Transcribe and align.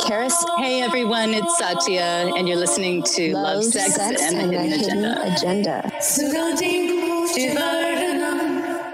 Karis. 0.00 0.34
Hey 0.58 0.82
everyone, 0.82 1.34
it's 1.34 1.58
Satya, 1.58 2.32
and 2.36 2.48
you're 2.48 2.56
listening 2.58 3.02
to 3.14 3.34
Love, 3.34 3.64
Sex, 3.64 3.98
and, 3.98 4.52
the 4.52 4.60
Hidden 4.62 5.04
Agenda. 5.04 5.90
Sugading 6.00 6.88
till 7.34 7.54
världarna 7.54 8.32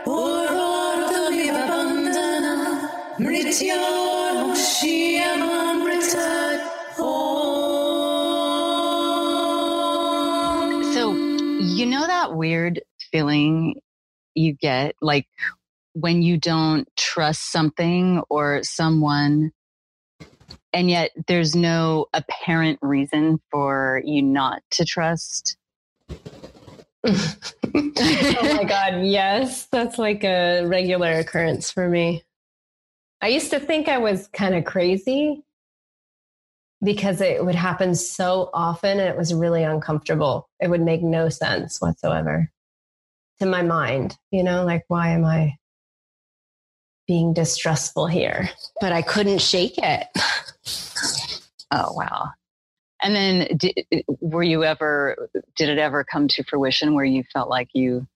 Vår 0.06 0.46
vardag 0.56 1.32
leva 1.32 1.66
bandana 1.68 2.90
Mritya 3.18 3.76
Shiamam 4.54 5.84
Ritat 5.86 6.60
So, 10.94 11.12
you 11.76 11.86
know 11.86 12.06
that 12.06 12.34
weird 12.36 12.80
feeling 13.12 13.80
you 14.34 14.52
get 14.54 14.94
like 15.00 15.26
when 15.94 16.22
you 16.22 16.36
don't 16.38 16.88
trust 16.96 17.50
something 17.52 18.22
or 18.28 18.62
someone, 18.62 19.52
and 20.76 20.90
yet 20.90 21.10
there's 21.26 21.56
no 21.56 22.04
apparent 22.12 22.78
reason 22.82 23.40
for 23.50 24.02
you 24.04 24.20
not 24.20 24.60
to 24.72 24.84
trust? 24.84 25.56
oh 26.10 26.16
my 27.02 28.64
god, 28.68 29.02
yes, 29.02 29.68
that's 29.72 29.96
like 29.96 30.22
a 30.22 30.66
regular 30.66 31.12
occurrence 31.12 31.70
for 31.70 31.88
me. 31.88 32.24
I 33.22 33.28
used 33.28 33.50
to 33.52 33.58
think 33.58 33.88
I 33.88 33.96
was 33.96 34.28
kind 34.28 34.54
of 34.54 34.66
crazy 34.66 35.42
because 36.84 37.22
it 37.22 37.42
would 37.42 37.54
happen 37.54 37.94
so 37.94 38.50
often 38.52 39.00
and 39.00 39.08
it 39.08 39.16
was 39.16 39.32
really 39.32 39.62
uncomfortable. 39.62 40.50
It 40.60 40.68
would 40.68 40.82
make 40.82 41.02
no 41.02 41.30
sense 41.30 41.80
whatsoever 41.80 42.50
to 43.38 43.46
my 43.46 43.62
mind, 43.62 44.18
you 44.30 44.42
know, 44.42 44.62
like 44.66 44.84
why 44.88 45.08
am 45.08 45.24
I 45.24 45.56
being 47.06 47.32
distrustful 47.32 48.06
here? 48.06 48.50
But 48.78 48.92
I 48.92 49.00
couldn't 49.00 49.40
shake 49.40 49.78
it. 49.78 50.06
Oh, 51.70 51.92
wow. 51.92 52.30
And 53.02 53.14
then 53.14 53.56
did, 53.56 53.74
were 54.20 54.42
you 54.42 54.64
ever, 54.64 55.28
did 55.56 55.68
it 55.68 55.78
ever 55.78 56.04
come 56.04 56.28
to 56.28 56.44
fruition 56.44 56.94
where 56.94 57.04
you 57.04 57.24
felt 57.32 57.48
like 57.48 57.68
you, 57.74 58.06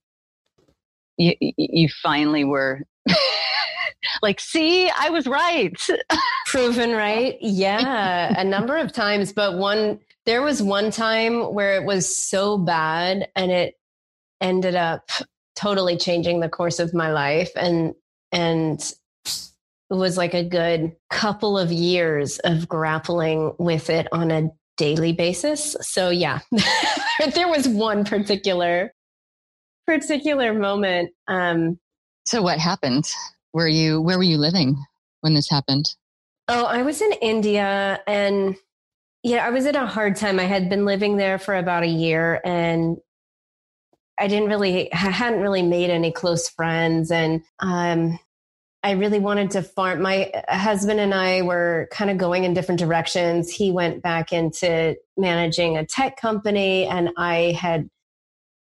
you, 1.17 1.35
you 1.41 1.89
finally 2.03 2.45
were 2.45 2.83
like, 4.23 4.41
see, 4.41 4.91
I 4.91 5.11
was 5.11 5.27
right. 5.27 5.77
Proven 6.47 6.93
right. 6.93 7.37
Yeah, 7.41 8.35
a 8.41 8.45
number 8.45 8.77
of 8.77 8.93
times. 8.93 9.33
But 9.33 9.59
one, 9.59 10.01
there 10.27 10.43
was 10.43 10.63
one 10.63 10.91
time 10.91 11.53
where 11.55 11.77
it 11.77 11.85
was 11.85 12.17
so 12.17 12.57
bad 12.59 13.29
and 13.37 13.51
it 13.51 13.75
ended 14.41 14.75
up 14.75 15.11
totally 15.55 15.97
changing 15.97 16.41
the 16.41 16.49
course 16.49 16.79
of 16.79 16.95
my 16.95 17.13
life. 17.13 17.51
And, 17.55 17.95
and 18.33 18.81
it 19.91 19.95
was 19.95 20.17
like 20.17 20.35
a 20.35 20.45
good 20.45 20.95
couple 21.11 21.59
of 21.59 21.73
years 21.73 22.39
of 22.41 22.69
grappling 22.69 23.55
with 23.59 23.91
it 23.91 24.07
on 24.13 24.31
a 24.31 24.51
daily 24.77 25.13
basis. 25.13 25.77
So 25.81 26.11
yeah, 26.11 26.41
there 27.35 27.49
was 27.49 27.69
one 27.69 28.05
particular 28.05 28.93
particular 29.87 30.55
moment. 30.55 31.11
Um, 31.27 31.79
so 32.25 32.43
what 32.43 32.59
happened? 32.59 33.05
Were 33.53 33.67
you, 33.67 34.01
where 34.01 34.17
were 34.17 34.25
you 34.25 34.39
living 34.39 34.77
when 35.23 35.35
this 35.35 35.51
happened? 35.51 35.87
oh, 36.51 36.65
I 36.65 36.83
was 36.83 37.01
in 37.01 37.13
India 37.23 38.01
and 38.07 38.57
yeah, 39.23 39.47
I 39.47 39.51
was 39.51 39.67
at 39.67 39.77
a 39.77 39.87
hard 39.87 40.17
time. 40.17 40.41
I 40.41 40.45
had 40.45 40.69
been 40.69 40.85
living 40.85 41.17
there 41.17 41.39
for 41.39 41.55
about 41.55 41.85
a 41.85 41.89
year 41.89 42.41
and 42.45 42.97
I 44.19 44.27
didn't 44.27 44.49
really, 44.49 44.93
I 44.93 44.97
hadn't 44.97 45.41
really 45.41 45.63
made 45.63 45.91
any 45.91 46.11
close 46.11 46.49
friends. 46.49 47.13
And 47.13 47.43
um, 47.61 48.19
I 48.83 48.93
really 48.93 49.19
wanted 49.19 49.51
to 49.53 49.63
farm. 49.63 50.01
My 50.01 50.31
husband 50.49 51.01
and 51.01 51.13
I 51.13 51.43
were 51.43 51.89
kind 51.93 52.11
of 52.11 52.17
going 52.17 52.45
in 52.45 52.55
different 52.55 52.79
directions. 52.79 53.51
He 53.51 53.71
went 53.71 54.03
back 54.03 54.33
into 54.33 54.97
managing 55.19 55.77
a 55.77 55.85
tech 55.85 56.17
company, 56.17 56.87
and 56.87 57.11
I 57.19 57.57
had 57.59 57.91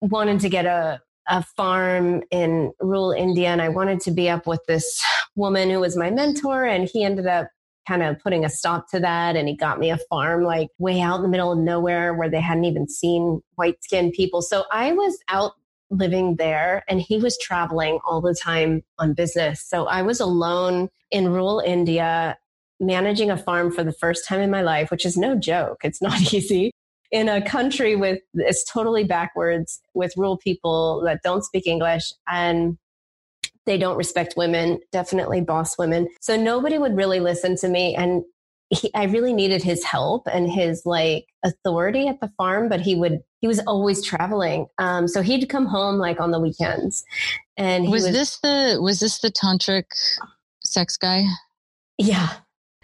wanted 0.01 0.39
to 0.41 0.49
get 0.49 0.65
a, 0.65 1.01
a 1.27 1.43
farm 1.43 2.23
in 2.31 2.71
rural 2.79 3.11
India. 3.11 3.49
And 3.49 3.61
I 3.61 3.69
wanted 3.69 3.99
to 4.01 4.11
be 4.11 4.29
up 4.29 4.47
with 4.47 4.61
this 4.67 5.03
woman 5.35 5.69
who 5.69 5.79
was 5.79 5.95
my 5.95 6.09
mentor, 6.09 6.65
and 6.65 6.89
he 6.91 7.03
ended 7.03 7.27
up 7.27 7.49
kind 7.87 8.01
of 8.01 8.19
putting 8.19 8.43
a 8.43 8.49
stop 8.49 8.89
to 8.89 8.99
that. 8.99 9.35
And 9.35 9.47
he 9.47 9.55
got 9.55 9.77
me 9.77 9.91
a 9.91 9.99
farm 10.09 10.43
like 10.43 10.69
way 10.79 11.01
out 11.01 11.17
in 11.17 11.21
the 11.21 11.29
middle 11.29 11.51
of 11.51 11.59
nowhere 11.59 12.15
where 12.15 12.29
they 12.29 12.41
hadn't 12.41 12.65
even 12.65 12.87
seen 12.87 13.41
white 13.55 13.83
skinned 13.83 14.13
people. 14.13 14.41
So 14.41 14.65
I 14.71 14.91
was 14.91 15.19
out 15.27 15.53
living 15.89 16.35
there 16.35 16.83
and 16.87 17.01
he 17.01 17.17
was 17.17 17.37
traveling 17.37 17.99
all 18.05 18.21
the 18.21 18.35
time 18.35 18.83
on 18.97 19.13
business. 19.13 19.65
So 19.65 19.85
I 19.85 20.01
was 20.01 20.19
alone 20.19 20.89
in 21.11 21.29
rural 21.29 21.61
India 21.65 22.37
managing 22.79 23.29
a 23.29 23.37
farm 23.37 23.71
for 23.71 23.83
the 23.83 23.91
first 23.91 24.27
time 24.27 24.39
in 24.39 24.49
my 24.49 24.61
life, 24.61 24.91
which 24.91 25.05
is 25.05 25.17
no 25.17 25.35
joke. 25.35 25.79
It's 25.83 26.01
not 26.01 26.33
easy 26.33 26.71
in 27.11 27.27
a 27.27 27.41
country 27.41 27.95
with 27.95 28.19
it's 28.35 28.63
totally 28.63 29.03
backwards 29.03 29.81
with 29.93 30.13
rural 30.15 30.37
people 30.37 31.01
that 31.05 31.21
don't 31.23 31.43
speak 31.43 31.65
English 31.65 32.13
and 32.27 32.77
they 33.65 33.77
don't 33.77 33.97
respect 33.97 34.35
women, 34.37 34.79
definitely 34.91 35.41
boss 35.41 35.77
women. 35.77 36.07
So 36.21 36.35
nobody 36.35 36.77
would 36.77 36.95
really 36.95 37.19
listen 37.19 37.55
to 37.57 37.67
me. 37.67 37.95
And 37.95 38.23
he, 38.69 38.91
I 38.93 39.05
really 39.05 39.33
needed 39.33 39.63
his 39.63 39.83
help 39.83 40.27
and 40.31 40.49
his 40.49 40.83
like 40.85 41.25
authority 41.43 42.07
at 42.07 42.19
the 42.21 42.31
farm, 42.37 42.69
but 42.69 42.81
he 42.81 42.95
would, 42.95 43.19
he 43.41 43.47
was 43.47 43.59
always 43.61 44.03
traveling. 44.03 44.67
Um, 44.77 45.07
so 45.07 45.21
he'd 45.21 45.47
come 45.47 45.65
home 45.65 45.95
like 45.97 46.19
on 46.19 46.31
the 46.31 46.39
weekends. 46.39 47.03
And 47.57 47.89
Was, 47.89 48.03
was, 48.03 48.11
this 48.13 48.39
the, 48.39 48.79
was 48.81 48.99
this 48.99 49.19
the 49.19 49.31
tantric 49.31 49.85
sex 50.63 50.97
guy? 50.97 51.23
yeah, 51.97 52.33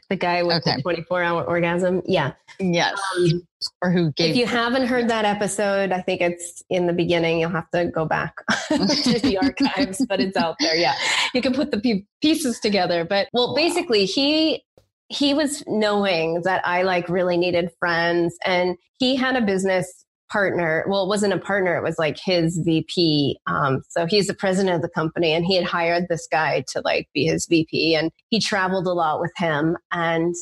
the 0.09 0.15
guy 0.15 0.43
with 0.43 0.57
Okay. 0.57 0.75
the 0.75 0.81
24 0.83 1.23
hour 1.23 1.43
orgasm. 1.43 2.01
Yeah. 2.05 2.33
Yes. 2.59 2.99
Um, 3.17 3.41
or 3.81 3.91
who 3.91 4.11
gave 4.11 4.31
if 4.31 4.35
you 4.37 4.45
haven't 4.45 4.85
heard 4.87 5.07
that 5.09 5.25
episode, 5.25 5.91
I 5.91 6.01
think 6.01 6.21
it's 6.21 6.63
in 6.69 6.85
the 6.85 6.93
beginning. 6.93 7.39
You'll 7.39 7.49
have 7.49 7.69
to 7.71 7.85
go 7.87 8.05
back 8.05 8.35
to 8.67 9.19
the 9.19 9.39
archives, 9.41 10.05
but 10.07 10.19
it's 10.19 10.37
out 10.37 10.55
there. 10.59 10.75
Yeah, 10.75 10.93
you 11.33 11.41
can 11.41 11.53
put 11.53 11.71
the 11.71 12.03
pieces 12.21 12.59
together. 12.59 13.03
But 13.03 13.29
well, 13.33 13.55
basically, 13.55 14.05
he 14.05 14.63
he 15.09 15.33
was 15.33 15.63
knowing 15.67 16.41
that 16.43 16.65
I 16.65 16.83
like 16.83 17.09
really 17.09 17.37
needed 17.37 17.69
friends, 17.79 18.35
and 18.45 18.77
he 18.97 19.15
had 19.15 19.35
a 19.35 19.45
business 19.45 20.05
partner. 20.31 20.83
Well, 20.87 21.03
it 21.03 21.07
wasn't 21.07 21.33
a 21.33 21.39
partner; 21.39 21.75
it 21.75 21.83
was 21.83 21.99
like 21.99 22.17
his 22.23 22.59
VP. 22.63 23.39
Um, 23.47 23.81
so 23.89 24.05
he's 24.05 24.27
the 24.27 24.33
president 24.33 24.75
of 24.75 24.81
the 24.81 24.89
company, 24.89 25.33
and 25.33 25.45
he 25.45 25.55
had 25.55 25.65
hired 25.65 26.05
this 26.09 26.27
guy 26.31 26.63
to 26.69 26.81
like 26.83 27.07
be 27.13 27.25
his 27.25 27.45
VP, 27.47 27.95
and 27.95 28.11
he 28.29 28.39
traveled 28.39 28.87
a 28.87 28.93
lot 28.93 29.19
with 29.19 29.33
him 29.37 29.77
and 29.91 30.35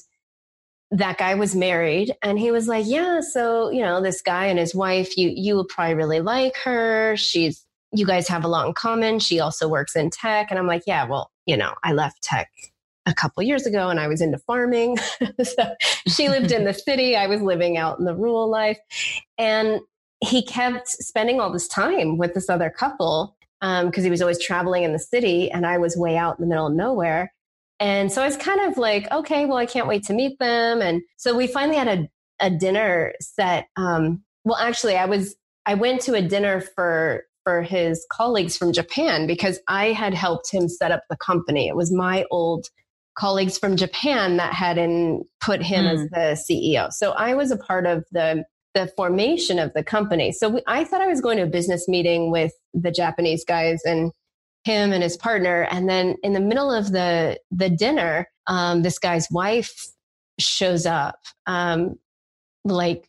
that 0.93 1.17
guy 1.17 1.33
was 1.33 1.55
married 1.55 2.13
and 2.21 2.37
he 2.37 2.51
was 2.51 2.67
like 2.67 2.85
yeah 2.87 3.19
so 3.19 3.71
you 3.71 3.81
know 3.81 3.99
this 3.99 4.21
guy 4.21 4.45
and 4.45 4.59
his 4.59 4.75
wife 4.75 5.17
you 5.17 5.31
you 5.35 5.55
will 5.55 5.65
probably 5.65 5.95
really 5.95 6.21
like 6.21 6.55
her 6.55 7.15
she's 7.17 7.65
you 7.91 8.05
guys 8.05 8.27
have 8.27 8.43
a 8.43 8.47
lot 8.47 8.67
in 8.67 8.73
common 8.73 9.17
she 9.17 9.39
also 9.39 9.67
works 9.67 9.95
in 9.95 10.11
tech 10.11 10.47
and 10.51 10.59
i'm 10.59 10.67
like 10.67 10.83
yeah 10.85 11.03
well 11.05 11.31
you 11.47 11.57
know 11.57 11.73
i 11.83 11.91
left 11.91 12.21
tech 12.21 12.47
a 13.05 13.13
couple 13.13 13.43
years 13.43 13.65
ago 13.65 13.89
and 13.89 13.99
i 13.99 14.07
was 14.07 14.21
into 14.21 14.37
farming 14.37 14.97
so 15.43 15.75
she 16.07 16.29
lived 16.29 16.51
in 16.51 16.63
the 16.63 16.73
city 16.87 17.15
i 17.15 17.27
was 17.27 17.41
living 17.41 17.77
out 17.77 17.99
in 17.99 18.05
the 18.05 18.15
rural 18.15 18.49
life 18.49 18.79
and 19.37 19.79
he 20.21 20.41
kept 20.41 20.87
spending 20.87 21.39
all 21.39 21.51
this 21.51 21.67
time 21.67 22.17
with 22.17 22.33
this 22.33 22.49
other 22.49 22.69
couple 22.69 23.35
because 23.61 24.03
he 24.03 24.09
was 24.09 24.21
always 24.21 24.43
traveling 24.43 24.83
in 24.83 24.93
the 24.93 24.99
city 24.99 25.51
and 25.51 25.65
i 25.65 25.77
was 25.77 25.97
way 25.97 26.17
out 26.17 26.37
in 26.37 26.43
the 26.43 26.49
middle 26.49 26.67
of 26.67 26.73
nowhere 26.73 27.31
and 27.83 28.11
so 28.11 28.21
I 28.21 28.25
was 28.25 28.37
kind 28.37 28.61
of 28.61 28.77
like, 28.77 29.11
okay, 29.11 29.45
well, 29.45 29.57
I 29.57 29.65
can't 29.65 29.87
wait 29.87 30.03
to 30.05 30.13
meet 30.13 30.39
them. 30.39 30.81
And 30.81 31.01
so 31.17 31.35
we 31.35 31.47
finally 31.47 31.77
had 31.77 31.87
a, 31.89 32.09
a 32.39 32.49
dinner 32.49 33.13
set. 33.19 33.67
Um, 33.75 34.23
well, 34.45 34.57
actually, 34.57 34.95
I 34.95 35.03
was 35.03 35.35
I 35.65 35.73
went 35.73 35.99
to 36.03 36.13
a 36.13 36.21
dinner 36.21 36.61
for 36.61 37.23
for 37.43 37.61
his 37.61 38.05
colleagues 38.09 38.55
from 38.55 38.71
Japan 38.71 39.27
because 39.27 39.59
I 39.67 39.87
had 39.87 40.13
helped 40.13 40.49
him 40.49 40.69
set 40.69 40.91
up 40.91 41.03
the 41.09 41.17
company. 41.17 41.67
It 41.67 41.75
was 41.75 41.91
my 41.91 42.23
old 42.31 42.69
colleagues 43.15 43.57
from 43.57 43.75
Japan 43.75 44.37
that 44.37 44.53
had 44.53 44.77
in, 44.77 45.23
put 45.41 45.61
him 45.61 45.85
as 45.85 46.01
the 46.09 46.37
CEO. 46.49 46.91
So 46.91 47.11
I 47.11 47.33
was 47.35 47.51
a 47.51 47.57
part 47.57 47.85
of 47.85 48.03
the 48.11 48.43
the 48.73 48.91
formation 48.97 49.59
of 49.59 49.71
the 49.73 49.83
company. 49.83 50.31
So 50.31 50.49
we, 50.49 50.63
I 50.65 50.83
thought 50.83 50.99
I 51.01 51.05
was 51.05 51.21
going 51.21 51.37
to 51.37 51.43
a 51.43 51.47
business 51.47 51.87
meeting 51.87 52.31
with 52.31 52.51
the 52.73 52.89
Japanese 52.89 53.45
guys 53.45 53.79
and 53.85 54.11
him 54.63 54.91
and 54.91 55.03
his 55.03 55.15
partner. 55.15 55.67
And 55.69 55.87
then 55.87 56.15
in 56.23 56.33
the 56.33 56.39
middle 56.39 56.71
of 56.71 56.91
the 56.91 57.39
the 57.51 57.69
dinner, 57.69 58.27
um, 58.47 58.81
this 58.81 58.97
guy's 58.97 59.27
wife 59.29 59.71
shows 60.39 60.87
up, 60.87 61.19
um, 61.45 61.99
like 62.65 63.07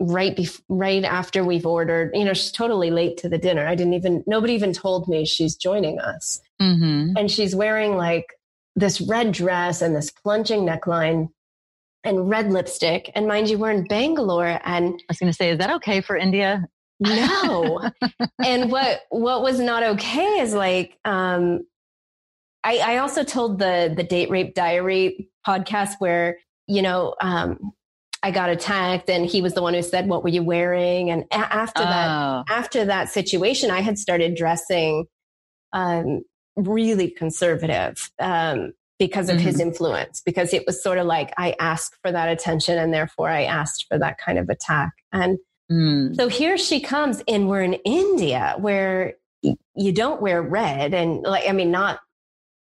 right 0.00 0.36
bef- 0.36 0.60
right 0.68 1.04
after 1.04 1.42
we've 1.42 1.66
ordered. 1.66 2.10
You 2.14 2.24
know, 2.26 2.34
she's 2.34 2.52
totally 2.52 2.90
late 2.90 3.16
to 3.18 3.28
the 3.30 3.38
dinner. 3.38 3.66
I 3.66 3.74
didn't 3.74 3.94
even 3.94 4.22
nobody 4.26 4.52
even 4.52 4.74
told 4.74 5.08
me 5.08 5.24
she's 5.24 5.56
joining 5.56 5.98
us, 5.98 6.40
Mm-hmm. 6.60 7.16
and 7.16 7.30
she's 7.30 7.54
wearing 7.54 7.96
like 7.96 8.26
this 8.78 9.00
red 9.00 9.32
dress 9.32 9.82
and 9.82 9.94
this 9.94 10.10
plunging 10.10 10.60
neckline 10.60 11.28
and 12.04 12.28
red 12.28 12.52
lipstick. 12.52 13.10
And 13.14 13.26
mind 13.26 13.50
you, 13.50 13.58
we're 13.58 13.70
in 13.70 13.84
Bangalore 13.84 14.60
and 14.64 14.94
I 14.94 15.04
was 15.08 15.18
going 15.18 15.32
to 15.32 15.36
say, 15.36 15.50
is 15.50 15.58
that 15.58 15.70
okay 15.76 16.00
for 16.00 16.16
India? 16.16 16.66
no. 17.00 17.90
and 18.44 18.72
what 18.72 19.02
what 19.10 19.42
was 19.42 19.60
not 19.60 19.82
okay 19.82 20.40
is 20.40 20.52
like 20.52 20.98
um 21.04 21.60
I, 22.64 22.78
I 22.78 22.96
also 22.98 23.22
told 23.22 23.60
the 23.60 23.92
the 23.96 24.02
date 24.02 24.30
rape 24.30 24.54
diary 24.54 25.30
podcast 25.46 25.92
where 26.00 26.38
you 26.66 26.82
know 26.82 27.14
um 27.20 27.72
I 28.20 28.32
got 28.32 28.50
attacked 28.50 29.08
and 29.08 29.26
he 29.26 29.40
was 29.42 29.54
the 29.54 29.62
one 29.62 29.74
who 29.74 29.82
said 29.82 30.08
what 30.08 30.24
were 30.24 30.28
you 30.28 30.42
wearing 30.42 31.10
and 31.10 31.24
after 31.30 31.84
that 31.84 32.08
Oh, 32.08 32.44
after 32.52 32.84
that 32.86 33.10
situation 33.10 33.70
I 33.70 33.80
had 33.80 33.96
started 33.96 34.34
dressing 34.34 35.06
um 35.72 36.22
really 36.58 37.10
conservative 37.10 38.10
um 38.18 38.72
because 38.98 39.28
of 39.28 39.38
his 39.38 39.60
influence 39.60 40.20
because 40.26 40.52
it 40.52 40.66
was 40.66 40.82
sort 40.82 40.98
of 40.98 41.06
like 41.06 41.32
I 41.38 41.54
asked 41.60 41.94
for 42.02 42.10
that 42.10 42.28
attention 42.28 42.78
and 42.78 42.92
therefore 42.92 43.28
I 43.28 43.44
asked 43.44 43.86
for 43.88 43.96
that 43.98 44.18
kind 44.18 44.38
of 44.38 44.48
attack 44.48 44.90
and 45.12 45.38
mm, 45.70 46.16
so 46.16 46.28
here 46.28 46.58
she 46.58 46.80
comes, 46.80 47.22
and 47.28 47.48
we're 47.48 47.62
in 47.62 47.74
India 47.84 48.56
where 48.58 49.14
you 49.42 49.92
don't 49.92 50.20
wear 50.20 50.42
red, 50.42 50.94
and 50.94 51.22
like 51.22 51.48
I 51.48 51.52
mean, 51.52 51.70
not 51.70 52.00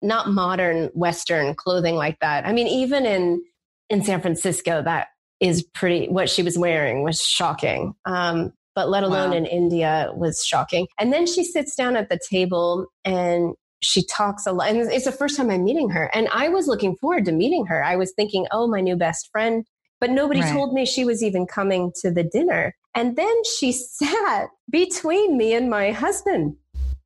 not 0.02 0.30
modern 0.30 0.90
Western 0.94 1.56
clothing 1.56 1.96
like 1.96 2.20
that. 2.20 2.46
I 2.48 2.54
mean, 2.54 2.68
even 2.68 3.06
in 3.06 3.44
in 3.90 4.04
San 4.04 4.22
Francisco, 4.22 4.82
that 4.84 5.08
is 5.40 5.64
pretty. 5.74 6.08
What 6.08 6.30
she 6.30 6.42
was 6.42 6.58
wearing 6.58 7.04
was 7.04 7.22
shocking. 7.22 7.94
Um, 8.06 8.54
but 8.76 8.90
let 8.90 9.04
alone 9.04 9.32
Wow. 9.32 9.38
in 9.38 9.46
India 9.46 10.12
was 10.16 10.44
shocking. 10.46 10.88
And 10.98 11.14
then 11.14 11.28
she 11.28 11.44
sits 11.44 11.76
down 11.76 11.96
at 11.96 12.10
the 12.10 12.20
table 12.30 12.88
and 13.06 13.54
she 13.84 14.04
talks 14.06 14.46
a 14.48 14.52
lot. 14.52 14.70
And 14.70 14.78
it's 14.92 15.06
the 15.06 15.12
first 15.12 15.38
time 15.38 15.50
I'm 15.52 15.64
meeting 15.64 15.90
her. 15.90 16.10
And 16.14 16.28
I 16.34 16.50
was 16.50 16.68
looking 16.68 16.96
forward 16.96 17.26
to 17.26 17.32
meeting 17.32 17.66
her. 17.68 17.84
I 17.84 17.96
was 17.96 18.12
thinking, 18.14 18.48
oh, 18.52 18.68
my 18.68 18.82
new 18.82 18.96
best 18.96 19.30
friend. 19.32 19.66
But 20.00 20.10
nobody 20.10 20.42
Right. 20.42 20.52
told 20.52 20.74
me 20.74 20.86
she 20.86 21.06
was 21.06 21.22
even 21.24 21.46
coming 21.46 21.92
to 22.02 22.12
the 22.12 22.24
dinner. 22.24 22.76
And 22.96 23.16
then 23.16 23.34
she 23.58 23.72
sat 24.00 24.48
between 24.70 25.38
me 25.38 25.54
and 25.54 25.70
my 25.70 25.92
husband, 25.92 26.56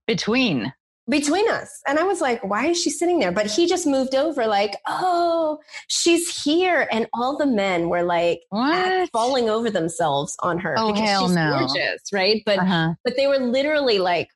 between. 0.07 0.73
between 1.09 1.49
us. 1.49 1.81
And 1.87 1.99
I 1.99 2.03
was 2.03 2.21
like, 2.21 2.43
why 2.43 2.67
is 2.67 2.81
she 2.81 2.89
sitting 2.89 3.19
there? 3.19 3.31
But 3.31 3.47
he 3.47 3.65
just 3.67 3.87
moved 3.87 4.13
over, 4.15 4.45
like, 4.47 4.75
oh, 4.87 5.59
she's 5.87 6.43
here. 6.43 6.87
And 6.91 7.07
all 7.13 7.37
the 7.37 7.45
men 7.47 7.89
were 7.89 8.03
like, 8.03 8.41
What? 8.49 9.09
falling 9.11 9.49
over 9.49 9.69
themselves 9.69 10.35
on 10.41 10.57
her 10.59 10.75
Oh, 10.77 10.91
because 10.93 11.09
hell 11.09 11.27
she's 11.27 11.35
no. 11.35 11.49
gorgeous, 11.57 12.01
right? 12.13 12.41
But 12.45 12.59
Uh-huh. 12.59 12.93
but 13.05 13.15
they 13.15 13.27
were 13.27 13.39
literally 13.39 13.99
like 13.99 14.27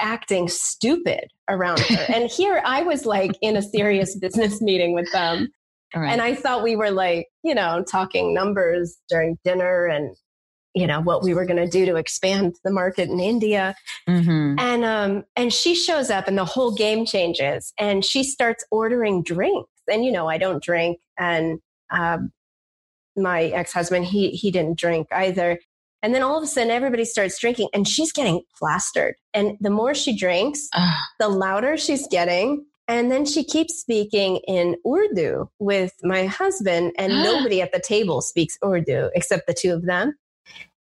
acting 0.00 0.48
stupid 0.48 1.28
around 1.48 1.80
her. 1.80 2.04
and 2.14 2.30
here 2.30 2.62
I 2.64 2.82
was 2.82 3.06
like 3.06 3.32
in 3.42 3.56
a 3.56 3.62
serious 3.62 4.16
business 4.18 4.60
meeting 4.60 4.94
with 4.94 5.10
them. 5.12 5.48
Right. 5.92 6.12
And 6.12 6.22
I 6.22 6.36
thought 6.36 6.62
we 6.62 6.76
were 6.76 6.92
like, 6.92 7.26
you 7.42 7.52
know, 7.52 7.82
talking 7.82 8.32
numbers 8.32 8.96
during 9.08 9.36
dinner 9.44 9.86
and 9.86 10.14
you 10.72 10.86
know 10.86 11.00
what 11.00 11.24
we 11.24 11.34
were 11.34 11.44
going 11.44 11.56
to 11.56 11.66
do 11.68 11.84
to 11.86 11.96
expand 11.96 12.54
the 12.62 12.70
market 12.70 13.08
in 13.08 13.18
India 13.18 13.74
Mhm. 14.08 14.54
and 14.60 14.84
um 14.84 15.24
and 15.34 15.52
she 15.52 15.74
shows 15.74 16.08
up 16.08 16.28
and 16.28 16.38
the 16.38 16.44
whole 16.44 16.72
game 16.76 17.04
changes 17.04 17.72
and 17.76 18.04
she 18.04 18.22
starts 18.22 18.64
ordering 18.70 19.24
drinks 19.24 19.68
and 19.90 20.04
you 20.04 20.12
know 20.12 20.28
I 20.28 20.38
don't 20.38 20.62
drink 20.62 21.00
and 21.18 21.58
um 21.90 22.30
my 23.16 23.46
ex-husband 23.46 24.04
he 24.04 24.30
he 24.30 24.52
didn't 24.52 24.78
drink 24.78 25.08
either 25.10 25.58
and 26.02 26.14
then 26.14 26.22
all 26.22 26.36
of 26.36 26.42
a 26.42 26.46
sudden 26.46 26.70
everybody 26.70 27.04
starts 27.04 27.38
drinking 27.38 27.68
and 27.74 27.86
she's 27.86 28.12
getting 28.12 28.42
plastered 28.58 29.14
and 29.34 29.56
the 29.60 29.70
more 29.70 29.94
she 29.94 30.16
drinks 30.16 30.68
Ah, 30.74 30.98
the 31.18 31.28
louder 31.28 31.76
she's 31.76 32.06
getting. 32.08 32.64
And 32.88 33.08
then 33.08 33.24
she 33.24 33.44
keeps 33.44 33.74
speaking 33.80 34.38
in 34.48 34.74
Urdu 34.84 35.48
with 35.60 35.92
my 36.02 36.26
husband, 36.26 36.92
and 36.98 37.12
nobody 37.22 37.62
at 37.62 37.70
the 37.72 37.78
table 37.78 38.20
speaks 38.20 38.58
Urdu 38.64 39.10
except 39.14 39.46
the 39.46 39.54
two 39.54 39.72
of 39.72 39.86
them. 39.86 40.14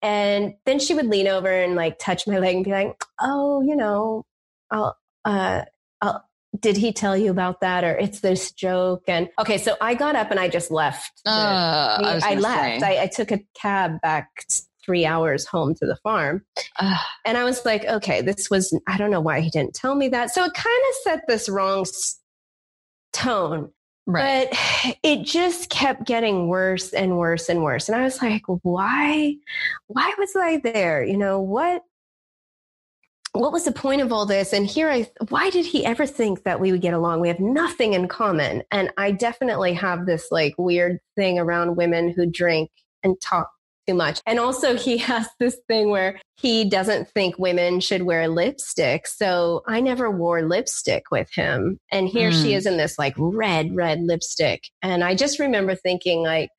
And 0.02 0.54
then 0.66 0.80
she 0.80 0.94
would 0.94 1.08
lean 1.08 1.28
over 1.28 1.50
and 1.50 1.76
like 1.76 2.00
touch 2.00 2.26
my 2.26 2.40
leg 2.40 2.56
and 2.56 2.64
be 2.64 2.72
like, 2.72 2.96
"Oh, 3.20 3.62
you 3.62 3.76
know, 3.76 4.24
I'll, 4.72 4.96
uh, 5.26 5.64
I'll, 6.00 6.24
did 6.58 6.78
he 6.78 6.94
tell 6.94 7.18
you 7.18 7.32
about 7.32 7.60
that, 7.60 7.84
or 7.84 7.98
it's 7.98 8.22
this 8.22 8.54
joke?" 8.54 9.04
And 9.10 9.28
okay, 9.38 9.58
so 9.58 9.76
I 9.82 9.94
got 9.94 10.16
up 10.16 10.32
and 10.32 10.40
I 10.40 10.48
just 10.48 10.72
left. 10.72 11.12
the- 11.26 11.32
uh, 11.32 11.98
I, 12.02 12.22
I, 12.24 12.36
left. 12.36 12.82
I, 12.84 13.04
I 13.04 13.08
took 13.08 13.32
a 13.34 13.42
cab 13.60 14.00
back 14.02 14.30
three 14.90 15.06
hours 15.06 15.46
home 15.46 15.76
to 15.76 15.86
the 15.86 15.96
farm. 15.98 16.44
And 17.24 17.38
I 17.38 17.44
was 17.44 17.64
like, 17.64 17.86
okay, 17.86 18.24
this 18.24 18.50
was, 18.50 18.76
I 18.88 18.98
don't 18.98 19.12
know 19.12 19.22
why 19.22 19.40
he 19.40 19.52
didn't 19.52 19.76
tell 19.76 19.94
me 19.94 20.08
that. 20.10 20.32
So 20.32 20.44
it 20.44 20.54
kind 20.56 20.84
of 20.90 20.96
set 21.04 21.28
this 21.28 21.48
wrong 21.48 21.82
s- 21.82 22.20
tone, 23.14 23.72
right. 24.08 24.50
but 24.50 24.96
it 25.04 25.26
just 25.26 25.70
kept 25.70 26.08
getting 26.08 26.48
worse 26.48 26.92
and 26.92 27.20
worse 27.20 27.50
and 27.50 27.64
worse. 27.64 27.88
And 27.88 27.96
I 27.96 28.04
was 28.04 28.20
like, 28.20 28.42
why, 28.48 29.36
why 29.86 30.12
was 30.18 30.36
I 30.36 30.58
there? 30.58 31.04
You 31.04 31.18
know, 31.18 31.40
what, 31.40 31.84
what 33.34 33.52
was 33.52 33.66
the 33.66 33.72
point 33.72 34.02
of 34.02 34.12
all 34.12 34.26
this? 34.26 34.54
And 34.54 34.66
here 34.66 34.90
I, 34.90 35.08
why 35.28 35.52
did 35.52 35.68
he 35.68 35.86
ever 35.86 36.08
think 36.08 36.46
that 36.46 36.60
we 36.60 36.72
would 36.72 36.82
get 36.82 36.96
along? 36.96 37.20
We 37.20 37.28
have 37.28 37.40
nothing 37.40 37.94
in 37.94 38.08
common. 38.08 38.64
And 38.72 38.90
I 38.98 39.12
definitely 39.12 39.74
have 39.74 40.08
this 40.08 40.30
like 40.32 40.56
weird 40.58 40.98
thing 41.16 41.38
around 41.38 41.76
women 41.76 42.12
who 42.12 42.26
drink 42.26 42.72
and 43.04 43.22
talk 43.22 43.52
too 43.90 43.96
much. 43.96 44.22
And 44.26 44.40
also, 44.40 44.76
he 44.76 44.98
has 45.10 45.28
this 45.40 45.58
thing 45.68 45.90
where 45.90 46.20
he 46.38 46.70
doesn't 46.70 47.10
think 47.10 47.38
women 47.38 47.80
should 47.80 48.04
wear 48.04 48.28
lipstick. 48.28 49.08
So 49.08 49.64
I 49.68 49.82
never 49.82 50.10
wore 50.10 50.42
lipstick 50.44 51.12
with 51.12 51.30
him. 51.34 51.78
And 51.92 52.08
here 52.08 52.32
she 52.32 52.50
Mm. 52.52 52.56
is 52.56 52.66
in 52.66 52.78
this 52.78 52.98
like 52.98 53.14
red, 53.18 53.76
red 53.76 54.02
lipstick. 54.02 54.64
And 54.82 55.04
I 55.04 55.16
just 55.16 55.40
remember 55.40 55.76
thinking, 55.76 56.24
like, 56.24 56.50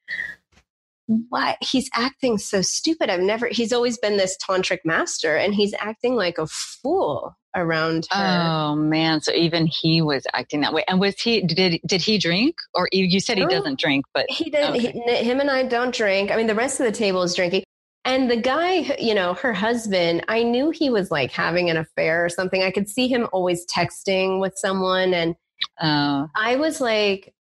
why 1.28 1.56
he's 1.60 1.90
acting 1.94 2.38
so 2.38 2.62
stupid. 2.62 3.10
I've 3.10 3.20
never, 3.20 3.48
he's 3.50 3.72
always 3.72 3.98
been 3.98 4.16
this 4.16 4.36
tantric 4.36 4.78
master 4.84 5.36
and 5.36 5.54
he's 5.54 5.74
acting 5.80 6.14
like 6.14 6.38
a 6.38 6.46
fool 6.46 7.36
around 7.54 8.06
her. 8.10 8.40
Oh 8.42 8.74
man! 8.76 9.20
So 9.20 9.32
even 9.32 9.66
he 9.66 10.02
was 10.02 10.26
acting 10.32 10.60
that 10.62 10.72
way. 10.72 10.84
And 10.88 11.00
was 11.00 11.20
he? 11.20 11.40
Did 11.42 11.80
did 11.86 12.02
he 12.02 12.18
drink? 12.18 12.56
Or 12.74 12.88
you, 12.92 13.20
said 13.20 13.38
he 13.38 13.44
No. 13.44 13.50
doesn't 13.50 13.78
drink, 13.78 14.04
but 14.14 14.26
he 14.30 14.50
didn't 14.50 14.74
he, 14.76 14.88
him 14.88 15.40
and 15.40 15.50
i 15.50 15.62
don't 15.62 15.94
drink 15.94 16.30
i 16.30 16.36
mean 16.36 16.46
the 16.46 16.54
rest 16.54 16.80
of 16.80 16.86
the 16.86 16.92
table 16.92 17.22
is 17.22 17.34
drinking 17.34 17.62
and 18.04 18.30
the 18.30 18.36
guy 18.36 18.96
you 18.98 19.14
know 19.14 19.34
her 19.34 19.52
husband 19.52 20.24
i 20.28 20.42
knew 20.42 20.70
he 20.70 20.88
was 20.90 21.10
like 21.10 21.32
having 21.32 21.68
an 21.68 21.76
affair 21.76 22.24
or 22.24 22.28
something 22.28 22.62
i 22.62 22.70
could 22.70 22.88
see 22.88 23.08
him 23.08 23.26
always 23.32 23.66
texting 23.66 24.40
with 24.40 24.56
someone 24.56 25.12
and 25.14 25.34
uh, 25.80 26.26
i 26.36 26.56
was 26.56 26.80
like 26.80 27.34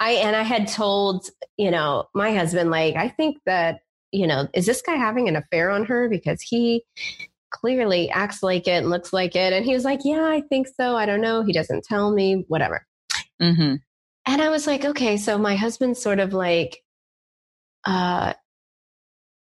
i 0.00 0.12
and 0.12 0.36
i 0.36 0.42
had 0.42 0.66
told 0.68 1.28
you 1.56 1.70
know 1.70 2.04
my 2.14 2.34
husband 2.34 2.70
like 2.70 2.96
i 2.96 3.08
think 3.08 3.38
that 3.46 3.80
you 4.10 4.26
know 4.26 4.48
is 4.54 4.66
this 4.66 4.82
guy 4.82 4.96
having 4.96 5.28
an 5.28 5.36
affair 5.36 5.70
on 5.70 5.84
her 5.84 6.08
because 6.08 6.40
he 6.42 6.84
clearly 7.52 8.10
acts 8.10 8.42
like 8.42 8.66
it 8.66 8.78
and 8.82 8.90
looks 8.90 9.12
like 9.12 9.36
it 9.36 9.52
and 9.52 9.64
he 9.64 9.74
was 9.74 9.84
like 9.84 10.00
yeah 10.04 10.24
i 10.26 10.40
think 10.48 10.66
so 10.66 10.96
i 10.96 11.06
don't 11.06 11.20
know 11.20 11.42
he 11.44 11.52
doesn't 11.52 11.84
tell 11.84 12.10
me 12.12 12.44
whatever 12.48 12.84
mhm. 13.40 13.78
and 14.26 14.42
I 14.42 14.48
was 14.50 14.66
like, 14.66 14.84
okay, 14.84 15.16
so 15.16 15.36
my 15.38 15.56
husband's 15.56 16.00
sort 16.00 16.20
of 16.20 16.32
like 16.32 16.82
uh 17.84 18.32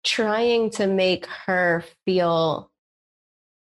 trying 0.04 0.70
to 0.70 0.86
make 0.86 1.26
her 1.46 1.84
feel 2.04 2.70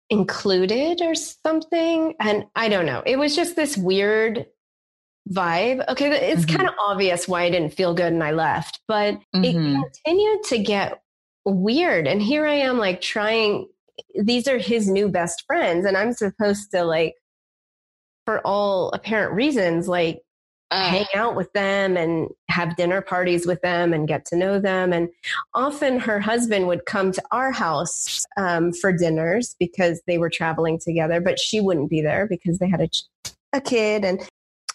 included 0.09 1.01
or 1.01 1.15
something. 1.15 2.13
And 2.19 2.45
I 2.55 2.69
don't 2.69 2.85
know. 2.85 3.03
It 3.05 3.17
was 3.17 3.35
just 3.35 3.55
this 3.55 3.77
weird 3.77 4.45
vibe. 5.31 5.87
Okay, 5.89 6.31
it's 6.31 6.45
Mhm. 6.45 6.55
kind 6.57 6.69
of 6.69 6.75
obvious 6.79 7.27
why 7.27 7.43
I 7.43 7.49
didn't 7.49 7.73
feel 7.73 7.93
good 7.93 8.13
and 8.13 8.23
I 8.23 8.31
left, 8.31 8.79
but 8.87 9.15
Mhm. 9.35 9.43
it 9.45 9.53
continued 9.53 10.43
to 10.45 10.57
get 10.59 11.01
weird. 11.45 12.07
And 12.07 12.21
here 12.21 12.45
I 12.45 12.55
am 12.55 12.77
like 12.77 13.01
trying 13.01 13.67
these 14.23 14.47
are 14.47 14.57
his 14.57 14.89
new 14.89 15.09
best 15.09 15.43
friends 15.47 15.85
and 15.85 15.97
I'm 15.97 16.13
supposed 16.13 16.71
to 16.71 16.83
like 16.83 17.15
for 18.25 18.39
all 18.45 18.89
apparent 18.91 19.33
reasons 19.33 19.87
like 19.87 20.21
Uh, 20.71 20.87
hang 20.87 21.07
out 21.15 21.35
with 21.35 21.51
them 21.53 21.97
and 21.97 22.29
have 22.47 22.75
dinner 22.75 23.01
parties 23.01 23.47
with 23.47 23.59
them 23.63 23.91
and 23.91 24.07
get 24.07 24.23
to 24.23 24.35
know 24.35 24.59
them. 24.61 24.93
And 24.93 25.09
often 25.55 25.99
her 25.99 26.19
husband 26.19 26.67
would 26.67 26.85
come 26.85 27.11
to 27.11 27.23
our 27.31 27.51
house 27.51 28.23
um, 28.37 28.71
for 28.71 28.93
dinners 28.93 29.55
because 29.57 29.99
they 30.05 30.19
were 30.19 30.29
traveling 30.29 30.77
together, 30.77 31.21
but 31.21 31.39
she 31.39 31.59
wouldn't 31.59 31.89
be 31.89 32.03
there 32.03 32.27
because 32.27 32.59
they 32.59 32.69
had 32.69 32.81
a, 32.81 32.87
ch- 32.87 33.07
a 33.51 33.59
kid. 33.59 34.05
And 34.05 34.21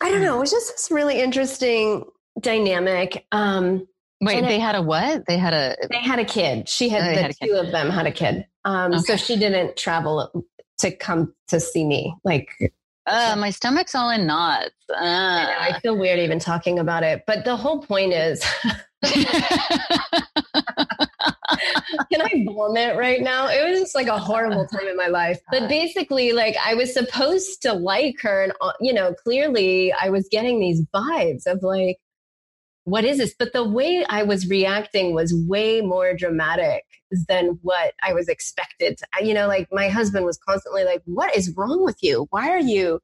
I 0.01 0.11
don't 0.11 0.23
know, 0.23 0.35
it 0.37 0.41
was 0.41 0.51
just 0.51 0.73
this 0.73 0.91
really 0.91 1.21
interesting 1.21 2.03
dynamic. 2.41 3.25
Um, 3.31 3.87
wait, 4.27 4.39
and 4.39 4.47
they 4.47 4.57
it- 4.57 4.61
had 4.63 4.75
a 4.75 4.83
what? 4.83 5.25
They 5.27 5.39
had 5.39 5.53
a. 5.55 5.77
they 5.91 5.99
had 6.01 6.19
a 6.19 6.25
kid. 6.25 6.69
She 6.69 6.89
had 6.89 7.03
Oh, 7.03 7.15
the 7.15 7.23
had 7.23 7.31
a 7.31 7.35
kid. 7.35 7.47
two 7.49 7.55
of 7.57 7.71
them 7.73 7.91
had 7.91 8.07
a 8.07 8.13
kid. 8.13 8.47
Um, 8.65 8.99
So 9.01 9.17
she 9.17 9.37
didn't 9.37 9.77
travel 9.77 10.45
to 10.79 10.91
come 10.91 11.35
to 11.49 11.61
see 11.61 11.85
me. 11.85 12.15
Like 12.25 12.49
Uh, 13.07 13.37
my 13.39 13.51
stomach's 13.51 13.95
all 13.95 14.09
in 14.11 14.27
knots. 14.27 14.71
I, 14.97 15.03
know, 15.05 15.55
I 15.61 15.71
Uh. 15.77 15.81
feel 15.81 15.97
weird 15.97 16.19
even 16.21 16.39
talking 16.39 16.79
about 16.79 17.03
it. 17.03 17.23
But 17.27 17.45
the 17.45 17.55
whole 17.57 17.83
point 17.83 18.13
is 18.15 18.43
can 22.11 22.21
I 22.23 22.45
vomit 22.47 22.97
right 22.97 23.21
now? 23.21 23.49
It 23.49 23.69
was 23.69 23.81
just 23.81 23.95
like 23.95 24.07
a 24.07 24.19
horrible 24.19 24.67
time 24.67 24.87
in 24.89 24.97
my 24.97 25.09
life. 25.09 25.39
But 25.51 25.69
basically, 25.69 26.33
like 26.33 26.57
I 26.65 26.75
was 26.75 26.93
supposed 26.93 27.63
to 27.63 27.73
like 27.73 28.17
her, 28.23 28.45
and 28.45 28.53
uh, 28.61 28.73
you 28.81 28.93
know, 28.93 29.15
clearly 29.15 29.93
I 29.93 30.09
was 30.11 30.29
getting 30.31 30.59
these 30.61 30.83
vibes 30.95 31.47
of 31.47 31.63
like, 31.63 31.99
what 32.85 33.05
is 33.05 33.19
this? 33.19 33.35
But 33.39 33.53
the 33.53 33.65
way 33.65 34.05
I 34.09 34.23
was 34.23 34.49
reacting 34.49 35.15
was 35.15 35.35
way 35.49 35.81
more 35.81 36.15
dramatic 36.15 36.85
than 37.29 37.59
what 37.63 37.95
I 38.03 38.13
was 38.13 38.29
expected. 38.29 38.99
To, 38.99 39.27
you 39.27 39.35
know, 39.35 39.47
like 39.49 39.69
my 39.73 39.89
husband 39.89 40.25
was 40.25 40.39
constantly 40.39 40.85
like, 40.85 41.03
"What 41.07 41.35
is 41.35 41.55
wrong 41.57 41.83
with 41.85 42.03
you? 42.03 42.27
Why 42.31 42.51
are 42.51 42.61
you?" 42.61 43.01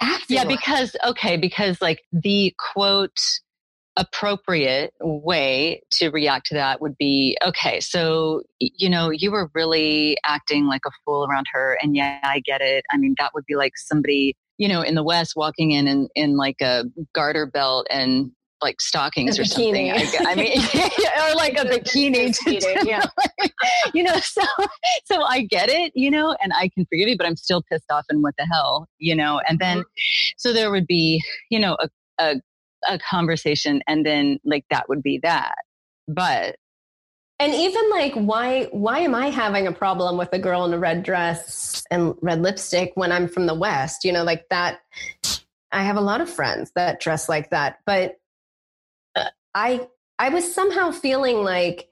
Acting 0.00 0.36
yeah 0.36 0.44
because 0.44 0.96
okay 1.06 1.36
because 1.36 1.80
like 1.80 2.02
the 2.12 2.52
quote 2.58 3.20
appropriate 3.96 4.92
way 5.00 5.80
to 5.92 6.08
react 6.08 6.46
to 6.46 6.54
that 6.54 6.80
would 6.80 6.98
be 6.98 7.38
okay 7.44 7.78
so 7.78 8.42
you 8.58 8.90
know 8.90 9.10
you 9.10 9.30
were 9.30 9.48
really 9.54 10.16
acting 10.26 10.66
like 10.66 10.80
a 10.84 10.90
fool 11.04 11.24
around 11.30 11.46
her 11.52 11.78
and 11.80 11.94
yeah 11.94 12.18
i 12.24 12.40
get 12.40 12.60
it 12.60 12.84
i 12.90 12.96
mean 12.96 13.14
that 13.18 13.30
would 13.34 13.46
be 13.46 13.54
like 13.54 13.76
somebody 13.76 14.36
you 14.58 14.66
know 14.66 14.82
in 14.82 14.96
the 14.96 15.04
west 15.04 15.34
walking 15.36 15.70
in 15.70 15.86
in, 15.86 16.08
in 16.16 16.36
like 16.36 16.60
a 16.60 16.84
garter 17.14 17.46
belt 17.46 17.86
and 17.88 18.32
like 18.62 18.80
stockings 18.80 19.38
or 19.38 19.44
something. 19.44 19.90
I, 19.90 20.06
I 20.26 20.34
mean 20.34 20.58
or 21.28 21.34
like 21.36 21.54
a 21.58 21.64
bikini 21.64 22.34
to 22.44 22.86
yeah. 22.88 23.04
you 23.94 24.02
know 24.02 24.16
so 24.18 24.42
so 25.04 25.22
i 25.24 25.42
get 25.42 25.68
it 25.68 25.92
you 25.94 26.10
know 26.10 26.36
and 26.42 26.52
i 26.54 26.68
can 26.68 26.86
forgive 26.86 27.08
you 27.08 27.16
but 27.16 27.26
i'm 27.26 27.36
still 27.36 27.62
pissed 27.70 27.90
off 27.90 28.04
and 28.08 28.22
what 28.22 28.34
the 28.38 28.46
hell 28.50 28.86
you 28.98 29.14
know 29.14 29.40
and 29.48 29.58
then 29.58 29.78
Mm-hmm. 29.78 30.34
so 30.38 30.52
there 30.52 30.70
would 30.70 30.86
be 30.86 31.22
you 31.50 31.58
know 31.58 31.76
a, 31.80 31.88
a 32.18 32.40
a 32.88 32.98
conversation 32.98 33.82
and 33.86 34.04
then 34.06 34.38
like 34.44 34.64
that 34.70 34.88
would 34.88 35.02
be 35.02 35.18
that 35.22 35.54
but 36.08 36.56
And 37.40 37.52
even 37.52 37.90
like, 37.90 38.14
why 38.14 38.68
why 38.70 39.00
am 39.00 39.14
I 39.14 39.28
having 39.30 39.66
a 39.66 39.72
problem 39.72 40.16
with 40.16 40.28
a 40.32 40.38
girl 40.38 40.64
in 40.64 40.72
a 40.72 40.78
red 40.78 41.02
dress 41.02 41.82
and 41.90 42.14
red 42.22 42.40
lipstick 42.40 42.92
when 42.94 43.10
I'm 43.10 43.26
from 43.26 43.46
the 43.46 43.54
West? 43.54 44.04
You 44.04 44.12
know, 44.12 44.22
like 44.24 44.46
that. 44.50 44.78
I 45.72 45.82
have 45.82 45.96
a 45.96 46.00
lot 46.00 46.20
of 46.20 46.30
friends 46.30 46.70
that 46.76 47.00
dress 47.00 47.28
like 47.28 47.50
that, 47.50 47.78
but 47.84 48.16
I 49.54 49.86
I 50.18 50.28
was 50.30 50.52
somehow 50.54 50.90
feeling 50.92 51.42
like, 51.42 51.88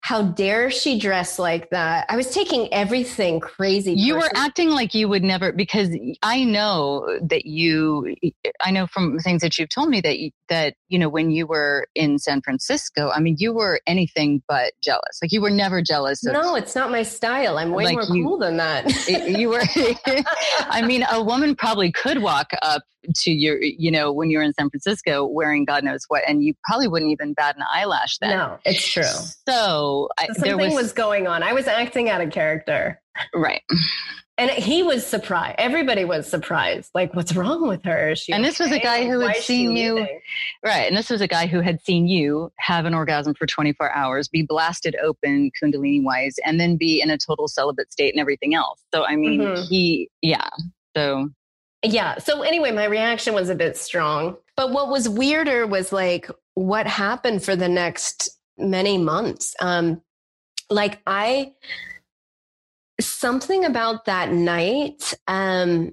how 0.00 0.20
dare 0.22 0.70
she 0.70 0.98
dress 0.98 1.38
like 1.38 1.70
that? 1.70 2.04
I 2.10 2.16
was 2.16 2.30
taking 2.30 2.72
everything 2.74 3.40
crazy. 3.40 3.94
you 3.94 4.14
were 4.16 4.28
acting 4.34 4.68
like 4.70 4.94
you 4.94 5.08
would 5.08 5.24
never 5.24 5.50
because 5.50 5.88
i 6.22 6.44
know 6.44 7.18
that 7.22 7.46
you 7.46 8.14
i 8.62 8.70
know 8.70 8.86
from 8.86 9.18
things 9.18 9.40
that 9.40 9.58
you've 9.58 9.70
told 9.70 9.88
me 9.88 10.02
that 10.02 10.18
you, 10.18 10.30
that 10.50 10.74
you 10.88 10.98
know 10.98 11.08
when 11.08 11.30
you 11.30 11.46
were 11.46 11.86
in 11.94 12.18
san 12.18 12.42
francisco 12.42 13.08
i 13.10 13.18
mean 13.18 13.34
you 13.38 13.52
were 13.54 13.80
anything 13.86 14.42
but 14.46 14.74
jealous 14.82 15.18
like 15.22 15.32
you 15.32 15.40
were 15.40 15.50
never 15.50 15.80
jealous 15.80 16.24
of 16.26 16.34
no, 16.34 16.54
it's 16.54 16.74
not 16.74 16.90
my 16.90 17.02
style. 17.02 17.56
I'm 17.56 17.70
way 17.72 17.84
Like 17.84 17.94
more 18.08 18.16
you- 18.16 18.24
cool 18.24 18.38
than 18.38 18.58
that. 18.58 18.84
you 19.08 19.48
were 19.48 19.62
i 20.68 20.82
mean 20.86 21.02
a 21.10 21.22
woman 21.22 21.54
probably 21.56 21.90
could 21.90 22.18
walk 22.20 22.50
up 22.60 22.82
to 23.14 23.30
your 23.30 23.60
you 23.62 23.90
know 23.90 24.12
when 24.12 24.30
you 24.30 24.38
were 24.38 24.44
in 24.44 24.52
san 24.54 24.70
francisco 24.70 25.24
wearing 25.26 25.64
god 25.64 25.84
knows 25.84 26.04
what 26.08 26.22
and 26.28 26.42
you 26.44 26.54
probably 26.64 26.88
wouldn't 26.88 27.10
even 27.10 27.32
bat 27.34 27.56
an 27.56 27.62
eyelash 27.72 28.18
then 28.18 28.30
no, 28.30 28.58
it's 28.64 28.86
true. 28.86 29.02
so 29.48 30.08
I, 30.18 30.26
Something 30.28 30.56
was, 30.58 30.74
was 30.74 30.92
going 30.92 31.26
on. 31.26 31.42
I 31.42 31.52
was 31.52 31.66
acting 31.66 32.08
out 32.10 32.20
of 32.20 32.30
character. 32.30 33.00
right 33.34 33.62
And 34.36 34.50
he 34.50 34.82
was 34.82 35.06
surprised. 35.06 35.54
Everybody 35.58 36.04
was 36.04 36.26
surprised. 36.28 36.90
Like, 36.92 37.14
what's 37.14 37.36
wrong 37.36 37.68
with 37.68 37.84
her? 37.84 38.16
She 38.16 38.32
And 38.32 38.44
this 38.44 38.58
was 38.58 38.72
a 38.72 38.80
guy 38.80 39.06
who 39.06 39.20
had 39.20 39.36
seen 39.36 39.76
you- 39.76 39.94
leaving? 39.94 40.20
right 40.64 40.88
and 40.88 40.96
this 40.96 41.08
was 41.08 41.20
a 41.20 41.28
guy 41.28 41.46
who 41.46 41.60
had 41.60 41.80
seen 41.82 42.08
you 42.08 42.50
have 42.58 42.84
an 42.84 42.94
orgasm 42.94 43.34
for 43.34 43.46
24 43.46 43.92
hours 43.94 44.26
be 44.26 44.42
blasted 44.42 44.96
open 45.02 45.52
kundalini 45.62 46.02
wise 46.02 46.34
and 46.44 46.58
then 46.58 46.76
be 46.76 47.00
in 47.00 47.10
a 47.10 47.16
total 47.18 47.46
celibate 47.46 47.92
state 47.92 48.12
and 48.12 48.20
everything 48.20 48.54
else 48.56 48.80
so 48.92 49.04
i 49.06 49.14
mean 49.14 49.40
Mhm. 49.40 49.68
he 49.68 50.08
yeah 50.22 50.48
so 50.96 51.28
Yeah. 51.84 52.18
So 52.18 52.42
anyway, 52.42 52.72
my 52.72 52.86
reaction 52.86 53.34
was 53.34 53.50
a 53.50 53.54
bit 53.54 53.76
strong. 53.76 54.36
But 54.56 54.72
what 54.72 54.88
was 54.88 55.08
weirder 55.08 55.66
was 55.66 55.92
like 55.92 56.30
what 56.54 56.86
happened 56.86 57.44
for 57.44 57.56
the 57.56 57.68
next 57.68 58.30
many 58.56 58.98
months. 58.98 59.54
Um, 59.60 60.00
like 60.70 61.00
I 61.06 61.52
something 63.00 63.64
about 63.64 64.06
that 64.06 64.32
night, 64.32 65.14
um, 65.26 65.92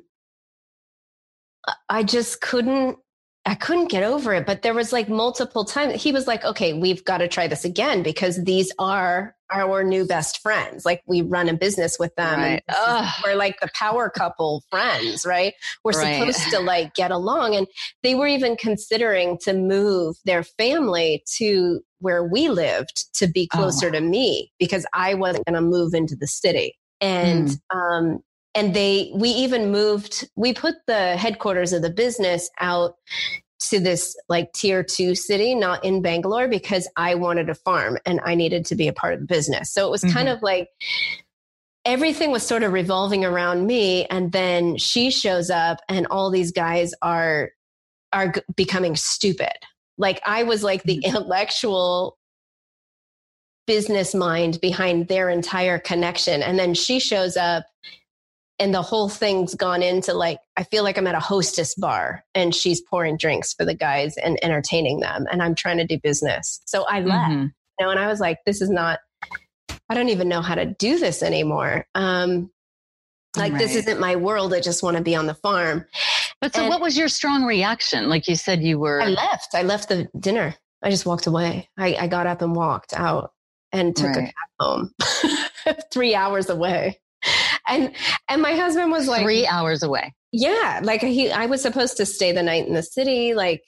I 1.90 2.04
just 2.04 2.42
couldn't 2.42 2.98
I 3.46 3.56
couldn't 3.56 3.90
get 3.90 4.04
over 4.04 4.34
it. 4.36 4.46
But 4.46 4.62
there 4.62 4.74
was 4.74 4.94
like 4.94 5.10
multiple 5.10 5.66
times 5.66 6.02
he 6.02 6.12
was 6.12 6.28
like, 6.28 6.46
okay, 6.46 6.74
we've 6.74 7.04
got 7.04 7.18
to 7.20 7.28
try 7.28 7.48
this 7.48 7.66
again 7.66 8.04
because 8.04 8.44
these 8.44 8.72
are 8.78 9.36
our 9.52 9.84
new 9.84 10.06
best 10.06 10.42
friends. 10.42 10.86
Like 10.86 11.02
we 11.08 11.24
run 11.24 11.50
a 11.50 11.54
business 11.54 11.98
with 12.00 12.16
them. 12.16 12.40
Right. 12.40 12.64
we're 13.26 13.36
like 13.36 13.60
the 13.60 13.70
power 13.74 14.10
couple 14.10 14.64
friends, 14.70 15.26
right? 15.26 15.54
We're 15.84 15.92
Right. 16.00 16.20
supposed 16.20 16.50
to 16.52 16.60
like 16.60 16.94
get 16.94 17.10
along. 17.12 17.56
And 17.56 17.68
they 18.04 18.14
were 18.16 18.28
even 18.28 18.56
considering 18.56 19.38
to 19.40 19.54
move 19.54 20.16
their 20.24 20.44
family 20.44 21.24
to 21.38 21.82
where 22.00 22.24
we 22.24 22.50
lived 22.50 23.12
to 23.16 23.28
be 23.28 23.50
Oh. 23.54 23.58
closer 23.58 23.90
to 23.92 24.02
me 24.02 24.52
because 24.60 24.86
I 24.94 25.16
wasn't 25.16 25.46
going 25.46 25.56
to 25.56 25.62
move 25.62 25.94
into 25.96 26.16
the 26.16 26.28
city. 26.28 26.76
And, 27.02 27.58
Hmm. 27.72 27.78
um, 27.78 28.20
and 28.54 28.74
they, 28.74 29.12
we 29.14 29.30
even 29.30 29.72
moved, 29.72 30.30
we 30.36 30.54
put 30.54 30.76
the 30.88 31.16
headquarters 31.18 31.74
of 31.74 31.82
the 31.82 31.90
business 31.90 32.50
out 32.60 32.96
to 33.70 33.80
this 33.80 34.16
like 34.28 34.52
tier 34.54 34.84
two 34.84 35.16
city, 35.16 35.56
not 35.56 35.86
in 35.86 36.02
Bangalore, 36.02 36.48
because 36.48 36.90
I 36.98 37.16
wanted 37.16 37.50
a 37.50 37.56
farm 37.56 37.98
and 38.06 38.20
I 38.26 38.36
needed 38.36 38.66
to 38.66 38.76
be 38.76 38.88
a 38.88 38.94
part 38.94 39.14
of 39.14 39.20
the 39.20 39.26
business. 39.26 39.72
So 39.72 39.88
it 39.88 39.92
was 39.92 40.02
kind 40.02 40.28
mm-hmm. 40.28 40.38
of 40.38 40.42
like 40.42 40.70
everything 41.86 42.32
was 42.32 42.44
sort 42.44 42.64
of 42.64 42.74
revolving 42.74 43.24
around 43.24 43.66
me. 43.68 44.06
And 44.06 44.32
then 44.32 44.78
she 44.78 45.12
shows 45.12 45.50
up 45.50 45.80
and 45.88 46.08
all 46.08 46.30
these 46.30 46.52
guys 46.52 46.94
are, 47.02 47.52
are 48.12 48.34
becoming 48.56 48.96
stupid. 48.96 49.54
Like 49.98 50.22
I 50.26 50.44
was 50.44 50.64
like 50.64 50.84
the 50.84 50.98
mm-hmm. 50.98 51.16
intellectual 51.16 52.18
business 53.68 54.16
mind 54.16 54.60
behind 54.60 55.08
their 55.08 55.30
entire 55.30 55.80
connection. 55.80 56.42
And 56.42 56.58
then 56.58 56.74
she 56.74 57.00
shows 57.00 57.38
up 57.38 57.66
and 58.62 58.76
the 58.76 58.82
whole 58.84 59.10
thing's 59.10 59.56
gone 59.56 59.82
into 59.82 60.14
like 60.14 60.38
I 60.56 60.64
feel 60.64 60.84
like 60.84 60.98
I'm 60.98 61.08
at 61.08 61.16
a 61.16 61.20
hostess 61.20 61.74
bar 61.74 62.24
and 62.36 62.54
she's 62.54 62.80
pouring 62.80 63.18
drinks 63.18 63.54
for 63.54 63.66
the 63.66 63.74
guys 63.74 64.16
and 64.18 64.38
entertaining 64.44 65.00
them 65.00 65.26
and 65.32 65.42
I'm 65.42 65.56
trying 65.56 65.78
to 65.78 65.88
do 65.88 66.00
business. 66.02 66.62
So 66.66 66.84
I 66.84 67.00
left, 67.00 67.32
mhm. 67.32 67.52
you 67.80 67.86
know, 67.86 67.90
and 67.90 68.00
I 68.00 68.06
was 68.08 68.20
like, 68.20 68.38
this 68.46 68.62
is 68.62 68.70
not 68.70 69.00
I 69.90 69.96
don't 69.96 70.10
even 70.10 70.30
know 70.30 70.42
how 70.42 70.54
to 70.56 70.66
do 70.66 71.00
this 71.00 71.24
anymore. 71.24 71.88
Um 71.96 72.52
like 73.36 73.58
this 73.58 73.76
isn't 73.76 74.00
my 74.00 74.16
world. 74.16 74.54
I 74.54 74.60
just 74.60 74.84
want 74.84 74.98
to 74.98 75.04
be 75.04 75.16
on 75.16 75.26
the 75.26 75.34
farm. 75.34 75.86
but 76.40 76.54
so 76.54 76.62
And- 76.62 76.70
what 76.70 76.82
was 76.82 76.96
your 76.96 77.08
strong 77.08 77.44
reaction 77.44 78.10
like 78.10 78.28
you 78.28 78.36
said 78.36 78.62
you 78.62 78.78
were 78.78 79.02
I 79.02 79.08
left. 79.08 79.56
I 79.56 79.64
left 79.64 79.90
the 79.90 80.08
dinner. 80.20 80.54
I 80.84 80.92
just 80.92 81.08
walked 81.08 81.26
away. 81.26 81.68
I, 81.78 81.96
I 81.96 82.08
got 82.08 82.28
up 82.28 82.42
and 82.44 82.56
walked 82.56 82.94
out 82.94 83.32
and 83.72 83.96
took 83.96 84.16
a 84.16 84.22
cab 84.22 84.34
home. 84.60 84.92
Three 85.92 86.14
hours 86.14 86.50
away. 86.50 87.01
And 87.72 87.96
and 88.30 88.42
my 88.42 88.54
husband 88.56 88.92
was 88.92 89.08
like 89.08 89.24
three 89.24 89.48
hours 89.48 89.82
away 89.84 90.14
Yeah, 90.32 90.80
like 90.84 91.02
he, 91.02 91.32
I 91.32 91.46
was 91.48 91.62
supposed 91.62 91.98
to 91.98 92.06
stay 92.06 92.32
the 92.32 92.44
night 92.44 92.68
in 92.68 92.74
the 92.74 92.84
city. 92.84 93.34
Like 93.34 93.62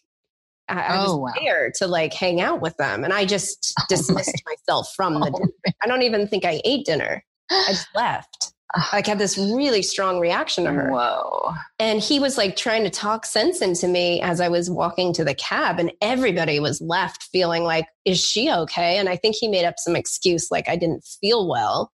I, 0.70 0.82
I 0.82 0.98
was 1.00 1.10
Oh, 1.10 1.18
wow. 1.18 1.34
there 1.42 1.72
to 1.78 1.88
like 1.88 2.14
hang 2.14 2.40
out 2.42 2.62
with 2.62 2.76
them, 2.78 3.04
and 3.04 3.12
I 3.14 3.26
just 3.26 3.74
Oh, 3.80 3.84
dismissed 3.90 4.42
myself 4.46 4.88
from 4.96 5.16
the. 5.20 5.32
Oh. 5.34 5.72
I 5.84 5.88
don't 5.88 6.04
even 6.04 6.28
think 6.28 6.46
I 6.46 6.62
ate 6.64 6.86
dinner. 6.86 7.24
I 7.52 7.66
just 7.70 7.88
left. 7.96 8.54
Like 8.92 9.06
had 9.06 9.20
this 9.20 9.38
really 9.38 9.84
strong 9.84 10.20
reaction 10.20 10.64
to 10.64 10.72
her, 10.72 10.90
whoa 10.90 11.54
and 11.78 12.02
he 12.02 12.20
was 12.20 12.40
like 12.40 12.56
trying 12.56 12.84
to 12.86 12.90
talk 12.90 13.24
sense 13.24 13.62
into 13.62 13.88
me 13.88 14.20
as 14.22 14.42
I 14.42 14.48
was 14.50 14.68
walking 14.68 15.14
to 15.14 15.24
the 15.24 15.36
cab, 15.36 15.80
and 15.80 15.92
everybody 16.02 16.60
was 16.60 16.82
left 16.82 17.22
feeling 17.32 17.64
like, 17.66 17.86
"Is 18.04 18.20
she 18.20 18.50
okay?" 18.52 18.98
And 18.98 19.10
I 19.10 19.16
think 19.16 19.36
he 19.36 19.48
made 19.48 19.66
up 19.66 19.76
some 19.78 19.96
excuse 19.96 20.50
like 20.50 20.68
I 20.68 20.76
didn't 20.76 21.04
feel 21.22 21.48
well, 21.48 21.92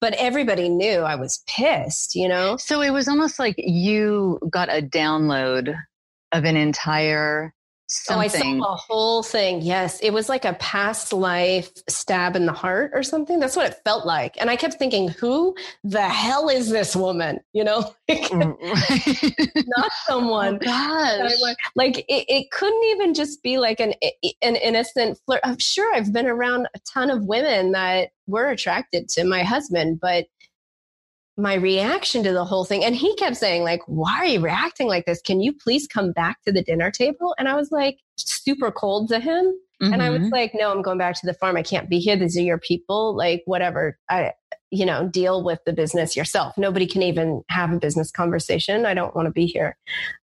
but 0.00 0.14
everybody 0.14 0.68
knew 0.68 1.00
I 1.00 1.14
was 1.14 1.42
pissed. 1.46 2.14
You 2.14 2.28
know. 2.28 2.56
So 2.56 2.80
it 2.80 2.90
was 2.90 3.08
almost 3.08 3.38
like 3.38 3.56
you 3.58 4.38
got 4.50 4.68
a 4.68 4.82
download 4.82 5.74
of 6.32 6.44
an 6.44 6.56
entire 6.56 7.54
Oh, 8.08 8.18
I 8.18 8.26
something. 8.28 8.60
saw 8.60 8.72
a 8.72 8.76
whole 8.76 9.22
thing. 9.22 9.60
Yes. 9.60 10.00
It 10.00 10.10
was 10.12 10.28
like 10.28 10.44
a 10.46 10.54
past 10.54 11.12
life 11.12 11.70
stab 11.88 12.36
in 12.36 12.46
the 12.46 12.52
heart 12.52 12.90
or 12.94 13.02
something. 13.02 13.38
That's 13.38 13.54
what 13.54 13.66
it 13.70 13.78
felt 13.84 14.06
like. 14.06 14.40
And 14.40 14.48
I 14.48 14.56
kept 14.56 14.74
thinking, 14.74 15.08
who 15.08 15.54
the 15.84 16.00
hell 16.08 16.48
is 16.48 16.70
this 16.70 16.96
woman? 16.96 17.38
You 17.54 17.64
know, 17.64 17.92
mm. 18.10 18.56
not 19.66 19.86
oh, 19.86 19.88
someone. 20.06 20.58
oh, 20.66 20.70
I 20.70 21.18
want- 21.40 21.58
Like 21.76 21.98
it, 22.08 22.24
it 22.28 22.50
couldn't 22.50 22.82
even 22.84 23.12
just 23.12 23.42
be 23.42 23.58
like 23.58 23.78
an 23.78 23.92
an 24.40 24.56
innocent 24.56 25.18
flirt. 25.26 25.40
I'm 25.44 25.58
sure 25.58 25.94
I've 25.94 26.12
been 26.14 26.26
around 26.26 26.66
a 26.74 26.78
ton 26.90 27.10
of 27.10 27.26
women 27.26 27.72
that 27.72 28.08
were 28.26 28.48
attracted 28.48 29.08
to 29.10 29.24
my 29.24 29.42
husband, 29.42 29.98
but 30.00 30.26
my 31.36 31.54
reaction 31.54 32.22
to 32.24 32.32
the 32.32 32.44
whole 32.44 32.64
thing. 32.64 32.84
And 32.84 32.94
he 32.94 33.14
kept 33.16 33.36
saying, 33.36 33.62
like, 33.62 33.80
why 33.86 34.18
are 34.18 34.26
you 34.26 34.40
reacting 34.40 34.86
like 34.86 35.06
this? 35.06 35.20
Can 35.22 35.40
you 35.40 35.52
please 35.52 35.86
come 35.86 36.12
back 36.12 36.42
to 36.42 36.52
the 36.52 36.62
dinner 36.62 36.90
table? 36.90 37.34
And 37.38 37.48
I 37.48 37.54
was 37.54 37.70
like, 37.70 37.98
super 38.16 38.70
cold 38.70 39.08
to 39.08 39.18
him. 39.18 39.52
Mm-hmm. 39.82 39.92
And 39.92 40.02
I 40.02 40.10
was 40.10 40.20
mm-hmm. 40.20 40.32
like, 40.32 40.52
no, 40.54 40.70
I'm 40.70 40.82
going 40.82 40.98
back 40.98 41.14
to 41.20 41.26
the 41.26 41.34
farm. 41.34 41.56
I 41.56 41.62
can't 41.62 41.88
be 41.88 41.98
here. 41.98 42.16
These 42.16 42.36
are 42.36 42.42
your 42.42 42.58
people. 42.58 43.16
Like, 43.16 43.42
whatever. 43.46 43.98
I, 44.10 44.32
you 44.70 44.84
know, 44.84 45.08
deal 45.08 45.42
with 45.42 45.60
the 45.64 45.72
business 45.72 46.16
yourself. 46.16 46.56
Nobody 46.58 46.86
can 46.86 47.02
even 47.02 47.42
have 47.48 47.72
a 47.72 47.78
business 47.78 48.10
conversation. 48.10 48.86
I 48.86 48.94
don't 48.94 49.14
want 49.16 49.26
to 49.26 49.32
be 49.32 49.46
here 49.46 49.76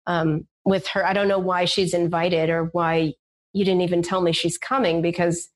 um, 0.07 0.45
with 0.65 0.87
her. 0.87 1.05
I 1.05 1.13
don't 1.13 1.27
know 1.27 1.39
why 1.39 1.65
she's 1.65 1.93
invited 1.93 2.49
or 2.49 2.65
why 2.65 3.13
you 3.53 3.65
didn't 3.65 3.81
even 3.81 4.01
tell 4.01 4.21
me 4.21 4.31
she's 4.33 4.57
coming 4.57 5.01
because 5.01 5.49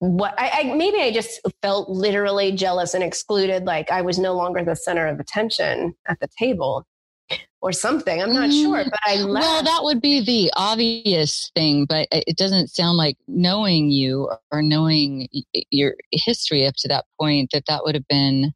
what 0.00 0.34
I, 0.38 0.50
I, 0.50 0.74
maybe 0.74 0.98
I 0.98 1.12
just 1.12 1.40
felt 1.62 1.88
literally 1.88 2.52
jealous 2.52 2.94
and 2.94 3.04
excluded, 3.04 3.64
like 3.64 3.90
I 3.90 4.00
was 4.00 4.18
no 4.18 4.34
longer 4.34 4.64
the 4.64 4.74
center 4.74 5.06
of 5.06 5.20
attention 5.20 5.94
at 6.08 6.18
the 6.20 6.28
table 6.38 6.86
or 7.60 7.70
something. 7.70 8.22
I'm 8.22 8.32
not 8.32 8.48
mm, 8.48 8.62
sure, 8.62 8.84
but 8.84 8.98
I 9.04 9.16
left. 9.16 9.44
Well, 9.44 9.62
that 9.62 9.80
would 9.82 10.00
be 10.00 10.24
the 10.24 10.50
obvious 10.56 11.50
thing, 11.54 11.84
but 11.84 12.08
it 12.10 12.38
doesn't 12.38 12.68
sound 12.68 12.96
like 12.96 13.18
knowing 13.28 13.90
you 13.90 14.30
or 14.50 14.62
knowing 14.62 15.28
your 15.70 15.94
history 16.12 16.66
up 16.66 16.74
to 16.78 16.88
that 16.88 17.04
point 17.20 17.50
that 17.52 17.64
that 17.68 17.84
would 17.84 17.94
have 17.94 18.08
been 18.08 18.52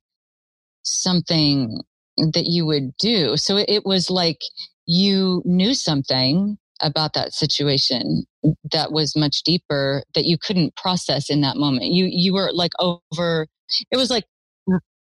something 0.82 1.82
that 2.16 2.46
you 2.46 2.64
would 2.64 2.96
do. 2.96 3.36
So 3.36 3.58
it 3.68 3.84
was 3.84 4.08
like 4.08 4.38
you 4.86 5.42
knew 5.44 5.74
something 5.74 6.56
about 6.80 7.12
that 7.14 7.32
situation 7.32 8.24
that 8.72 8.92
was 8.92 9.16
much 9.16 9.42
deeper 9.44 10.02
that 10.14 10.24
you 10.24 10.36
couldn't 10.38 10.76
process 10.76 11.30
in 11.30 11.40
that 11.40 11.56
moment. 11.56 11.86
You 11.86 12.06
you 12.10 12.34
were 12.34 12.50
like 12.52 12.72
over 12.78 13.46
it 13.90 13.96
was 13.96 14.10
like 14.10 14.24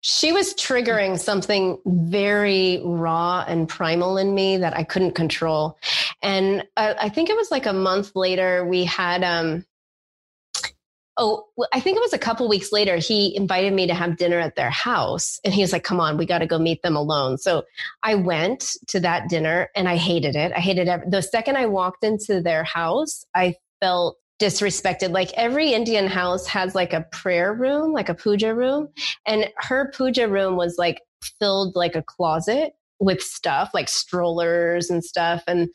she 0.01 0.31
was 0.31 0.53
triggering 0.53 1.19
something 1.19 1.77
very 1.85 2.81
raw 2.83 3.43
and 3.47 3.67
primal 3.67 4.17
in 4.17 4.33
me 4.33 4.57
that 4.57 4.75
I 4.75 4.83
couldn't 4.83 5.13
control. 5.13 5.77
And 6.21 6.63
I, 6.77 6.95
I 7.01 7.09
think 7.09 7.29
it 7.29 7.35
was 7.35 7.51
like 7.51 7.65
a 7.65 7.73
month 7.73 8.15
later 8.15 8.65
we 8.65 8.85
had 8.85 9.23
um 9.23 9.65
oh, 11.19 11.45
I 11.73 11.79
think 11.81 11.97
it 11.97 12.01
was 12.01 12.13
a 12.13 12.17
couple 12.17 12.47
weeks 12.47 12.71
later, 12.71 12.95
he 12.95 13.35
invited 13.35 13.73
me 13.73 13.85
to 13.87 13.93
have 13.93 14.17
dinner 14.17 14.39
at 14.39 14.55
their 14.55 14.69
house. 14.69 15.39
And 15.43 15.53
he 15.53 15.61
was 15.61 15.73
like, 15.73 15.83
come 15.83 15.99
on, 15.99 16.17
we 16.17 16.25
got 16.25 16.39
to 16.39 16.47
go 16.47 16.57
meet 16.57 16.81
them 16.81 16.95
alone. 16.95 17.37
So 17.37 17.63
I 18.01 18.15
went 18.15 18.77
to 18.87 18.99
that 19.01 19.29
dinner 19.29 19.69
and 19.75 19.87
I 19.87 19.97
hated 19.97 20.35
it. 20.35 20.53
I 20.55 20.59
hated 20.59 20.87
it. 20.87 21.11
The 21.11 21.21
second 21.21 21.57
I 21.57 21.65
walked 21.65 22.03
into 22.03 22.41
their 22.41 22.63
house, 22.63 23.25
I 23.35 23.55
felt 23.81 24.17
disrespected. 24.41 25.11
Like 25.11 25.33
every 25.33 25.73
Indian 25.73 26.07
house 26.07 26.47
has 26.47 26.73
like 26.73 26.93
a 26.93 27.05
prayer 27.11 27.53
room, 27.53 27.91
like 27.91 28.07
a 28.09 28.15
puja 28.15 28.55
room. 28.55 28.87
And 29.25 29.49
her 29.57 29.91
puja 29.93 30.29
room 30.29 30.55
was 30.55 30.75
like 30.77 31.01
filled 31.39 31.75
like 31.75 31.95
a 31.95 32.03
closet 32.03 32.73
with 33.01 33.21
stuff 33.21 33.71
like 33.73 33.89
strollers 33.89 34.89
and 34.89 35.03
stuff. 35.03 35.43
And 35.47 35.69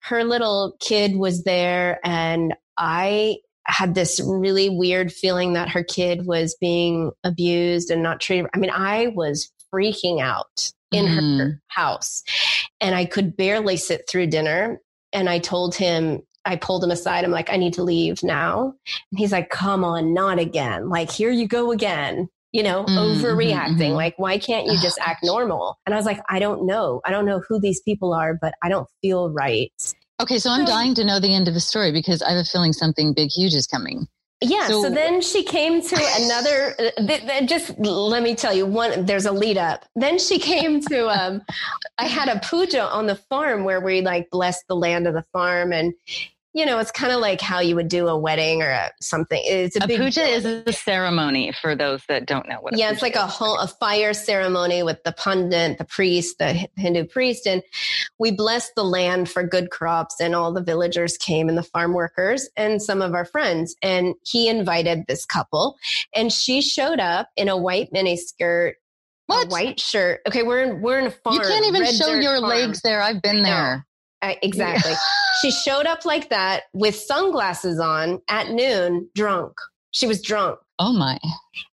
her 0.00 0.24
little 0.24 0.76
kid 0.80 1.16
was 1.16 1.44
there. 1.44 2.00
And 2.04 2.54
I 2.76 3.36
had 3.66 3.94
this 3.94 4.20
really 4.24 4.68
weird 4.68 5.12
feeling 5.12 5.54
that 5.54 5.70
her 5.70 5.82
kid 5.82 6.26
was 6.26 6.56
being 6.60 7.12
abused 7.22 7.90
and 7.90 8.02
not 8.02 8.20
treated. 8.20 8.46
I 8.54 8.58
mean, 8.58 8.70
I 8.70 9.08
was 9.08 9.50
freaking 9.72 10.20
out 10.20 10.72
in 10.92 11.06
mm. 11.06 11.38
her 11.38 11.62
house 11.68 12.22
and 12.80 12.94
I 12.94 13.04
could 13.04 13.36
barely 13.36 13.76
sit 13.76 14.08
through 14.08 14.28
dinner. 14.28 14.80
And 15.12 15.28
I 15.28 15.38
told 15.38 15.74
him, 15.74 16.20
I 16.44 16.56
pulled 16.56 16.84
him 16.84 16.90
aside. 16.90 17.24
I'm 17.24 17.30
like, 17.30 17.50
I 17.50 17.56
need 17.56 17.74
to 17.74 17.82
leave 17.82 18.22
now. 18.22 18.74
And 19.10 19.18
he's 19.18 19.32
like, 19.32 19.48
come 19.48 19.84
on, 19.84 20.12
not 20.12 20.38
again. 20.38 20.88
Like, 20.90 21.10
here 21.10 21.30
you 21.30 21.48
go 21.48 21.72
again, 21.72 22.28
you 22.52 22.62
know, 22.62 22.84
mm-hmm, 22.84 23.24
overreacting. 23.24 23.78
Mm-hmm. 23.78 23.94
Like, 23.94 24.18
why 24.18 24.38
can't 24.38 24.66
you 24.66 24.78
just 24.82 24.98
act 25.00 25.24
normal? 25.24 25.78
And 25.86 25.94
I 25.94 25.96
was 25.96 26.06
like, 26.06 26.20
I 26.28 26.38
don't 26.38 26.66
know. 26.66 27.00
I 27.04 27.10
don't 27.10 27.24
know 27.24 27.42
who 27.48 27.58
these 27.60 27.80
people 27.80 28.12
are, 28.12 28.36
but 28.38 28.54
I 28.62 28.68
don't 28.68 28.88
feel 29.00 29.30
right. 29.30 29.72
Okay, 30.20 30.38
so 30.38 30.50
I'm 30.50 30.64
dying 30.64 30.94
to 30.94 31.04
know 31.04 31.18
the 31.18 31.34
end 31.34 31.48
of 31.48 31.54
the 31.54 31.60
story 31.60 31.90
because 31.90 32.22
I 32.22 32.30
have 32.30 32.38
a 32.38 32.44
feeling 32.44 32.72
something 32.72 33.14
big, 33.14 33.30
huge 33.30 33.54
is 33.54 33.66
coming. 33.66 34.06
Yeah. 34.40 34.68
So, 34.68 34.82
so 34.84 34.90
then 34.90 35.20
she 35.20 35.42
came 35.42 35.80
to 35.80 35.96
another. 36.20 36.74
Uh, 36.84 36.90
th- 37.06 37.22
th- 37.22 37.48
just 37.48 37.78
let 37.78 38.22
me 38.22 38.34
tell 38.34 38.52
you 38.52 38.66
one. 38.66 39.06
There's 39.06 39.26
a 39.26 39.32
lead 39.32 39.56
up. 39.56 39.84
Then 39.94 40.18
she 40.18 40.38
came 40.38 40.80
to. 40.82 41.08
Um, 41.08 41.42
I 41.98 42.06
had 42.06 42.28
a 42.28 42.40
puja 42.40 42.82
on 42.82 43.06
the 43.06 43.14
farm 43.14 43.64
where 43.64 43.80
we 43.80 44.00
like 44.00 44.28
blessed 44.30 44.64
the 44.68 44.74
land 44.76 45.06
of 45.06 45.14
the 45.14 45.24
farm, 45.32 45.72
and 45.72 45.94
you 46.54 46.64
know, 46.64 46.78
it's 46.78 46.92
kind 46.92 47.12
of 47.12 47.20
like 47.20 47.40
how 47.40 47.58
you 47.58 47.74
would 47.74 47.88
do 47.88 48.06
a 48.06 48.16
wedding 48.16 48.62
or 48.62 48.70
a, 48.70 48.92
something. 49.00 49.42
It's 49.44 49.74
a, 49.74 49.82
a 49.82 49.88
big 49.88 49.98
puja 49.98 50.22
is 50.22 50.44
a 50.44 50.72
ceremony 50.72 51.52
for 51.60 51.74
those 51.74 52.02
that 52.08 52.26
don't 52.26 52.48
know 52.48 52.58
what. 52.60 52.78
Yeah, 52.78 52.92
it's 52.92 53.02
like 53.02 53.16
is. 53.16 53.22
a 53.22 53.26
whole 53.26 53.58
a 53.58 53.66
fire 53.66 54.14
ceremony 54.14 54.84
with 54.84 55.02
the 55.02 55.10
pundit, 55.10 55.78
the 55.78 55.84
priest, 55.84 56.38
the 56.38 56.68
Hindu 56.76 57.06
priest, 57.06 57.48
and 57.48 57.60
we 58.20 58.30
blessed 58.30 58.72
the 58.76 58.84
land 58.84 59.28
for 59.28 59.42
good 59.42 59.70
crops. 59.70 60.20
And 60.20 60.32
all 60.36 60.52
the 60.52 60.62
villagers 60.62 61.18
came, 61.18 61.48
and 61.48 61.58
the 61.58 61.64
farm 61.64 61.92
workers, 61.92 62.48
and 62.56 62.80
some 62.80 63.02
of 63.02 63.14
our 63.14 63.24
friends. 63.24 63.74
And 63.82 64.14
he 64.22 64.48
invited 64.48 65.06
this 65.08 65.26
couple, 65.26 65.76
and 66.14 66.32
she 66.32 66.62
showed 66.62 67.00
up 67.00 67.30
in 67.36 67.48
a 67.48 67.56
white 67.56 67.92
miniskirt 67.92 68.74
what? 69.26 69.46
A 69.46 69.48
white 69.48 69.80
shirt. 69.80 70.20
Okay, 70.28 70.42
we're 70.42 70.62
in 70.62 70.82
we're 70.82 70.98
in 70.98 71.06
a 71.06 71.10
farm. 71.10 71.36
You 71.36 71.40
can't 71.40 71.66
even 71.66 71.84
show 71.86 72.12
your 72.12 72.38
farm. 72.40 72.50
legs 72.50 72.82
there. 72.82 73.00
I've 73.00 73.22
been 73.22 73.42
there. 73.42 73.86
I, 74.24 74.38
exactly. 74.42 74.94
she 75.42 75.50
showed 75.50 75.86
up 75.86 76.04
like 76.04 76.30
that 76.30 76.64
with 76.72 76.96
sunglasses 76.96 77.78
on 77.78 78.20
at 78.28 78.50
noon, 78.50 79.08
drunk. 79.14 79.52
She 79.90 80.06
was 80.06 80.20
drunk. 80.20 80.58
Oh 80.78 80.92
my. 80.92 81.18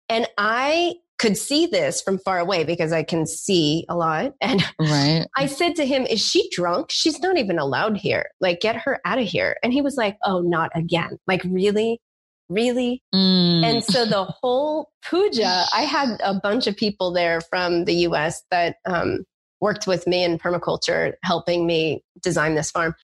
And 0.08 0.26
I 0.36 0.94
could 1.20 1.36
see 1.36 1.66
this 1.66 2.00
from 2.00 2.18
far 2.18 2.38
away 2.38 2.64
because 2.64 2.92
I 2.92 3.02
can 3.02 3.26
see 3.26 3.84
a 3.88 3.96
lot. 3.96 4.32
And 4.40 4.64
right. 4.80 5.26
I 5.36 5.46
said 5.46 5.76
to 5.76 5.86
him, 5.86 6.06
Is 6.06 6.20
she 6.20 6.48
drunk? 6.50 6.90
She's 6.90 7.20
not 7.20 7.36
even 7.36 7.58
allowed 7.58 7.98
here. 7.98 8.26
Like, 8.40 8.60
get 8.60 8.76
her 8.76 9.00
out 9.04 9.18
of 9.18 9.26
here. 9.26 9.56
And 9.62 9.72
he 9.72 9.82
was 9.82 9.96
like, 9.96 10.16
Oh, 10.24 10.40
not 10.40 10.70
again. 10.74 11.18
Like, 11.26 11.42
really? 11.44 12.00
Really? 12.48 13.02
Mm. 13.14 13.64
And 13.64 13.84
so 13.84 14.06
the 14.06 14.24
whole 14.42 14.90
puja, 15.08 15.64
I 15.72 15.82
had 15.82 16.18
a 16.24 16.34
bunch 16.34 16.66
of 16.66 16.76
people 16.76 17.12
there 17.12 17.40
from 17.42 17.84
the 17.84 17.94
US 18.06 18.42
that 18.50 18.76
um, 18.86 19.24
worked 19.60 19.86
with 19.86 20.06
me 20.06 20.24
in 20.24 20.38
permaculture, 20.38 21.12
helping 21.22 21.66
me 21.66 22.02
design 22.22 22.54
this 22.54 22.70
farm. 22.70 22.94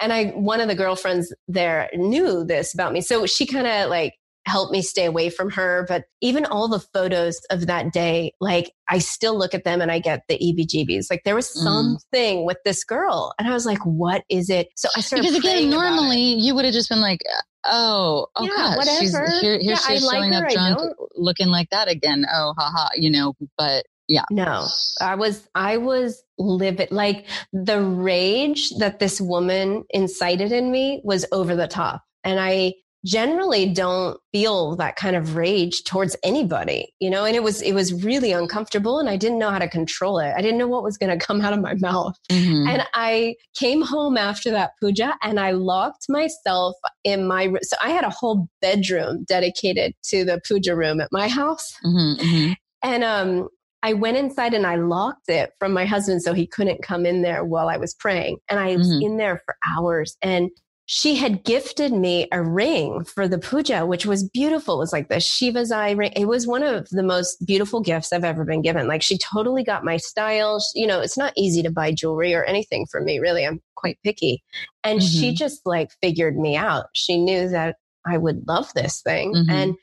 And 0.00 0.12
I, 0.12 0.26
one 0.26 0.60
of 0.60 0.68
the 0.68 0.74
girlfriends 0.74 1.34
there 1.48 1.90
knew 1.94 2.44
this 2.44 2.72
about 2.72 2.92
me. 2.92 3.00
So 3.00 3.26
she 3.26 3.46
kind 3.46 3.66
of 3.66 3.90
like 3.90 4.14
helped 4.46 4.72
me 4.72 4.82
stay 4.82 5.04
away 5.04 5.30
from 5.30 5.50
her. 5.50 5.84
But 5.88 6.04
even 6.20 6.46
all 6.46 6.68
the 6.68 6.80
photos 6.80 7.38
of 7.50 7.66
that 7.66 7.92
day, 7.92 8.32
like 8.40 8.72
I 8.88 8.98
still 8.98 9.36
look 9.36 9.54
at 9.54 9.64
them 9.64 9.80
and 9.80 9.90
I 9.90 9.98
get 9.98 10.22
the 10.28 10.38
EBGBs. 10.38 11.06
Like 11.10 11.22
there 11.24 11.34
was 11.34 11.48
mm. 11.48 11.62
something 11.62 12.38
mm. 12.38 12.46
with 12.46 12.58
this 12.64 12.84
girl. 12.84 13.34
And 13.38 13.46
I 13.46 13.52
was 13.52 13.66
like, 13.66 13.84
what 13.84 14.24
is 14.28 14.50
it? 14.50 14.68
So 14.76 14.88
I 14.96 15.00
started 15.00 15.22
Because 15.24 15.38
again, 15.38 15.70
normally 15.70 16.34
you 16.34 16.54
would 16.54 16.64
have 16.64 16.74
just 16.74 16.88
been 16.88 17.00
like, 17.00 17.20
oh, 17.64 18.26
oh, 18.34 18.44
yeah, 18.44 18.50
gosh, 18.50 18.76
whatever. 18.78 19.00
She's, 19.00 19.40
here, 19.40 19.58
here 19.58 19.60
yeah, 19.60 19.76
she's 19.76 20.04
like 20.04 20.18
showing 20.18 20.32
her, 20.32 20.46
up 20.46 20.50
drunk, 20.50 20.96
looking 21.14 21.48
like 21.48 21.70
that 21.70 21.88
again. 21.88 22.24
Oh, 22.32 22.54
haha, 22.56 22.88
you 22.96 23.10
know, 23.10 23.34
but 23.56 23.84
yeah. 24.08 24.24
No, 24.30 24.66
I 25.00 25.14
was, 25.14 25.48
I 25.54 25.76
was 25.76 26.22
livid. 26.38 26.90
Like 26.90 27.26
the 27.52 27.82
rage 27.82 28.70
that 28.78 28.98
this 28.98 29.20
woman 29.20 29.84
incited 29.90 30.50
in 30.50 30.70
me 30.70 31.00
was 31.04 31.26
over 31.30 31.54
the 31.54 31.68
top. 31.68 32.02
And 32.24 32.40
I 32.40 32.74
generally 33.04 33.72
don't 33.72 34.18
feel 34.32 34.74
that 34.76 34.96
kind 34.96 35.14
of 35.14 35.36
rage 35.36 35.84
towards 35.84 36.16
anybody, 36.24 36.92
you 36.98 37.08
know, 37.08 37.24
and 37.24 37.36
it 37.36 37.42
was, 37.42 37.62
it 37.62 37.72
was 37.72 38.02
really 38.02 38.32
uncomfortable 38.32 38.98
and 38.98 39.08
I 39.08 39.16
didn't 39.16 39.38
know 39.38 39.50
how 39.50 39.60
to 39.60 39.68
control 39.68 40.18
it. 40.18 40.34
I 40.36 40.42
didn't 40.42 40.58
know 40.58 40.66
what 40.66 40.82
was 40.82 40.98
going 40.98 41.16
to 41.16 41.24
come 41.24 41.40
out 41.40 41.52
of 41.52 41.60
my 41.60 41.74
mouth. 41.74 42.16
Mm-hmm. 42.30 42.68
And 42.68 42.82
I 42.94 43.36
came 43.56 43.82
home 43.82 44.16
after 44.16 44.50
that 44.50 44.72
puja 44.80 45.16
and 45.22 45.38
I 45.38 45.52
locked 45.52 46.06
myself 46.08 46.74
in 47.04 47.28
my, 47.28 47.52
so 47.62 47.76
I 47.82 47.90
had 47.90 48.04
a 48.04 48.10
whole 48.10 48.48
bedroom 48.60 49.24
dedicated 49.28 49.94
to 50.06 50.24
the 50.24 50.40
puja 50.44 50.74
room 50.74 51.00
at 51.00 51.08
my 51.12 51.28
house. 51.28 51.72
Mm-hmm, 51.86 52.22
mm-hmm. 52.22 52.52
And 52.82 53.04
um, 53.04 53.48
I 53.88 53.94
went 53.94 54.18
inside 54.18 54.52
and 54.52 54.66
I 54.66 54.74
locked 54.74 55.30
it 55.30 55.54
from 55.58 55.72
my 55.72 55.86
husband 55.86 56.22
so 56.22 56.34
he 56.34 56.46
couldn't 56.46 56.82
come 56.82 57.06
in 57.06 57.22
there 57.22 57.42
while 57.42 57.70
I 57.70 57.78
was 57.78 57.94
praying. 57.94 58.36
And 58.50 58.60
I 58.60 58.76
was 58.76 58.86
mm-hmm. 58.86 59.06
in 59.06 59.16
there 59.16 59.40
for 59.46 59.56
hours. 59.66 60.14
And 60.20 60.50
she 60.84 61.16
had 61.16 61.42
gifted 61.42 61.94
me 61.94 62.28
a 62.30 62.42
ring 62.42 63.06
for 63.06 63.26
the 63.26 63.38
puja, 63.38 63.86
which 63.86 64.04
was 64.04 64.28
beautiful. 64.28 64.74
It 64.74 64.80
was 64.80 64.92
like 64.92 65.08
the 65.08 65.20
Shiva's 65.20 65.72
eye 65.72 65.92
ring. 65.92 66.12
It 66.14 66.28
was 66.28 66.46
one 66.46 66.62
of 66.62 66.86
the 66.90 67.02
most 67.02 67.46
beautiful 67.46 67.80
gifts 67.80 68.12
I've 68.12 68.24
ever 68.24 68.44
been 68.44 68.60
given. 68.60 68.88
Like 68.88 69.00
she 69.00 69.16
totally 69.16 69.64
got 69.64 69.86
my 69.86 69.96
style. 69.96 70.62
You 70.74 70.86
know, 70.86 71.00
it's 71.00 71.16
not 71.16 71.32
easy 71.34 71.62
to 71.62 71.70
buy 71.70 71.90
jewelry 71.90 72.34
or 72.34 72.44
anything 72.44 72.84
for 72.90 73.00
me, 73.00 73.18
really. 73.20 73.46
I'm 73.46 73.62
quite 73.74 73.98
picky. 74.04 74.42
And 74.84 75.00
mm-hmm. 75.00 75.18
she 75.18 75.32
just 75.32 75.62
like 75.64 75.92
figured 76.02 76.36
me 76.36 76.56
out. 76.56 76.88
She 76.92 77.18
knew 77.18 77.48
that 77.48 77.76
I 78.06 78.18
would 78.18 78.46
love 78.46 78.70
this 78.74 79.00
thing. 79.00 79.32
Mm-hmm. 79.32 79.50
And 79.50 79.74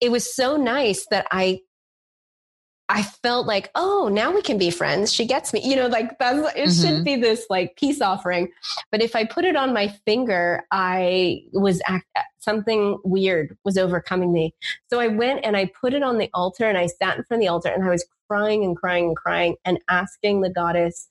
it 0.00 0.10
was 0.10 0.34
so 0.34 0.56
nice 0.56 1.06
that 1.12 1.26
I 1.30 1.60
I 2.90 3.02
felt 3.02 3.46
like, 3.46 3.70
oh, 3.74 4.08
now 4.10 4.32
we 4.32 4.40
can 4.40 4.56
be 4.56 4.70
friends. 4.70 5.12
She 5.12 5.26
gets 5.26 5.52
me, 5.52 5.60
you 5.62 5.76
know, 5.76 5.88
like 5.88 6.18
that's, 6.18 6.38
it 6.38 6.68
mm-hmm. 6.68 6.96
should 6.96 7.04
be 7.04 7.16
this 7.16 7.44
like 7.50 7.76
peace 7.76 8.00
offering. 8.00 8.48
But 8.90 9.02
if 9.02 9.14
I 9.14 9.24
put 9.24 9.44
it 9.44 9.56
on 9.56 9.74
my 9.74 9.88
finger, 10.06 10.64
I 10.70 11.42
was 11.52 11.82
act, 11.86 12.06
something 12.38 12.98
weird 13.04 13.56
was 13.64 13.76
overcoming 13.76 14.32
me. 14.32 14.54
So 14.88 15.00
I 15.00 15.08
went 15.08 15.44
and 15.44 15.54
I 15.54 15.70
put 15.78 15.92
it 15.92 16.02
on 16.02 16.16
the 16.16 16.30
altar 16.32 16.64
and 16.64 16.78
I 16.78 16.86
sat 16.86 17.18
in 17.18 17.24
front 17.24 17.42
of 17.42 17.46
the 17.46 17.52
altar 17.52 17.68
and 17.68 17.84
I 17.84 17.90
was 17.90 18.06
crying 18.26 18.64
and 18.64 18.74
crying 18.74 19.08
and 19.08 19.16
crying 19.16 19.56
and 19.66 19.78
asking 19.90 20.40
the 20.40 20.50
goddess 20.50 21.08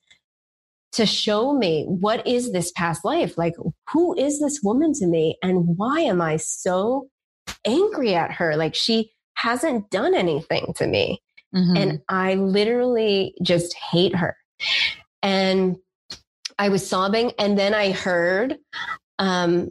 to 0.94 1.06
show 1.06 1.54
me 1.54 1.86
what 1.86 2.26
is 2.26 2.54
this 2.54 2.72
past 2.72 3.06
life? 3.06 3.38
Like, 3.38 3.54
who 3.92 4.18
is 4.18 4.40
this 4.40 4.62
woman 4.64 4.94
to 4.94 5.06
me? 5.06 5.38
And 5.44 5.78
why 5.78 6.00
am 6.00 6.22
I 6.22 6.38
so 6.38 7.10
angry 7.66 8.16
at 8.16 8.32
her? 8.32 8.56
Like, 8.56 8.74
she 8.74 9.12
hasn't 9.36 9.92
done 9.92 10.16
anything 10.16 10.74
to 10.78 10.88
me. 10.88 11.22
Mm-hmm. 11.58 11.78
And 11.78 12.02
I 12.08 12.36
literally 12.36 13.36
just 13.42 13.74
hate 13.76 14.16
her. 14.16 14.38
And 15.24 15.78
I 16.60 16.70
was 16.70 16.88
sobbing. 16.88 17.32
And 17.40 17.58
then 17.58 17.74
I 17.74 17.92
heard 17.92 18.58
um, 19.20 19.70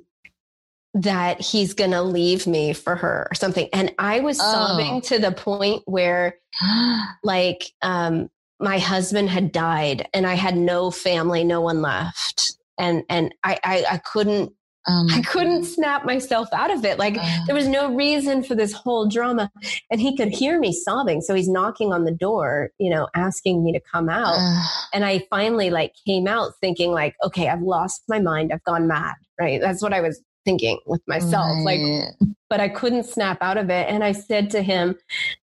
that 0.95 1.41
he's 1.41 1.75
going 1.75 1.91
to 1.93 2.03
leave 2.03 2.47
me 2.47 2.73
for 2.73 2.97
her 2.97 3.29
or 3.31 3.35
something. 3.35 3.69
And 3.73 3.95
I 3.99 4.21
was 4.21 4.41
oh. 4.41 4.43
sobbing 4.43 5.01
to 5.03 5.19
the 5.19 5.33
point 5.33 5.83
where, 5.87 6.39
like, 7.23 7.65
um, 7.83 8.29
my 8.59 8.79
husband 8.79 9.29
had 9.29 9.53
died 9.53 10.09
and 10.15 10.27
I 10.27 10.35
had 10.35 10.57
no 10.57 10.91
family, 10.91 11.45
no 11.45 11.61
one 11.61 11.83
left. 11.83 12.57
And, 12.79 13.05
and 13.09 13.35
I, 13.45 13.59
I, 13.63 13.85
I 13.93 13.99
couldn't, 13.99 14.53
um, 14.87 15.09
I 15.11 15.21
couldn't 15.23 15.65
snap 15.65 16.05
myself 16.05 16.49
out 16.53 16.71
of 16.71 16.85
it. 16.85 16.99
Like 16.99 17.19
uh, 17.19 17.39
there 17.47 17.55
was 17.55 17.67
no 17.67 17.93
reason 17.95 18.43
for 18.43 18.55
this 18.55 18.73
whole 18.73 19.09
drama 19.09 19.51
and 19.91 20.01
he 20.01 20.17
could 20.17 20.29
hear 20.29 20.61
me 20.61 20.73
sobbing. 20.73 21.21
So 21.21 21.35
he's 21.35 21.49
knocking 21.49 21.93
on 21.93 22.05
the 22.05 22.13
door, 22.13 22.71
you 22.79 22.91
know, 22.91 23.09
asking 23.15 23.65
me 23.65 23.73
to 23.73 23.81
come 23.81 24.09
out. 24.09 24.37
Uh, 24.39 24.63
and 24.95 25.05
I 25.05 25.27
finally 25.29 25.71
like 25.71 25.93
came 26.07 26.29
out 26.29 26.53
thinking 26.61 26.93
like, 26.93 27.17
okay, 27.25 27.49
I've 27.49 27.63
lost 27.63 28.03
my 28.09 28.21
mind. 28.21 28.53
I've 28.53 28.65
gone 28.65 28.87
mad. 28.87 29.15
Right. 29.41 29.61
That's 29.61 29.83
what 29.83 29.93
I 29.93 30.01
was 30.01 30.21
thinking 30.45 30.79
with 30.87 31.03
myself. 31.09 31.47
Right. 31.65 31.81
Like, 31.81 32.29
but 32.49 32.61
I 32.61 32.69
couldn't 32.69 33.05
snap 33.05 33.39
out 33.41 33.59
of 33.59 33.69
it. 33.71 33.89
And 33.89 34.05
I 34.05 34.13
said 34.13 34.51
to 34.51 34.63
him, 34.63 34.97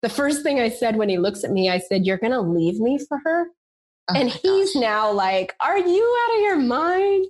the 0.01 0.09
first 0.09 0.43
thing 0.43 0.59
I 0.59 0.69
said 0.69 0.97
when 0.97 1.09
he 1.09 1.17
looks 1.17 1.43
at 1.43 1.51
me, 1.51 1.69
I 1.69 1.79
said, 1.79 2.05
You're 2.05 2.17
going 2.17 2.33
to 2.33 2.41
leave 2.41 2.79
me 2.79 2.99
for 3.07 3.19
her? 3.23 3.47
Oh 4.09 4.13
and 4.15 4.29
he's 4.29 4.73
gosh. 4.73 4.81
now 4.81 5.11
like, 5.11 5.55
Are 5.59 5.77
you 5.77 6.17
out 6.27 6.35
of 6.35 6.41
your 6.41 6.57
mind? 6.57 7.25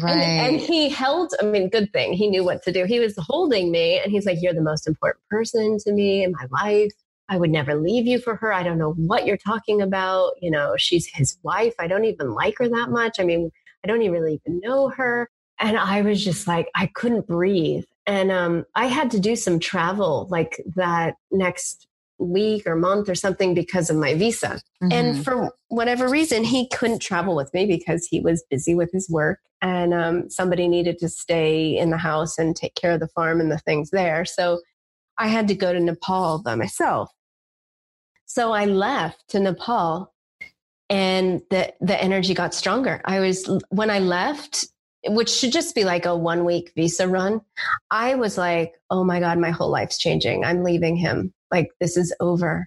Right. 0.00 0.12
And, 0.12 0.56
and, 0.56 0.60
he 0.60 0.88
held, 0.88 1.34
I 1.40 1.44
mean, 1.44 1.68
good 1.68 1.92
thing 1.92 2.12
he 2.12 2.28
knew 2.28 2.44
what 2.44 2.62
to 2.64 2.72
do. 2.72 2.84
He 2.84 2.98
was 2.98 3.14
holding 3.18 3.70
me 3.70 3.98
and 3.98 4.10
he's 4.10 4.26
like, 4.26 4.38
You're 4.40 4.54
the 4.54 4.62
most 4.62 4.86
important 4.86 5.26
person 5.28 5.78
to 5.80 5.92
me 5.92 6.24
in 6.24 6.32
my 6.32 6.46
life. 6.50 6.92
I 7.28 7.38
would 7.38 7.50
never 7.50 7.74
leave 7.74 8.06
you 8.06 8.18
for 8.18 8.36
her. 8.36 8.52
I 8.52 8.62
don't 8.62 8.78
know 8.78 8.92
what 8.92 9.26
you're 9.26 9.36
talking 9.36 9.80
about. 9.80 10.32
You 10.40 10.50
know, 10.50 10.74
she's 10.76 11.06
his 11.06 11.38
wife. 11.42 11.74
I 11.78 11.86
don't 11.86 12.04
even 12.04 12.32
like 12.32 12.58
her 12.58 12.68
that 12.68 12.90
much. 12.90 13.18
I 13.18 13.24
mean, 13.24 13.50
I 13.84 13.88
don't 13.88 14.02
even 14.02 14.12
really 14.12 14.40
even 14.44 14.60
know 14.60 14.88
her. 14.90 15.30
And 15.58 15.78
I 15.78 16.02
was 16.02 16.24
just 16.24 16.46
like, 16.46 16.68
I 16.74 16.86
couldn't 16.86 17.26
breathe. 17.26 17.84
And 18.06 18.32
um, 18.32 18.64
I 18.74 18.86
had 18.86 19.10
to 19.12 19.20
do 19.20 19.36
some 19.36 19.60
travel 19.60 20.26
like 20.30 20.60
that 20.74 21.14
next 21.30 21.86
week 22.18 22.66
or 22.66 22.76
month 22.76 23.08
or 23.08 23.14
something 23.14 23.54
because 23.54 23.90
of 23.90 23.96
my 23.96 24.14
visa. 24.14 24.60
Mm-hmm. 24.82 24.92
And 24.92 25.24
for 25.24 25.54
whatever 25.68 26.08
reason, 26.08 26.44
he 26.44 26.68
couldn't 26.68 27.00
travel 27.00 27.34
with 27.34 27.52
me 27.52 27.66
because 27.66 28.06
he 28.06 28.20
was 28.20 28.44
busy 28.50 28.74
with 28.74 28.90
his 28.92 29.10
work 29.10 29.40
and 29.60 29.94
um, 29.94 30.28
somebody 30.28 30.68
needed 30.68 30.98
to 30.98 31.08
stay 31.08 31.76
in 31.76 31.90
the 31.90 31.98
house 31.98 32.38
and 32.38 32.54
take 32.54 32.74
care 32.74 32.92
of 32.92 33.00
the 33.00 33.08
farm 33.08 33.40
and 33.40 33.50
the 33.50 33.58
things 33.58 33.90
there. 33.90 34.24
So 34.24 34.60
I 35.18 35.28
had 35.28 35.48
to 35.48 35.54
go 35.54 35.72
to 35.72 35.80
Nepal 35.80 36.42
by 36.42 36.54
myself. 36.54 37.10
So 38.26 38.52
I 38.52 38.64
left 38.64 39.28
to 39.28 39.40
Nepal 39.40 40.12
and 40.88 41.42
the 41.50 41.72
the 41.80 42.02
energy 42.02 42.34
got 42.34 42.54
stronger. 42.54 43.00
I 43.04 43.20
was 43.20 43.48
when 43.70 43.88
I 43.88 43.98
left, 43.98 44.66
which 45.08 45.30
should 45.30 45.52
just 45.52 45.74
be 45.74 45.84
like 45.84 46.06
a 46.06 46.16
one 46.16 46.44
week 46.44 46.72
visa 46.76 47.08
run. 47.08 47.40
I 47.90 48.14
was 48.14 48.38
like, 48.38 48.74
oh 48.90 49.04
my 49.04 49.20
God, 49.20 49.38
my 49.38 49.50
whole 49.50 49.70
life's 49.70 49.98
changing. 49.98 50.44
I'm 50.44 50.62
leaving 50.62 50.96
him. 50.96 51.32
Like, 51.50 51.70
this 51.80 51.96
is 51.96 52.14
over. 52.20 52.66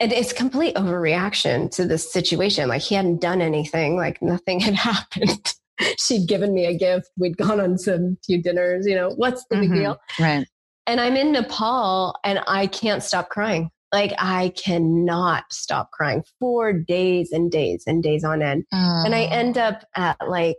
And 0.00 0.12
it's 0.12 0.32
complete 0.32 0.74
overreaction 0.74 1.70
to 1.76 1.86
this 1.86 2.12
situation. 2.12 2.68
Like, 2.68 2.82
he 2.82 2.94
hadn't 2.94 3.20
done 3.20 3.40
anything, 3.40 3.96
like, 3.96 4.20
nothing 4.20 4.60
had 4.60 4.74
happened. 4.74 5.54
She'd 5.98 6.28
given 6.28 6.54
me 6.54 6.66
a 6.66 6.76
gift. 6.76 7.10
We'd 7.16 7.36
gone 7.36 7.60
on 7.60 7.78
some 7.78 8.16
few 8.24 8.42
dinners. 8.42 8.86
You 8.86 8.94
know, 8.94 9.10
what's 9.10 9.44
the 9.50 9.56
mm-hmm. 9.56 9.72
big 9.72 9.80
deal? 9.80 9.98
Right. 10.20 10.46
And 10.86 11.00
I'm 11.00 11.16
in 11.16 11.32
Nepal 11.32 12.14
and 12.24 12.40
I 12.46 12.66
can't 12.66 13.02
stop 13.02 13.28
crying. 13.28 13.70
Like 13.92 14.12
I 14.18 14.52
cannot 14.56 15.44
stop 15.52 15.92
crying 15.92 16.24
for 16.40 16.72
days 16.72 17.30
and 17.30 17.50
days 17.50 17.84
and 17.86 18.02
days 18.02 18.24
on 18.24 18.42
end. 18.42 18.64
And 18.72 19.14
I 19.14 19.22
end 19.22 19.56
up 19.56 19.84
at 19.94 20.16
like 20.28 20.56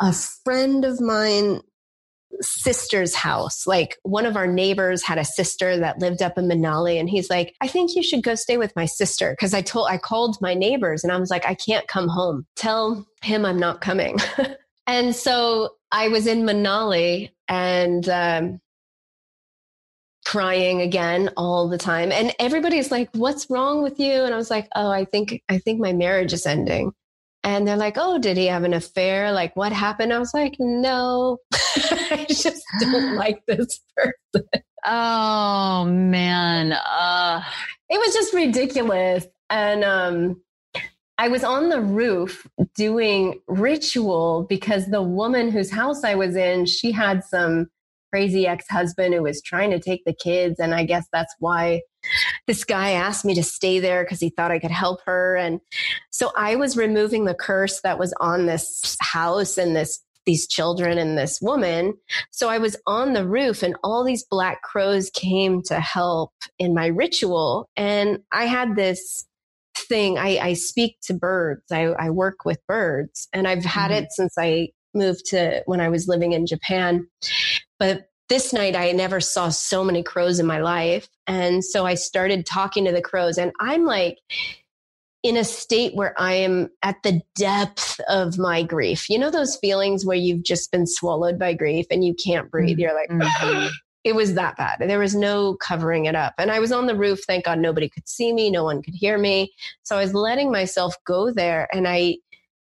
a 0.00 0.12
friend 0.12 0.84
of 0.84 1.00
mine 1.00 1.60
sister's 2.40 3.14
house. 3.14 3.66
Like 3.66 3.96
one 4.02 4.26
of 4.26 4.36
our 4.36 4.46
neighbors 4.46 5.02
had 5.02 5.18
a 5.18 5.24
sister 5.24 5.78
that 5.78 6.00
lived 6.00 6.22
up 6.22 6.36
in 6.38 6.46
Manali 6.46 6.98
and 6.98 7.08
he's 7.08 7.30
like, 7.30 7.54
I 7.60 7.68
think 7.68 7.94
you 7.94 8.02
should 8.02 8.22
go 8.22 8.34
stay 8.34 8.56
with 8.56 8.74
my 8.76 8.86
sister. 8.86 9.36
Cause 9.38 9.54
I 9.54 9.62
told, 9.62 9.88
I 9.88 9.98
called 9.98 10.36
my 10.40 10.54
neighbors 10.54 11.04
and 11.04 11.12
I 11.12 11.18
was 11.18 11.30
like, 11.30 11.46
I 11.46 11.54
can't 11.54 11.88
come 11.88 12.08
home. 12.08 12.46
Tell 12.56 13.06
him 13.22 13.44
I'm 13.44 13.58
not 13.58 13.80
coming. 13.80 14.18
and 14.86 15.14
so 15.14 15.70
I 15.90 16.08
was 16.08 16.26
in 16.26 16.42
Manali 16.42 17.30
and, 17.48 18.08
um, 18.08 18.60
crying 20.24 20.80
again 20.80 21.30
all 21.36 21.68
the 21.68 21.78
time 21.78 22.10
and 22.10 22.34
everybody's 22.40 22.90
like 22.90 23.08
what's 23.12 23.48
wrong 23.48 23.80
with 23.80 24.00
you 24.00 24.24
and 24.24 24.34
i 24.34 24.36
was 24.36 24.50
like 24.50 24.66
oh 24.74 24.90
i 24.90 25.04
think 25.04 25.40
i 25.48 25.56
think 25.56 25.78
my 25.78 25.92
marriage 25.92 26.32
is 26.32 26.46
ending 26.46 26.90
and 27.46 27.66
they're 27.66 27.76
like, 27.76 27.94
oh, 27.96 28.18
did 28.18 28.36
he 28.36 28.46
have 28.46 28.64
an 28.64 28.74
affair? 28.74 29.30
Like, 29.30 29.54
what 29.54 29.72
happened? 29.72 30.12
I 30.12 30.18
was 30.18 30.34
like, 30.34 30.56
no, 30.58 31.38
I 31.54 32.26
just 32.28 32.64
don't 32.80 33.14
like 33.16 33.40
this 33.46 33.80
person. 33.96 34.48
Oh, 34.84 35.84
man. 35.84 36.72
Uh. 36.72 37.42
It 37.88 37.98
was 37.98 38.12
just 38.12 38.34
ridiculous. 38.34 39.26
And 39.48 39.84
um, 39.84 40.42
I 41.18 41.28
was 41.28 41.44
on 41.44 41.68
the 41.68 41.80
roof 41.80 42.48
doing 42.74 43.40
ritual 43.46 44.44
because 44.48 44.86
the 44.86 45.02
woman 45.02 45.52
whose 45.52 45.70
house 45.70 46.02
I 46.02 46.16
was 46.16 46.34
in, 46.34 46.66
she 46.66 46.90
had 46.90 47.22
some 47.22 47.68
crazy 48.12 48.46
ex 48.48 48.64
husband 48.68 49.14
who 49.14 49.22
was 49.22 49.40
trying 49.40 49.70
to 49.70 49.78
take 49.78 50.04
the 50.04 50.14
kids. 50.14 50.58
And 50.58 50.74
I 50.74 50.84
guess 50.84 51.06
that's 51.12 51.34
why 51.38 51.82
this 52.46 52.64
guy 52.64 52.92
asked 52.92 53.24
me 53.24 53.34
to 53.34 53.42
stay 53.42 53.80
there 53.80 54.04
because 54.04 54.20
he 54.20 54.30
thought 54.30 54.50
I 54.50 54.58
could 54.58 54.70
help 54.70 55.00
her. 55.06 55.36
And 55.36 55.60
so 56.10 56.32
I 56.36 56.56
was 56.56 56.76
removing 56.76 57.24
the 57.24 57.34
curse 57.34 57.80
that 57.82 57.98
was 57.98 58.14
on 58.20 58.46
this 58.46 58.96
house 59.00 59.58
and 59.58 59.74
this 59.74 60.00
these 60.26 60.46
children 60.46 60.98
and 60.98 61.16
this 61.16 61.40
woman. 61.40 61.94
So 62.32 62.48
I 62.48 62.58
was 62.58 62.76
on 62.86 63.12
the 63.12 63.26
roof 63.26 63.62
and 63.62 63.76
all 63.82 64.04
these 64.04 64.24
black 64.24 64.60
crows 64.62 65.08
came 65.10 65.62
to 65.62 65.80
help 65.80 66.32
in 66.58 66.74
my 66.74 66.88
ritual. 66.88 67.70
And 67.76 68.18
I 68.32 68.46
had 68.46 68.74
this 68.74 69.24
thing. 69.78 70.18
I, 70.18 70.38
I 70.38 70.52
speak 70.54 70.96
to 71.04 71.14
birds. 71.14 71.62
I, 71.70 71.84
I, 71.84 72.10
work 72.10 72.44
with 72.44 72.58
birds 72.66 73.28
and 73.32 73.46
I've 73.46 73.64
had 73.64 73.90
mm-hmm. 73.90 74.04
it 74.04 74.12
since 74.12 74.34
I 74.36 74.70
moved 74.94 75.26
to 75.26 75.62
when 75.66 75.80
I 75.80 75.90
was 75.90 76.08
living 76.08 76.32
in 76.32 76.46
Japan. 76.46 77.06
But 77.78 78.08
this 78.28 78.52
night 78.52 78.74
I 78.74 78.92
never 78.92 79.20
saw 79.20 79.48
so 79.48 79.84
many 79.84 80.02
crows 80.02 80.38
in 80.38 80.46
my 80.46 80.58
life. 80.58 81.08
And 81.26 81.64
so 81.64 81.86
I 81.86 81.94
started 81.94 82.46
talking 82.46 82.84
to 82.84 82.92
the 82.92 83.02
crows 83.02 83.38
and 83.38 83.52
I'm 83.60 83.84
like 83.84 84.18
in 85.22 85.36
a 85.36 85.44
state 85.44 85.94
where 85.94 86.14
I 86.20 86.34
am 86.34 86.70
at 86.82 87.02
the 87.02 87.20
depth 87.34 88.00
of 88.08 88.38
my 88.38 88.62
grief. 88.62 89.08
You 89.08 89.18
know 89.18 89.30
those 89.30 89.56
feelings 89.56 90.04
where 90.04 90.16
you've 90.16 90.44
just 90.44 90.70
been 90.70 90.86
swallowed 90.86 91.38
by 91.38 91.54
grief 91.54 91.86
and 91.90 92.04
you 92.04 92.14
can't 92.14 92.50
breathe. 92.50 92.78
You're 92.78 92.94
like 92.94 93.10
mm-hmm. 93.10 93.68
it 94.04 94.14
was 94.14 94.34
that 94.34 94.56
bad. 94.56 94.78
There 94.80 94.98
was 94.98 95.14
no 95.14 95.54
covering 95.54 96.06
it 96.06 96.14
up. 96.14 96.34
And 96.38 96.50
I 96.50 96.60
was 96.60 96.72
on 96.72 96.86
the 96.86 96.96
roof, 96.96 97.20
thank 97.26 97.44
God 97.44 97.58
nobody 97.58 97.88
could 97.88 98.08
see 98.08 98.32
me, 98.32 98.50
no 98.50 98.64
one 98.64 98.82
could 98.82 98.94
hear 98.94 99.18
me. 99.18 99.52
So 99.82 99.96
I 99.96 100.00
was 100.00 100.14
letting 100.14 100.50
myself 100.50 100.94
go 101.04 101.32
there 101.32 101.68
and 101.72 101.88
I 101.88 102.18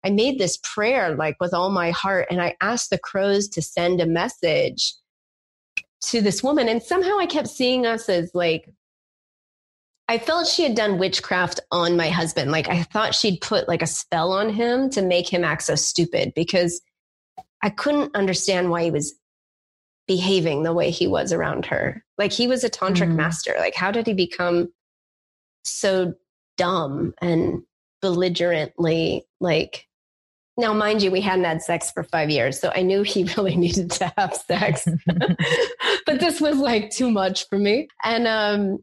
I 0.04 0.10
made 0.10 0.40
this 0.40 0.58
prayer 0.64 1.16
like 1.16 1.36
with 1.40 1.54
all 1.54 1.70
my 1.70 1.92
heart 1.92 2.28
and 2.32 2.42
I 2.42 2.56
asked 2.60 2.90
the 2.90 2.98
crows 2.98 3.48
to 3.50 3.62
send 3.62 4.02
a 4.02 4.08
message 4.08 4.96
to 6.08 6.22
this 6.22 6.44
woman. 6.44 6.68
And 6.68 6.82
somehow 6.82 7.18
I 7.20 7.26
kept 7.26 7.48
seeing 7.48 7.86
us 7.86 8.10
as 8.10 8.32
like, 8.34 8.70
I 10.08 10.18
felt 10.18 10.48
she 10.48 10.64
had 10.64 10.76
done 10.76 10.98
witchcraft 10.98 11.60
on 11.72 11.96
my 11.96 12.10
husband. 12.10 12.52
Like 12.52 12.68
I 12.68 12.84
thought 12.84 13.16
she'd 13.16 13.40
put 13.40 13.68
like 13.68 13.82
a 13.82 13.88
spell 13.88 14.32
on 14.32 14.50
him 14.50 14.90
to 14.92 15.02
make 15.02 15.32
him 15.32 15.44
act 15.44 15.64
so 15.64 15.76
stupid 15.76 16.34
because 16.36 16.82
I 17.64 17.70
couldn't 17.70 18.16
understand 18.16 18.70
why 18.70 18.84
he 18.84 18.92
was 18.92 19.14
behaving 20.08 20.64
the 20.64 20.74
way 20.74 20.90
he 20.92 21.08
was 21.08 21.32
around 21.32 21.66
her. 21.68 22.04
Like 22.18 22.34
he 22.34 22.48
was 22.48 22.64
a 22.64 22.70
tantric 22.70 23.10
mm. 23.10 23.16
master. 23.16 23.56
Like 23.58 23.76
how 23.76 23.92
did 23.92 24.08
he 24.08 24.14
become 24.14 24.74
so 25.64 26.14
dumb 26.58 27.14
and 27.22 27.62
belligerently 28.02 29.26
like 29.40 29.88
now, 30.62 30.74
mind 30.74 31.02
you, 31.02 31.12
we 31.12 31.22
hadn't 31.22 31.46
had 31.46 31.62
sex 31.62 31.92
for 31.92 32.04
five 32.04 32.30
years, 32.30 32.60
so 32.60 32.72
I 32.74 32.84
knew 32.84 33.02
he 33.02 33.24
really 33.38 33.58
needed 33.58 33.92
to 33.92 34.14
have 34.18 34.36
sex. 34.36 34.88
but 36.06 36.20
this 36.20 36.40
was 36.40 36.58
like 36.58 36.92
too 36.92 37.12
much 37.12 37.48
for 37.50 37.58
me. 37.58 37.88
And 38.04 38.28
um, 38.28 38.80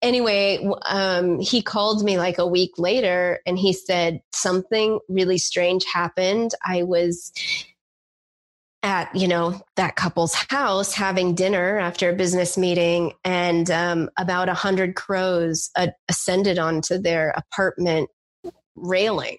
anyway, 0.00 0.66
um, 0.86 1.40
he 1.40 1.60
called 1.60 2.04
me 2.04 2.16
like 2.16 2.38
a 2.38 2.46
week 2.46 2.78
later 2.78 3.40
and 3.44 3.58
he 3.58 3.72
said 3.72 4.20
something 4.32 5.00
really 5.08 5.38
strange 5.38 5.84
happened. 5.84 6.52
I 6.64 6.84
was 6.84 7.32
at 8.82 9.12
you 9.16 9.26
know 9.26 9.60
that 9.74 9.96
couple's 9.96 10.34
house 10.34 10.92
having 10.92 11.34
dinner 11.34 11.76
after 11.78 12.10
a 12.10 12.14
business 12.14 12.56
meeting 12.56 13.12
and 13.24 13.68
um, 13.70 14.08
about 14.16 14.48
a 14.48 14.54
hundred 14.54 14.94
crows 14.94 15.70
uh, 15.76 15.88
ascended 16.08 16.56
onto 16.56 16.96
their 16.96 17.34
apartment 17.36 18.08
railing 18.76 19.38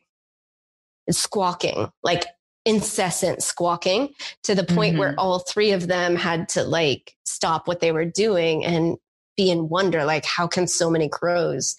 squawking 1.11 1.89
like 2.03 2.25
incessant 2.65 3.41
squawking 3.41 4.09
to 4.43 4.53
the 4.53 4.63
point 4.63 4.95
Mhm. 4.95 4.99
where 4.99 5.15
all 5.17 5.39
three 5.39 5.71
of 5.71 5.87
them 5.87 6.15
had 6.15 6.49
to 6.49 6.63
like 6.63 7.13
stop 7.25 7.67
what 7.67 7.79
they 7.79 7.91
were 7.93 8.05
doing 8.05 8.65
and 8.65 8.97
be 9.37 9.49
in 9.51 9.69
wonder 9.69 10.03
like 10.03 10.25
how 10.25 10.47
can 10.47 10.67
so 10.67 10.89
many 10.89 11.07
crows 11.07 11.75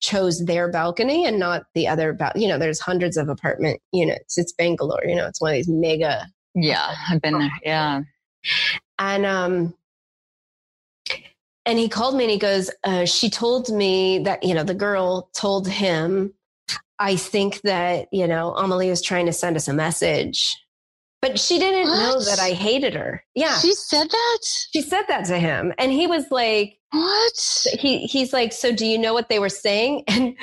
chose 0.00 0.44
their 0.46 0.68
balcony 0.70 1.24
and 1.26 1.38
not 1.38 1.64
the 1.74 1.86
other 1.86 2.12
bal- 2.12 2.32
you 2.34 2.48
know 2.48 2.58
there's 2.58 2.80
hundreds 2.80 3.16
of 3.16 3.28
apartment 3.28 3.80
units 3.92 4.36
it's 4.36 4.52
bangalore 4.54 5.02
you 5.06 5.14
know 5.14 5.26
it's 5.26 5.40
one 5.40 5.50
of 5.52 5.56
these 5.56 5.68
mega 5.68 6.26
Yeah, 6.54 6.92
I've 7.08 7.20
been 7.22 7.38
there. 7.38 7.50
Yeah. 7.64 8.00
and 8.98 9.24
um 9.26 9.74
and 11.64 11.78
he 11.78 11.88
called 11.88 12.16
me 12.16 12.24
and 12.24 12.30
he 12.32 12.38
goes 12.38 12.70
uh, 12.82 13.04
she 13.04 13.30
told 13.30 13.68
me 13.70 14.18
that 14.24 14.42
you 14.42 14.54
know 14.54 14.64
the 14.64 14.74
girl 14.74 15.30
told 15.34 15.68
him 15.68 16.32
i 17.02 17.16
think 17.16 17.60
that 17.62 18.08
you 18.12 18.26
know 18.26 18.54
amelie 18.54 18.88
was 18.88 19.02
trying 19.02 19.26
to 19.26 19.32
send 19.32 19.56
us 19.56 19.68
a 19.68 19.72
message 19.72 20.56
but 21.22 21.38
she 21.38 21.60
didn't 21.60 21.86
know 21.86 22.20
that 22.20 22.40
i 22.40 22.50
hated 22.50 22.94
her. 22.94 23.22
Yeah. 23.36 23.56
She 23.60 23.72
said 23.74 24.10
that? 24.10 24.38
she 24.72 24.82
said 24.82 25.04
that 25.08 25.24
to 25.26 25.38
him 25.38 25.72
and 25.78 25.92
he 25.92 26.08
was 26.08 26.30
like 26.30 26.78
What? 26.90 27.66
he 27.78 28.06
he's 28.06 28.32
like 28.32 28.52
so 28.52 28.72
do 28.72 28.84
you 28.84 28.98
know 28.98 29.14
what 29.14 29.28
they 29.28 29.38
were 29.38 29.48
saying? 29.48 30.04
And 30.08 30.34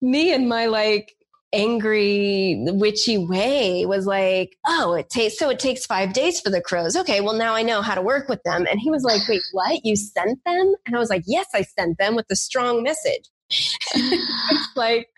me 0.00 0.32
and 0.32 0.48
my 0.48 0.66
like 0.66 1.12
angry 1.52 2.56
witchy 2.68 3.18
way 3.18 3.84
was 3.84 4.06
like 4.06 4.56
oh 4.66 4.94
it 4.94 5.10
takes 5.10 5.38
so 5.38 5.50
it 5.50 5.58
takes 5.58 5.84
five 5.84 6.12
days 6.14 6.40
for 6.40 6.48
the 6.50 6.62
crows. 6.62 6.96
Okay 6.96 7.20
well 7.20 7.34
now 7.34 7.54
i 7.54 7.62
know 7.62 7.82
how 7.82 7.94
to 7.94 8.02
work 8.02 8.30
with 8.30 8.42
them. 8.44 8.66
And 8.70 8.80
he 8.80 8.90
was 8.90 9.02
like 9.02 9.20
wait 9.28 9.42
what? 9.52 9.84
You 9.84 9.94
sent 9.94 10.38
them? 10.46 10.74
And 10.86 10.96
i 10.96 10.98
was 10.98 11.10
like 11.10 11.24
yes 11.26 11.48
i 11.54 11.60
sent 11.62 11.98
them 11.98 12.16
with 12.16 12.26
a 12.30 12.36
strong 12.36 12.82
message 12.82 13.28
it's 13.50 14.76
like 14.76 15.08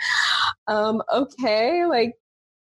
um 0.69 1.03
okay 1.13 1.85
like 1.87 2.15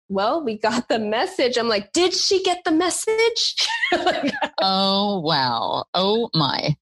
well 0.09 0.43
we 0.43 0.57
got 0.57 0.87
the 0.89 0.99
message 0.99 1.57
i'm 1.57 1.69
like 1.69 1.91
did 1.93 2.13
she 2.13 2.41
get 2.43 2.63
the 2.65 2.71
message 2.71 3.55
Like, 3.91 4.33
Oh, 4.61 5.19
wow. 5.19 5.85
Oh, 5.93 6.29
my. 6.33 6.75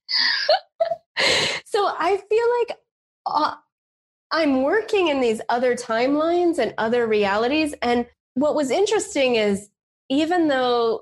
so 1.65 1.87
I 1.97 2.17
feel 2.29 2.45
like 2.59 2.77
uh, 3.25 3.55
I'm 4.31 4.63
working 4.63 5.07
in 5.07 5.21
these 5.21 5.41
other 5.49 5.75
timelines 5.75 6.59
and 6.59 6.73
other 6.77 7.07
realities. 7.07 7.73
And 7.81 8.05
what 8.35 8.55
was 8.55 8.71
interesting 8.71 9.35
is 9.35 9.69
even 10.09 10.47
though, 10.47 11.01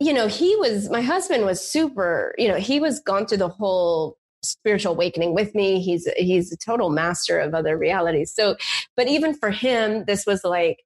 you 0.00 0.12
know, 0.12 0.26
he 0.28 0.56
was, 0.56 0.90
my 0.90 1.02
husband 1.02 1.44
was 1.44 1.60
super, 1.60 2.34
you 2.38 2.48
know, 2.48 2.56
he 2.56 2.80
was 2.80 3.00
gone 3.00 3.26
through 3.26 3.38
the 3.38 3.48
whole 3.48 4.18
spiritual 4.42 4.92
awakening 4.92 5.34
with 5.34 5.54
me. 5.54 5.80
He's, 5.80 6.08
he's 6.16 6.52
a 6.52 6.56
total 6.56 6.90
master 6.90 7.38
of 7.38 7.54
other 7.54 7.76
realities. 7.76 8.32
So, 8.34 8.56
but 8.96 9.08
even 9.08 9.34
for 9.34 9.50
him, 9.50 10.04
this 10.06 10.26
was 10.26 10.44
like 10.44 10.78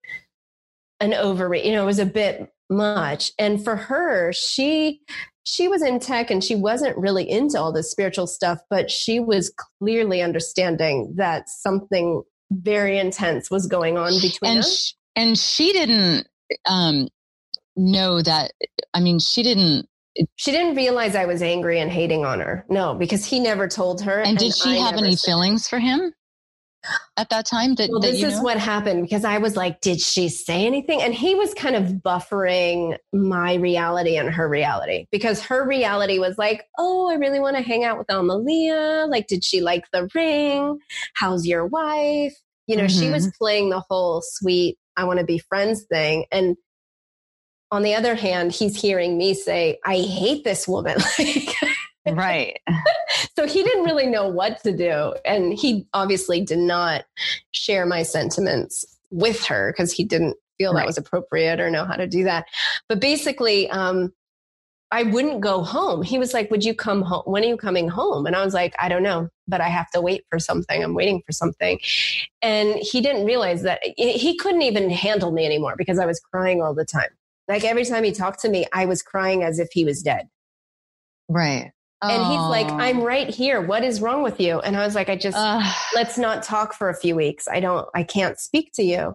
an 1.00 1.14
over, 1.14 1.54
you 1.54 1.72
know, 1.72 1.82
it 1.82 1.86
was 1.86 1.98
a 1.98 2.06
bit 2.06 2.50
much. 2.70 3.32
And 3.38 3.62
for 3.62 3.76
her, 3.76 4.32
she, 4.32 5.00
she 5.44 5.68
was 5.68 5.82
in 5.82 6.00
tech 6.00 6.30
and 6.30 6.42
she 6.42 6.56
wasn't 6.56 6.96
really 6.98 7.28
into 7.28 7.58
all 7.58 7.72
this 7.72 7.90
spiritual 7.90 8.26
stuff, 8.26 8.58
but 8.68 8.90
she 8.90 9.20
was 9.20 9.52
clearly 9.78 10.20
understanding 10.20 11.14
that 11.16 11.48
something 11.48 12.22
very 12.50 12.98
intense 12.98 13.50
was 13.50 13.66
going 13.66 13.96
on 13.96 14.12
between 14.20 14.50
And 14.52 14.58
us. 14.60 14.94
and 15.16 15.36
she 15.36 15.72
didn't 15.72 16.28
um 16.64 17.08
know 17.76 18.22
that 18.22 18.52
I 18.94 19.00
mean, 19.00 19.18
she 19.18 19.42
didn't 19.42 19.88
She 20.36 20.50
didn't 20.50 20.76
realize 20.76 21.14
I 21.14 21.26
was 21.26 21.42
angry 21.42 21.78
and 21.80 21.90
hating 21.90 22.24
on 22.24 22.40
her. 22.40 22.64
No, 22.68 22.94
because 22.94 23.24
he 23.24 23.40
never 23.40 23.68
told 23.68 24.00
her. 24.02 24.20
and 24.20 24.38
did 24.38 24.54
she 24.54 24.70
I 24.78 24.86
have 24.86 24.94
any 24.96 25.16
said- 25.16 25.26
feelings 25.30 25.68
for 25.68 25.78
him 25.78 26.12
at 27.16 27.28
that 27.30 27.44
time 27.46 27.74
that, 27.74 27.90
Well, 27.90 28.00
that 28.00 28.12
this 28.12 28.22
is 28.22 28.36
know? 28.36 28.42
what 28.42 28.58
happened 28.58 29.02
because 29.02 29.24
I 29.24 29.38
was 29.38 29.56
like, 29.56 29.80
did 29.80 30.00
she 30.00 30.28
say 30.28 30.64
anything? 30.66 31.02
And 31.02 31.12
he 31.12 31.34
was 31.34 31.52
kind 31.54 31.74
of 31.74 31.84
buffering 32.04 32.96
my 33.12 33.54
reality 33.54 34.16
and 34.16 34.30
her 34.30 34.48
reality 34.48 35.06
because 35.10 35.42
her 35.46 35.66
reality 35.66 36.18
was 36.20 36.38
like, 36.38 36.64
oh, 36.78 37.10
I 37.10 37.14
really 37.14 37.40
want 37.40 37.56
to 37.56 37.62
hang 37.62 37.82
out 37.84 37.98
with 37.98 38.06
Amalia. 38.10 39.06
Like, 39.08 39.26
did 39.26 39.42
she 39.42 39.60
like 39.60 39.90
the 39.92 40.08
ring? 40.14 40.78
How's 41.14 41.44
your 41.46 41.66
wife? 41.66 42.34
You 42.68 42.76
know, 42.76 42.86
she 42.88 43.06
Mhm. 43.06 43.12
was 43.12 43.32
playing 43.38 43.70
the 43.70 43.82
whole 43.88 44.22
sweet, 44.24 44.78
I 44.96 45.04
want 45.04 45.18
to 45.18 45.24
be 45.26 45.38
friends 45.38 45.84
thing. 45.90 46.26
And 46.30 46.56
on 47.70 47.82
the 47.82 47.94
other 47.94 48.14
hand, 48.14 48.52
he's 48.52 48.80
hearing 48.80 49.18
me 49.18 49.34
say, 49.34 49.78
I 49.84 49.96
hate 49.96 50.44
this 50.44 50.66
woman. 50.68 50.96
Like, 52.08 52.16
right. 52.18 52.60
so 53.36 53.48
he 53.48 53.64
didn't 53.64 53.82
really 53.82 54.06
know 54.06 54.28
what 54.28 54.62
to 54.62 54.70
do. 54.70 55.14
And 55.24 55.52
he 55.52 55.88
obviously 55.92 56.40
did 56.40 56.60
not 56.60 57.04
share 57.50 57.84
my 57.84 58.04
sentiments 58.04 58.84
with 59.10 59.44
her 59.46 59.72
because 59.72 59.90
he 59.90 60.04
didn't 60.04 60.36
feel 60.56 60.72
Right. 60.72 60.82
that 60.82 60.86
was 60.86 60.98
appropriate 60.98 61.58
or 61.58 61.68
know 61.68 61.84
how 61.84 61.96
to 61.96 62.06
do 62.06 62.22
that. 62.22 62.46
But 62.88 63.00
basically, 63.00 63.68
um, 63.70 64.12
I 64.92 65.02
wouldn't 65.02 65.40
go 65.40 65.62
home. 65.62 66.02
He 66.02 66.16
was 66.16 66.32
like, 66.32 66.48
Would 66.52 66.64
you 66.64 66.74
come 66.74 67.02
home? 67.02 67.24
When 67.24 67.42
are 67.42 67.48
you 67.48 67.56
coming 67.56 67.88
home? 67.88 68.24
And 68.24 68.36
I 68.36 68.44
was 68.44 68.54
like, 68.54 68.74
I 68.78 68.88
don't 68.88 69.02
know, 69.02 69.28
but 69.48 69.60
I 69.60 69.68
have 69.68 69.90
to 69.90 70.00
wait 70.00 70.24
for 70.30 70.38
something. 70.38 70.82
I'm 70.82 70.94
waiting 70.94 71.22
for 71.26 71.32
something. 71.32 71.80
And 72.40 72.76
he 72.76 73.00
didn't 73.00 73.26
realize 73.26 73.62
that 73.62 73.80
he 73.96 74.36
couldn't 74.36 74.62
even 74.62 74.90
handle 74.90 75.32
me 75.32 75.44
anymore 75.44 75.74
because 75.76 75.98
I 75.98 76.06
was 76.06 76.20
crying 76.20 76.62
all 76.62 76.72
the 76.72 76.84
time. 76.84 77.10
Like 77.48 77.64
every 77.64 77.84
time 77.84 78.04
he 78.04 78.12
talked 78.12 78.40
to 78.40 78.48
me, 78.48 78.66
I 78.72 78.86
was 78.86 79.02
crying 79.02 79.42
as 79.42 79.58
if 79.58 79.68
he 79.72 79.84
was 79.84 80.02
dead. 80.02 80.28
Right. 81.28 81.72
And 82.02 82.22
he's 82.24 82.40
like, 82.40 82.66
Oh. 82.68 82.76
I'm 82.76 83.00
right 83.00 83.28
here. 83.28 83.60
What 83.60 83.82
is 83.82 84.00
wrong 84.00 84.22
with 84.22 84.40
you? 84.40 84.60
And 84.60 84.76
I 84.76 84.84
was 84.84 84.94
like, 84.94 85.08
I 85.08 85.16
just, 85.16 85.36
Ugh. 85.38 85.74
let's 85.94 86.18
not 86.18 86.42
talk 86.42 86.74
for 86.74 86.88
a 86.88 86.94
few 86.94 87.16
weeks. 87.16 87.48
I 87.48 87.60
don't, 87.60 87.88
I 87.94 88.02
can't 88.02 88.38
speak 88.38 88.72
to 88.74 88.82
you. 88.82 89.14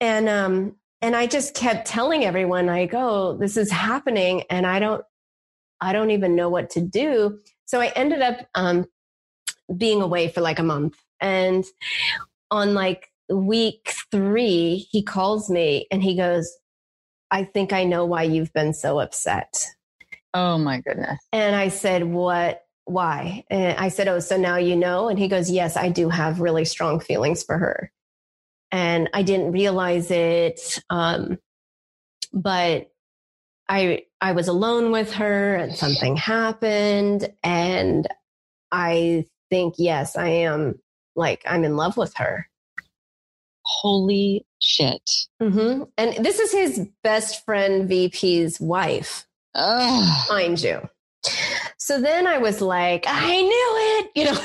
And, 0.00 0.28
um, 0.28 0.76
and 1.00 1.14
I 1.14 1.26
just 1.26 1.54
kept 1.54 1.86
telling 1.86 2.24
everyone, 2.24 2.68
I 2.68 2.86
go, 2.86 3.36
this 3.36 3.56
is 3.56 3.70
happening 3.70 4.42
and 4.50 4.66
I 4.66 4.78
don't, 4.78 5.04
I 5.80 5.92
don't 5.92 6.10
even 6.10 6.34
know 6.34 6.48
what 6.48 6.70
to 6.70 6.80
do. 6.80 7.38
So 7.66 7.80
I 7.80 7.88
ended 7.88 8.20
up, 8.20 8.46
um, 8.54 8.86
being 9.76 10.02
away 10.02 10.28
for 10.28 10.40
like 10.40 10.58
a 10.58 10.64
month. 10.64 10.96
And 11.20 11.64
on 12.50 12.74
like 12.74 13.08
week 13.30 13.94
three, 14.10 14.86
he 14.90 15.02
calls 15.02 15.48
me 15.48 15.86
and 15.90 16.02
he 16.02 16.16
goes, 16.16 16.50
I 17.30 17.44
think 17.44 17.72
I 17.72 17.84
know 17.84 18.04
why 18.04 18.22
you've 18.24 18.52
been 18.52 18.72
so 18.72 19.00
upset. 19.00 19.66
oh 20.34 20.58
my 20.58 20.80
goodness. 20.80 21.20
And 21.32 21.54
I 21.56 21.68
said, 21.68 22.04
What? 22.04 22.62
Why? 22.86 23.44
And 23.50 23.78
I 23.78 23.88
said, 23.88 24.08
Oh, 24.08 24.20
so 24.20 24.36
now 24.36 24.56
you 24.56 24.76
know? 24.76 25.08
And 25.08 25.18
he 25.18 25.28
goes, 25.28 25.50
Yes, 25.50 25.76
I 25.76 25.88
do 25.88 26.08
have 26.08 26.40
really 26.40 26.64
strong 26.64 27.00
feelings 27.00 27.42
for 27.42 27.56
her. 27.58 27.90
And 28.70 29.08
I 29.14 29.22
didn't 29.22 29.52
realize 29.52 30.10
it. 30.10 30.82
Um, 30.90 31.38
but 32.32 32.90
I 33.68 34.02
I 34.20 34.32
was 34.32 34.48
alone 34.48 34.90
with 34.90 35.12
her 35.14 35.54
and 35.54 35.74
something 35.74 36.16
happened. 36.16 37.32
And 37.42 38.06
I 38.72 39.24
think, 39.50 39.74
yes, 39.78 40.16
I 40.16 40.28
am 40.28 40.80
like 41.16 41.42
I'm 41.46 41.64
in 41.64 41.76
love 41.76 41.96
with 41.96 42.14
her. 42.16 42.48
Holy 43.62 44.44
shit. 44.64 45.10
hmm 45.40 45.82
And 45.98 46.24
this 46.24 46.38
is 46.38 46.52
his 46.52 46.88
best 47.02 47.44
friend 47.44 47.88
VP's 47.88 48.60
wife. 48.60 49.26
Ugh. 49.54 50.26
mind 50.30 50.62
you. 50.62 50.80
So 51.78 52.00
then 52.00 52.26
I 52.26 52.38
was 52.38 52.60
like, 52.60 53.04
I 53.06 53.40
knew 53.40 53.74
it, 53.78 54.10
you 54.14 54.24
know. 54.24 54.32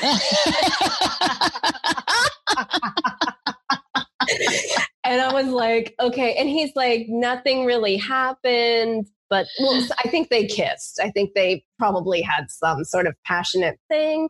and 5.04 5.22
I 5.22 5.34
was 5.34 5.48
like, 5.48 5.96
okay. 6.00 6.36
And 6.36 6.48
he's 6.50 6.72
like, 6.76 7.08
nothing 7.10 7.66
really 7.66 7.98
happened. 7.98 9.08
But 9.30 9.48
well, 9.60 9.86
I 10.04 10.10
think 10.10 10.30
they 10.30 10.48
kissed. 10.48 11.00
I 11.02 11.12
think 11.12 11.34
they 11.36 11.64
probably 11.78 12.22
had 12.22 12.50
some 12.50 12.84
sort 12.84 13.08
of 13.08 13.16
passionate 13.26 13.80
thing. 13.90 14.30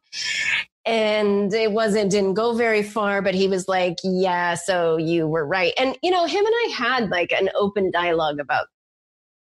And 0.89 1.54
it 1.54 1.71
wasn't, 1.71 2.10
didn't 2.10 2.34
go 2.34 2.54
very 2.54 2.82
far, 2.82 3.21
but 3.21 3.36
he 3.36 3.47
was 3.47 3.67
like, 3.67 3.97
yeah, 4.04 4.56
so 4.56 4.97
you 4.97 5.28
were 5.28 5.45
right. 5.45 5.71
And, 5.78 5.95
you 6.02 6.10
know, 6.10 6.25
him 6.25 6.43
and 6.43 6.56
I 6.65 6.73
had 6.75 7.10
like 7.12 7.32
an 7.32 7.52
open 7.54 7.91
dialogue 7.91 8.39
about 8.39 8.65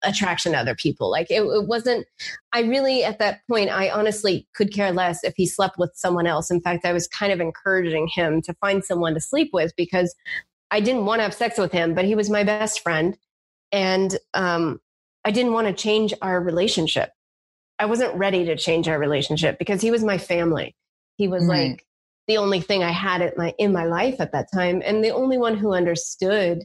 attraction 0.05 0.53
to 0.53 0.59
other 0.59 0.77
people. 0.77 1.11
Like 1.11 1.33
it, 1.33 1.43
it 1.43 1.67
wasn't, 1.67 2.07
I 2.53 2.61
really, 2.61 3.03
at 3.03 3.19
that 3.19 3.41
point, 3.51 3.71
I 3.71 3.91
honestly 3.91 4.47
could 4.55 4.73
care 4.73 4.93
less 4.93 5.25
if 5.25 5.35
he 5.37 5.45
slept 5.45 5.77
with 5.77 5.91
someone 5.97 6.29
else. 6.29 6.53
In 6.53 6.61
fact, 6.61 6.85
I 6.85 6.93
was 6.93 7.09
kind 7.09 7.33
of 7.33 7.41
encouraging 7.41 8.07
him 8.07 8.41
to 8.43 8.55
find 8.55 8.85
someone 8.85 9.15
to 9.15 9.21
sleep 9.21 9.51
with 9.53 9.75
because 9.77 10.15
I 10.71 10.79
didn't 10.79 11.05
want 11.05 11.19
to 11.19 11.25
have 11.25 11.35
sex 11.35 11.59
with 11.59 11.73
him, 11.73 11.95
but 11.95 12.05
he 12.05 12.15
was 12.15 12.31
my 12.31 12.45
best 12.45 12.81
friend. 12.81 13.19
And 13.73 14.17
um, 14.35 14.81
I 15.25 15.33
didn't 15.33 15.53
want 15.53 15.67
to 15.67 15.73
change 15.73 16.15
our 16.23 16.41
relationship. 16.41 17.11
I 17.81 17.87
wasn't 17.87 18.15
ready 18.15 18.45
to 18.45 18.55
change 18.55 18.87
our 18.87 19.01
relationship 19.01 19.59
because 19.59 19.81
he 19.81 19.91
was 19.91 20.05
my 20.05 20.17
family. 20.17 20.77
He 21.17 21.29
was 21.29 21.47
Right. 21.47 21.71
like 21.73 21.87
the 22.27 22.39
only 22.39 22.61
thing 22.61 22.83
I 22.83 22.91
had 22.91 23.23
at 23.23 23.37
my 23.37 23.55
in 23.59 23.73
my 23.73 23.85
life 23.85 24.17
at 24.21 24.33
that 24.33 24.49
time, 24.53 24.83
and 24.85 25.05
the 25.05 25.11
only 25.11 25.39
one 25.39 25.57
who 25.57 25.73
understood 25.73 26.65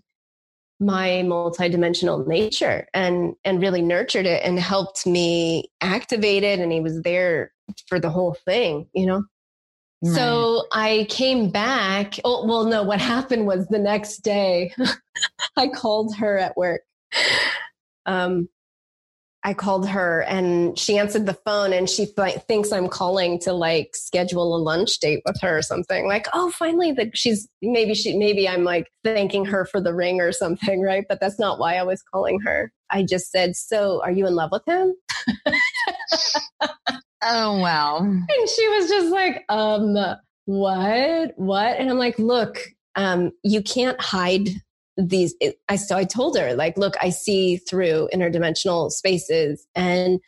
my 0.79 1.21
multidimensional 1.25 2.25
nature 2.25 2.87
and 2.93 3.35
and 3.43 3.61
really 3.61 3.81
nurtured 3.81 4.25
it 4.25 4.41
and 4.45 4.57
helped 4.59 5.05
me 5.05 5.69
activate 5.81 6.43
it 6.43 6.59
and 6.59 6.71
he 6.71 6.79
was 6.79 7.01
there 7.01 7.51
for 7.87 7.99
the 7.99 8.09
whole 8.09 8.33
thing 8.45 8.87
you 8.93 9.05
know 9.05 9.21
right. 10.01 10.15
so 10.15 10.63
i 10.71 11.05
came 11.09 11.49
back 11.49 12.17
oh, 12.23 12.45
well 12.47 12.63
no 12.63 12.81
what 12.81 13.01
happened 13.15 13.45
was 13.45 13.67
the 13.67 13.77
next 13.77 14.19
day 14.19 14.73
i 15.57 15.67
called 15.67 16.15
her 16.15 16.37
at 16.37 16.55
work 16.55 16.81
um 18.05 18.47
I 19.43 19.53
called 19.53 19.87
her 19.87 20.23
and 20.23 20.77
she 20.77 20.97
answered 20.97 21.25
the 21.25 21.33
phone 21.33 21.71
and 21.71 21.89
she 21.89 22.07
th- 22.07 22.39
thinks 22.47 22.73
I'm 22.73 22.89
calling 22.89 23.39
to 23.39 23.53
like 23.53 23.95
schedule 23.95 24.55
a 24.55 24.59
lunch 24.59 24.99
date 24.99 25.21
with 25.25 25.39
her 25.41 25.59
or 25.59 25.61
something. 25.61 26.07
Like, 26.07 26.27
oh, 26.33 26.51
finally, 26.51 26.91
that 26.93 27.17
she's 27.17 27.47
maybe 27.61 27.93
she 27.93 28.17
maybe 28.17 28.49
I'm 28.49 28.65
like 28.65 28.91
thanking 29.05 29.45
her 29.45 29.65
for 29.65 29.79
the 29.79 29.93
ring 29.93 30.19
or 30.19 30.33
something, 30.33 30.81
right? 30.83 31.05
But 31.07 31.21
that's 31.21 31.39
not 31.39 31.57
why 31.57 31.75
I 31.75 31.83
was 31.83 32.01
calling 32.01 32.41
her. 32.41 32.71
I 32.89 33.03
just 33.03 33.31
said, 33.31 33.55
"So, 33.55 34.01
are 34.03 34.11
you 34.11 34.27
in 34.27 34.35
love 34.35 34.51
with 34.51 34.65
him?" 34.65 34.93
oh 37.23 37.59
wow! 37.59 37.99
And 37.99 38.49
she 38.49 38.67
was 38.67 38.89
just 38.89 39.11
like, 39.11 39.45
um, 39.47 39.95
what, 40.45 41.33
what? 41.37 41.77
And 41.77 41.89
I'm 41.89 41.99
like, 41.99 42.17
look, 42.19 42.59
um, 42.95 43.31
you 43.43 43.61
can't 43.61 43.99
hide 44.01 44.49
these 45.07 45.33
it, 45.39 45.59
i 45.69 45.75
so 45.75 45.95
i 45.95 46.03
told 46.03 46.37
her 46.37 46.53
like 46.53 46.77
look 46.77 46.95
i 47.01 47.09
see 47.09 47.57
through 47.57 48.09
interdimensional 48.13 48.91
spaces 48.91 49.65
and 49.75 50.19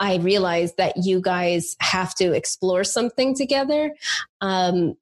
i 0.00 0.16
realized 0.16 0.76
that 0.76 0.94
you 0.96 1.20
guys 1.20 1.76
have 1.80 2.14
to 2.14 2.32
explore 2.32 2.84
something 2.84 3.34
together 3.34 3.94
um, 4.40 4.94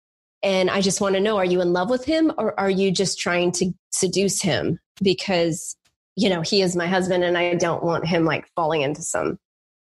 and 0.42 0.70
i 0.70 0.80
just 0.80 1.00
want 1.00 1.14
to 1.14 1.20
know 1.20 1.36
are 1.36 1.44
you 1.44 1.60
in 1.60 1.72
love 1.72 1.90
with 1.90 2.04
him 2.04 2.32
or 2.38 2.58
are 2.60 2.70
you 2.70 2.90
just 2.90 3.18
trying 3.18 3.50
to 3.50 3.72
seduce 3.90 4.40
him? 4.42 4.78
Because 5.02 5.76
you 6.18 6.28
know 6.28 6.40
he 6.40 6.62
is 6.62 6.74
my 6.74 6.86
husband 6.86 7.22
and 7.22 7.38
i 7.38 7.54
don't 7.54 7.84
want 7.84 8.04
him 8.04 8.24
like 8.24 8.48
falling 8.56 8.82
into 8.82 9.02
some 9.02 9.38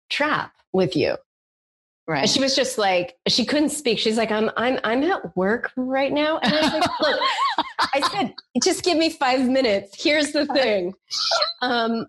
trap 0.08 0.52
with 0.72 0.94
you 0.94 1.16
Right. 2.08 2.22
And 2.22 2.30
she 2.30 2.40
was 2.40 2.56
just 2.56 2.78
like, 2.78 3.16
she 3.28 3.44
couldn't 3.44 3.70
speak. 3.70 3.98
She's 3.98 4.16
like, 4.16 4.32
I'm, 4.32 4.50
I'm, 4.56 4.80
I'm 4.82 5.04
at 5.04 5.36
work 5.36 5.70
right 5.76 6.12
now. 6.12 6.38
And 6.38 6.52
I 6.52 6.60
was 6.60 6.72
like, 6.72 7.00
look, 7.00 7.20
I 7.78 8.08
said, 8.10 8.34
just 8.62 8.82
give 8.82 8.98
me 8.98 9.08
five 9.08 9.48
minutes. 9.48 10.02
Here's 10.02 10.32
the 10.32 10.46
thing. 10.46 10.94
Um, 11.60 12.06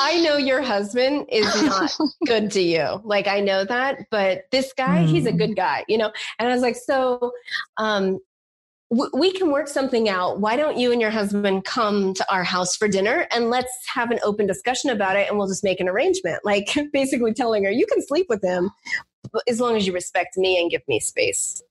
I 0.00 0.20
know 0.24 0.36
your 0.36 0.62
husband 0.62 1.26
is 1.28 1.62
not 1.62 1.92
good 2.26 2.52
to 2.52 2.60
you. 2.60 3.00
Like, 3.02 3.26
I 3.26 3.40
know 3.40 3.64
that, 3.64 4.06
but 4.12 4.44
this 4.52 4.72
guy, 4.76 5.02
mm. 5.02 5.08
he's 5.08 5.26
a 5.26 5.32
good 5.32 5.56
guy, 5.56 5.84
you 5.88 5.98
know? 5.98 6.12
And 6.38 6.48
I 6.48 6.52
was 6.52 6.62
like, 6.62 6.76
so, 6.76 7.32
um, 7.78 8.20
we 8.90 9.30
can 9.30 9.52
work 9.52 9.68
something 9.68 10.08
out. 10.08 10.40
Why 10.40 10.56
don't 10.56 10.76
you 10.76 10.90
and 10.90 11.00
your 11.00 11.10
husband 11.10 11.64
come 11.64 12.12
to 12.14 12.32
our 12.32 12.42
house 12.42 12.74
for 12.74 12.88
dinner 12.88 13.28
and 13.30 13.48
let's 13.48 13.72
have 13.94 14.10
an 14.10 14.18
open 14.24 14.46
discussion 14.48 14.90
about 14.90 15.16
it 15.16 15.28
and 15.28 15.38
we'll 15.38 15.46
just 15.46 15.62
make 15.62 15.80
an 15.80 15.88
arrangement. 15.88 16.40
Like 16.50 16.76
basically 16.92 17.32
telling 17.32 17.64
her, 17.64 17.70
you 17.70 17.86
can 17.86 18.04
sleep 18.04 18.26
with 18.28 18.42
him 18.42 18.70
as 19.46 19.60
long 19.60 19.76
as 19.76 19.86
you 19.86 19.92
respect 19.92 20.36
me 20.36 20.60
and 20.60 20.68
give 20.68 20.82
me 20.88 20.98
space. 20.98 21.62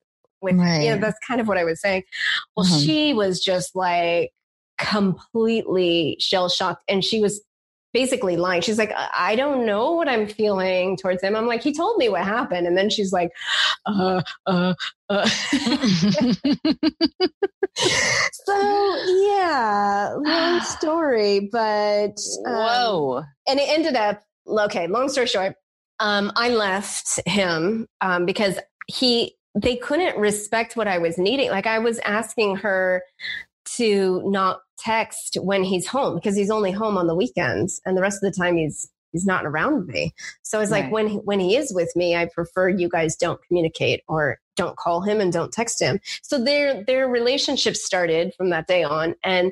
With 0.42 0.56
right. 0.56 0.84
you 0.84 0.92
know, 0.92 0.98
that's 0.98 1.20
kind 1.28 1.42
of 1.42 1.50
what 1.50 1.58
I 1.58 1.66
was 1.66 1.82
saying. 1.82 2.04
Well, 2.56 2.66
mm-hmm. 2.66 2.80
she 2.80 3.14
was 3.14 3.44
just 3.44 3.76
like 3.76 4.32
completely 4.78 6.16
shell 6.22 6.48
shocked 6.48 6.84
and 6.88 7.04
she 7.04 7.20
was 7.20 7.42
basically 7.94 8.38
lying. 8.38 8.62
She's 8.62 8.78
like, 8.78 8.94
I 8.96 9.36
don't 9.36 9.66
know 9.66 9.94
what 9.94 10.08
I'm 10.08 10.28
feeling 10.28 10.96
towards 10.98 11.24
him. 11.24 11.36
I'm 11.36 11.48
like, 11.48 11.64
he 11.64 11.74
told 11.74 11.98
me 11.98 12.10
what 12.10 12.24
happened. 12.24 12.68
And 12.68 12.78
then 12.78 12.90
she's 12.90 13.12
like, 13.12 13.32
uh, 13.86 14.22
uh, 14.46 14.74
uh. 15.10 15.26
so 17.76 18.96
yeah, 19.24 20.14
long 20.16 20.62
story, 20.66 21.50
but 21.52 22.18
um, 22.46 22.54
whoa. 22.54 23.24
And 23.48 23.60
it 23.60 23.70
ended 23.70 23.96
up, 23.96 24.22
okay, 24.48 24.88
long 24.88 25.10
story 25.10 25.28
short, 25.28 25.56
um, 26.00 26.32
I 26.36 26.50
left 26.50 27.20
him 27.28 27.88
um, 28.02 28.26
because 28.26 28.60
he, 28.88 29.36
they 29.56 29.76
couldn't 29.76 30.18
respect 30.18 30.78
what 30.78 30.88
I 30.88 31.00
was 31.00 31.18
needing. 31.18 31.50
Like 31.50 31.68
I 31.68 31.80
was 31.80 32.00
asking 32.00 32.58
her 32.58 33.04
to 33.78 34.22
not 34.26 34.62
text 34.78 35.38
when 35.42 35.64
he's 35.64 35.88
home 35.88 36.16
because 36.16 36.36
he's 36.36 36.50
only 36.50 36.72
home 36.72 36.98
on 36.98 37.08
the 37.08 37.16
weekends 37.16 37.82
and 37.86 37.98
the 37.98 38.02
rest 38.02 38.24
of 38.24 38.32
the 38.32 38.38
time 38.38 38.58
he's 38.58 38.90
he's 39.12 39.26
not 39.26 39.46
around 39.46 39.88
me. 39.88 40.14
So 40.44 40.60
it's 40.60 40.72
right. 40.72 40.84
like 40.84 40.92
when 40.92 41.08
he, 41.08 41.18
when 41.18 41.40
he 41.40 41.56
is 41.56 41.74
with 41.74 41.92
me, 41.96 42.16
I 42.16 42.26
prefer 42.26 42.70
you 42.70 42.88
guys 42.88 43.16
don't 43.16 43.42
communicate 43.48 44.04
or 44.08 44.40
don't 44.56 44.78
call 44.78 45.02
him 45.02 45.20
and 45.20 45.34
don't 45.34 45.52
text 45.52 45.82
him. 45.82 46.00
So 46.22 46.44
their 46.44 46.84
their 46.84 47.08
relationship 47.08 47.76
started 47.76 48.34
from 48.36 48.52
that 48.52 48.68
day 48.68 48.84
on 48.84 49.16
and 49.24 49.52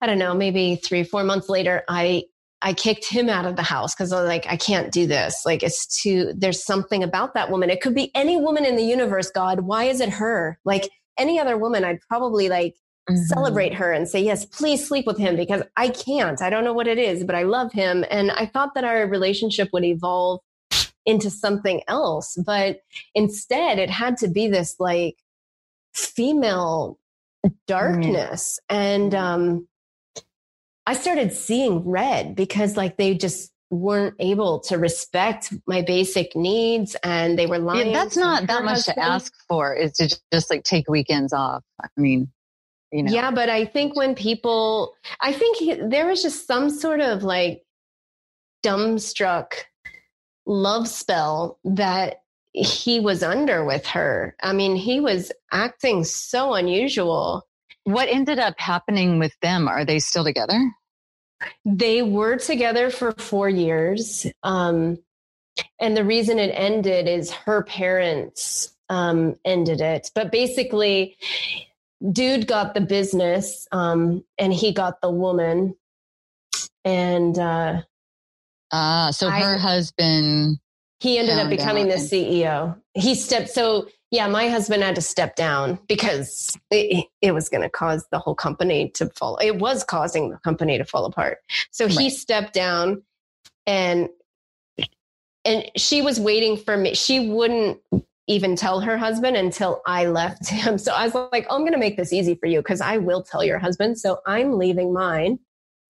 I 0.00 0.06
don't 0.06 0.18
know, 0.18 0.34
maybe 0.34 0.76
3 0.76 1.04
4 1.04 1.24
months 1.24 1.48
later 1.48 1.82
I 1.88 2.24
I 2.60 2.72
kicked 2.72 3.04
him 3.04 3.28
out 3.28 3.46
of 3.46 3.56
the 3.56 3.62
house 3.62 3.94
because 3.94 4.12
I 4.12 4.20
was 4.20 4.28
like, 4.28 4.46
I 4.48 4.56
can't 4.56 4.90
do 4.90 5.06
this. 5.06 5.42
Like, 5.46 5.62
it's 5.62 5.86
too, 6.02 6.32
there's 6.36 6.64
something 6.64 7.04
about 7.04 7.34
that 7.34 7.50
woman. 7.50 7.70
It 7.70 7.80
could 7.80 7.94
be 7.94 8.10
any 8.16 8.36
woman 8.36 8.64
in 8.64 8.74
the 8.74 8.82
universe, 8.82 9.30
God. 9.30 9.60
Why 9.60 9.84
is 9.84 10.00
it 10.00 10.08
her? 10.08 10.58
Like, 10.64 10.90
any 11.16 11.38
other 11.38 11.56
woman, 11.56 11.84
I'd 11.84 12.00
probably 12.00 12.48
like 12.48 12.74
mm-hmm. 13.08 13.16
celebrate 13.16 13.74
her 13.74 13.92
and 13.92 14.08
say, 14.08 14.20
yes, 14.20 14.44
please 14.44 14.86
sleep 14.86 15.06
with 15.06 15.18
him 15.18 15.36
because 15.36 15.62
I 15.76 15.88
can't. 15.88 16.40
I 16.42 16.50
don't 16.50 16.64
know 16.64 16.72
what 16.72 16.88
it 16.88 16.98
is, 16.98 17.24
but 17.24 17.34
I 17.34 17.42
love 17.42 17.72
him. 17.72 18.04
And 18.10 18.30
I 18.30 18.46
thought 18.46 18.74
that 18.74 18.84
our 18.84 19.06
relationship 19.06 19.70
would 19.72 19.84
evolve 19.84 20.40
into 21.06 21.30
something 21.30 21.82
else. 21.88 22.36
But 22.44 22.80
instead, 23.14 23.78
it 23.78 23.90
had 23.90 24.16
to 24.18 24.28
be 24.28 24.48
this 24.48 24.76
like 24.78 25.16
female 25.94 26.98
darkness. 27.66 28.60
Mm-hmm. 28.70 28.82
And 28.82 29.14
um, 29.14 29.68
I 30.86 30.94
started 30.94 31.32
seeing 31.32 31.88
red 31.88 32.34
because 32.34 32.76
like 32.76 32.96
they 32.96 33.14
just 33.14 33.52
weren't 33.70 34.14
able 34.18 34.60
to 34.60 34.78
respect 34.78 35.52
my 35.66 35.82
basic 35.82 36.34
needs 36.34 36.96
and 37.02 37.38
they 37.38 37.46
were 37.46 37.58
lying. 37.58 37.88
Yeah, 37.88 38.04
that's 38.04 38.16
not 38.16 38.46
that 38.46 38.64
much 38.64 38.76
husband. 38.76 38.96
to 38.96 39.02
ask 39.02 39.32
for 39.48 39.74
is 39.74 39.92
to 39.92 40.08
just, 40.08 40.22
just 40.32 40.50
like 40.50 40.64
take 40.64 40.88
weekends 40.88 41.32
off. 41.32 41.62
I 41.82 41.88
mean, 41.96 42.30
you 42.92 43.02
know. 43.02 43.12
Yeah, 43.12 43.30
but 43.30 43.48
I 43.48 43.64
think 43.64 43.96
when 43.96 44.14
people, 44.14 44.94
I 45.20 45.32
think 45.32 45.90
there 45.90 46.06
was 46.06 46.22
just 46.22 46.46
some 46.46 46.70
sort 46.70 47.00
of 47.00 47.22
like 47.22 47.62
dumbstruck 48.64 49.52
love 50.46 50.88
spell 50.88 51.58
that 51.64 52.22
he 52.52 53.00
was 53.00 53.22
under 53.22 53.64
with 53.64 53.86
her. 53.86 54.34
I 54.42 54.52
mean, 54.52 54.74
he 54.74 55.00
was 55.00 55.30
acting 55.52 56.04
so 56.04 56.54
unusual. 56.54 57.46
What 57.84 58.08
ended 58.08 58.38
up 58.38 58.54
happening 58.58 59.18
with 59.18 59.38
them? 59.40 59.68
Are 59.68 59.84
they 59.84 59.98
still 59.98 60.24
together? 60.24 60.58
They 61.64 62.02
were 62.02 62.36
together 62.36 62.90
for 62.90 63.12
four 63.12 63.48
years. 63.48 64.26
Um, 64.42 64.98
and 65.80 65.96
the 65.96 66.04
reason 66.04 66.38
it 66.38 66.52
ended 66.54 67.06
is 67.06 67.30
her 67.30 67.62
parents 67.62 68.74
um, 68.88 69.36
ended 69.44 69.80
it. 69.80 70.10
But 70.14 70.32
basically, 70.32 71.16
dude 72.12 72.46
got 72.46 72.74
the 72.74 72.80
business 72.80 73.66
um, 73.72 74.24
and 74.38 74.52
he 74.52 74.72
got 74.72 75.00
the 75.00 75.10
woman. 75.10 75.74
And 76.84 77.38
uh 77.38 77.82
ah 78.72 79.10
so 79.10 79.28
I, 79.28 79.40
her 79.40 79.58
husband 79.58 80.58
he 81.00 81.18
ended 81.18 81.38
up 81.38 81.48
becoming 81.48 81.88
the 81.88 81.94
ceo 81.94 82.76
he 82.92 83.14
stepped 83.14 83.48
so 83.48 83.88
yeah 84.10 84.26
my 84.26 84.48
husband 84.48 84.82
had 84.82 84.94
to 84.96 85.00
step 85.00 85.36
down 85.36 85.78
because 85.88 86.58
it, 86.70 87.06
it 87.22 87.32
was 87.32 87.48
going 87.48 87.62
to 87.62 87.70
cause 87.70 88.06
the 88.10 88.18
whole 88.18 88.34
company 88.34 88.90
to 88.90 89.08
fall 89.16 89.38
it 89.38 89.58
was 89.58 89.84
causing 89.84 90.30
the 90.30 90.38
company 90.38 90.76
to 90.76 90.84
fall 90.84 91.04
apart. 91.06 91.38
So 91.70 91.86
right. 91.86 91.98
he 91.98 92.10
stepped 92.10 92.52
down 92.52 93.02
and 93.66 94.08
and 95.44 95.70
she 95.76 96.02
was 96.02 96.20
waiting 96.20 96.56
for 96.56 96.76
me. 96.76 96.94
She 96.94 97.28
wouldn't 97.28 97.80
even 98.28 98.54
tell 98.54 98.80
her 98.80 98.96
husband 98.96 99.36
until 99.36 99.82
I 99.86 100.06
left 100.06 100.48
him. 100.48 100.78
So 100.78 100.92
I 100.92 101.04
was 101.04 101.14
like, 101.32 101.46
oh, 101.50 101.56
I'm 101.56 101.62
going 101.62 101.72
to 101.72 101.78
make 101.78 101.96
this 101.96 102.12
easy 102.12 102.36
for 102.36 102.46
you 102.46 102.60
because 102.60 102.80
I 102.80 102.98
will 102.98 103.22
tell 103.22 103.42
your 103.42 103.58
husband. 103.58 103.98
So 103.98 104.18
I'm 104.26 104.58
leaving 104.58 104.92
mine 104.92 105.38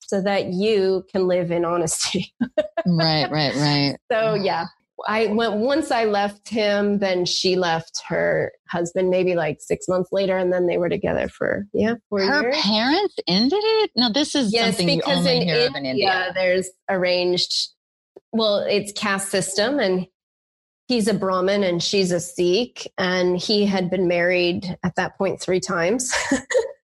so 0.01 0.23
that 0.23 0.47
you 0.47 1.05
can 1.13 1.27
live 1.27 1.51
in 1.51 1.65
honesty. 1.65 2.33
right, 2.87 3.31
right, 3.31 3.55
right. 3.55 3.97
So 4.11 4.35
yeah, 4.35 4.67
I 5.07 5.27
went 5.27 5.57
once 5.57 5.91
I 5.91 6.05
left 6.05 6.49
him, 6.49 6.99
then 6.99 7.25
she 7.25 7.57
left 7.57 8.03
her 8.09 8.53
husband 8.69 9.11
maybe 9.11 9.35
like 9.35 9.59
six 9.61 9.87
months 9.87 10.11
later, 10.13 10.37
and 10.37 10.53
then 10.53 10.67
they 10.67 10.79
were 10.79 10.89
together 10.89 11.29
for 11.29 11.67
yeah 11.75 11.95
four 12.09 12.21
her 12.21 12.43
years. 12.43 12.57
Her 12.57 12.63
parents 12.63 13.15
ended 13.29 13.61
it. 13.63 13.91
No, 13.95 14.11
this 14.11 14.35
is 14.35 14.53
yes, 14.53 14.77
something 14.77 14.97
you 14.97 15.03
only 15.07 15.37
in 15.37 15.43
hear 15.43 15.57
India, 15.57 15.79
in 15.79 15.87
India. 15.87 16.33
There's 16.35 16.71
arranged. 16.89 17.69
Well, 18.33 18.59
it's 18.59 18.93
caste 18.93 19.29
system, 19.29 19.79
and 19.79 20.07
he's 20.89 21.07
a 21.07 21.15
Brahmin 21.15 21.63
and 21.63 21.83
she's 21.83 22.11
a 22.11 22.19
Sikh, 22.19 22.91
and 22.99 23.39
he 23.39 23.67
had 23.67 23.91
been 23.91 24.09
married 24.09 24.77
at 24.83 24.97
that 24.97 25.17
point 25.17 25.41
three 25.41 25.61
times. 25.61 26.13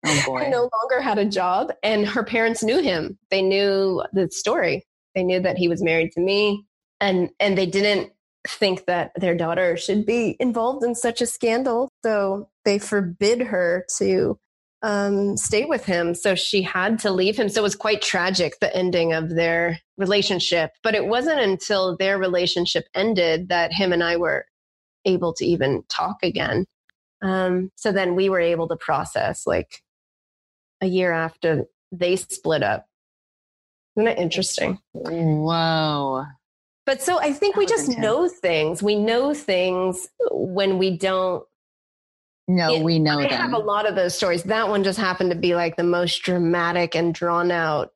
Oh 0.06 0.22
boy. 0.26 0.48
no 0.48 0.70
longer 0.80 1.02
had 1.02 1.18
a 1.18 1.24
job, 1.24 1.72
and 1.82 2.06
her 2.06 2.22
parents 2.22 2.62
knew 2.62 2.80
him. 2.80 3.18
They 3.32 3.42
knew 3.42 4.04
the 4.12 4.30
story. 4.30 4.86
They 5.16 5.24
knew 5.24 5.40
that 5.40 5.58
he 5.58 5.66
was 5.66 5.82
married 5.82 6.12
to 6.12 6.20
me, 6.20 6.64
and 7.00 7.30
and 7.40 7.58
they 7.58 7.66
didn't 7.66 8.12
think 8.46 8.86
that 8.86 9.10
their 9.16 9.34
daughter 9.34 9.76
should 9.76 10.06
be 10.06 10.36
involved 10.38 10.84
in 10.84 10.94
such 10.94 11.20
a 11.20 11.26
scandal. 11.26 11.90
So 12.04 12.48
they 12.64 12.78
forbid 12.78 13.40
her 13.40 13.86
to 13.98 14.38
um, 14.82 15.36
stay 15.36 15.64
with 15.64 15.84
him. 15.84 16.14
So 16.14 16.36
she 16.36 16.62
had 16.62 17.00
to 17.00 17.10
leave 17.10 17.36
him. 17.36 17.48
So 17.48 17.60
it 17.60 17.64
was 17.64 17.76
quite 17.76 18.00
tragic, 18.00 18.60
the 18.60 18.74
ending 18.74 19.12
of 19.12 19.30
their 19.30 19.80
relationship. 19.98 20.70
But 20.82 20.94
it 20.94 21.06
wasn't 21.06 21.40
until 21.40 21.96
their 21.96 22.16
relationship 22.18 22.86
ended 22.94 23.48
that 23.50 23.72
him 23.72 23.92
and 23.92 24.02
I 24.02 24.16
were 24.16 24.46
able 25.04 25.32
to 25.34 25.44
even 25.44 25.82
talk 25.88 26.16
again. 26.22 26.64
Um, 27.20 27.70
so 27.76 27.92
then 27.92 28.14
we 28.14 28.28
were 28.28 28.40
able 28.40 28.68
to 28.68 28.76
process 28.76 29.46
like 29.46 29.82
a 30.80 30.86
year 30.86 31.12
after 31.12 31.64
they 31.92 32.16
split 32.16 32.62
up. 32.62 32.86
Isn't 33.96 34.04
that 34.04 34.18
interesting? 34.18 34.78
Whoa. 34.92 36.24
But 36.86 37.02
so 37.02 37.18
I 37.20 37.32
think 37.32 37.54
That 37.54 37.58
we 37.58 37.66
just 37.66 37.88
intense. 37.88 38.02
know 38.02 38.28
things. 38.28 38.82
We 38.82 38.94
know 38.94 39.34
things 39.34 40.08
when 40.30 40.78
we 40.78 40.96
don't 40.96 41.44
No, 42.46 42.76
Yeah, 42.76 42.82
we 42.82 42.98
know 42.98 43.18
I 43.18 43.22
them. 43.28 43.32
have 43.40 43.52
a 43.52 43.58
lot 43.58 43.86
of 43.88 43.94
those 43.96 44.14
stories. 44.14 44.44
That 44.44 44.68
one 44.68 44.84
just 44.84 44.98
happened 44.98 45.30
to 45.32 45.36
be 45.36 45.54
like 45.56 45.76
the 45.76 45.82
most 45.84 46.22
dramatic 46.22 46.94
and 46.94 47.12
drawn 47.12 47.50
out, 47.50 47.92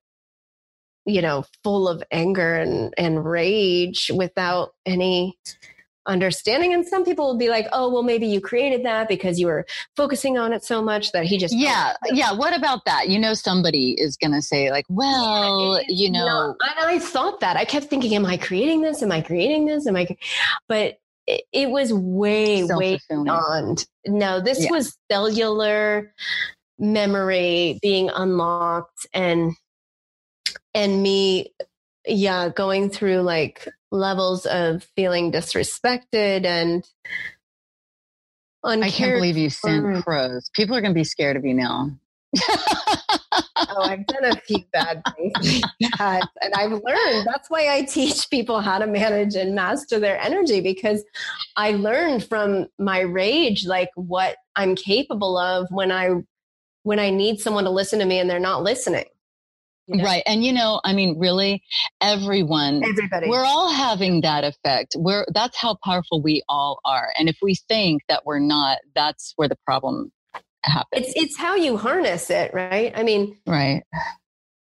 you 1.04 1.22
know, 1.22 1.44
full 1.64 1.88
of 1.88 2.02
anger 2.10 2.54
and, 2.54 2.92
and 2.96 3.24
rage 3.24 4.10
without 4.14 4.74
any 4.86 5.36
understanding. 6.06 6.72
And 6.74 6.86
some 6.86 7.04
people 7.04 7.26
will 7.26 7.38
be 7.38 7.48
like, 7.48 7.66
oh, 7.72 7.92
well, 7.92 8.02
maybe 8.02 8.26
you 8.26 8.40
created 8.40 8.84
that 8.84 9.08
because 9.08 9.38
you 9.38 9.46
were 9.46 9.64
focusing 9.96 10.36
on 10.36 10.52
it 10.52 10.64
so 10.64 10.82
much 10.82 11.12
that 11.12 11.24
he 11.24 11.38
just. 11.38 11.54
yeah, 11.56 11.92
yeah. 12.06 12.32
What 12.32 12.56
about 12.56 12.84
that? 12.86 13.08
You 13.08 13.18
know, 13.20 13.34
somebody 13.34 13.92
is 13.92 14.16
going 14.16 14.32
to 14.32 14.42
say, 14.42 14.70
like, 14.70 14.84
well, 14.88 15.76
It's 15.76 15.88
you 15.88 16.10
know, 16.10 16.24
not- 16.26 16.56
and 16.76 16.86
I 16.88 16.98
thought 16.98 17.40
that. 17.40 17.56
I 17.56 17.64
kept 17.64 17.86
thinking, 17.86 18.14
am 18.16 18.26
I 18.26 18.36
creating 18.36 18.82
this? 18.82 19.02
Am 19.02 19.12
I 19.12 19.20
creating 19.20 19.66
this? 19.66 19.86
Am 19.86 19.94
I? 19.96 20.08
But 20.68 20.98
it, 21.28 21.42
it 21.52 21.70
was 21.70 21.92
way, 21.92 22.64
way 22.64 22.98
beyond. 23.08 23.86
No, 24.04 24.40
this 24.40 24.64
Yeah. 24.64 24.70
was 24.72 24.96
cellular 25.10 26.12
memory 26.80 27.78
being 27.80 28.10
unlocked 28.10 29.06
and 29.14 29.52
and 30.74 31.02
me 31.02 31.54
yeah 32.06 32.48
going 32.48 32.90
through 32.90 33.20
like 33.20 33.68
levels 33.90 34.46
of 34.46 34.84
feeling 34.96 35.30
disrespected 35.32 36.44
and 36.44 36.84
I 38.64 38.90
can't 38.90 39.16
believe 39.16 39.36
you 39.36 39.50
sent 39.50 40.04
crows. 40.04 40.48
People 40.54 40.76
are 40.76 40.80
going 40.80 40.92
to 40.92 40.98
be 40.98 41.04
scared 41.04 41.36
of 41.36 41.44
you 41.44 41.52
now. 41.52 41.90
oh 43.68 43.82
i've 43.82 44.06
done 44.06 44.24
a 44.24 44.36
few 44.36 44.58
bad 44.72 45.02
things 45.16 45.62
like 45.80 45.90
that 45.98 46.26
and 46.40 46.54
i've 46.54 46.72
learned 46.72 47.26
that's 47.26 47.50
why 47.50 47.68
i 47.68 47.82
teach 47.82 48.28
people 48.30 48.60
how 48.60 48.78
to 48.78 48.86
manage 48.86 49.34
and 49.34 49.54
master 49.54 49.98
their 49.98 50.18
energy 50.18 50.60
because 50.62 51.04
i 51.56 51.72
learned 51.72 52.24
from 52.24 52.66
my 52.78 53.00
rage 53.00 53.66
like 53.66 53.90
what 53.96 54.36
i'm 54.56 54.74
capable 54.74 55.36
of 55.36 55.66
when 55.70 55.92
i 55.92 56.10
when 56.84 56.98
i 56.98 57.10
need 57.10 57.38
someone 57.38 57.64
to 57.64 57.70
listen 57.70 57.98
to 57.98 58.06
me 58.06 58.18
and 58.18 58.30
they're 58.30 58.40
not 58.40 58.62
listening 58.62 59.04
You 59.86 59.96
know? 59.98 60.04
Right. 60.04 60.22
And, 60.26 60.44
you 60.44 60.52
know, 60.52 60.80
I 60.84 60.92
mean, 60.94 61.18
really, 61.18 61.62
everyone, 62.00 62.82
everybody 62.84 63.28
we're 63.28 63.44
all 63.44 63.72
having 63.72 64.20
that 64.22 64.44
effect. 64.44 64.94
We're, 64.96 65.26
that's 65.34 65.56
how 65.56 65.76
powerful 65.84 66.22
we 66.22 66.42
all 66.48 66.78
are. 66.84 67.12
And 67.18 67.28
if 67.28 67.36
we 67.42 67.54
think 67.68 68.02
that 68.08 68.24
we're 68.24 68.38
not, 68.38 68.78
that's 68.94 69.32
where 69.36 69.48
the 69.48 69.58
problem 69.66 70.12
happens. 70.64 71.06
it's 71.08 71.12
it's 71.16 71.36
how 71.36 71.56
you 71.56 71.76
harness 71.76 72.30
it 72.30 72.54
right 72.54 72.92
i 72.96 73.02
mean 73.02 73.36
right. 73.48 73.82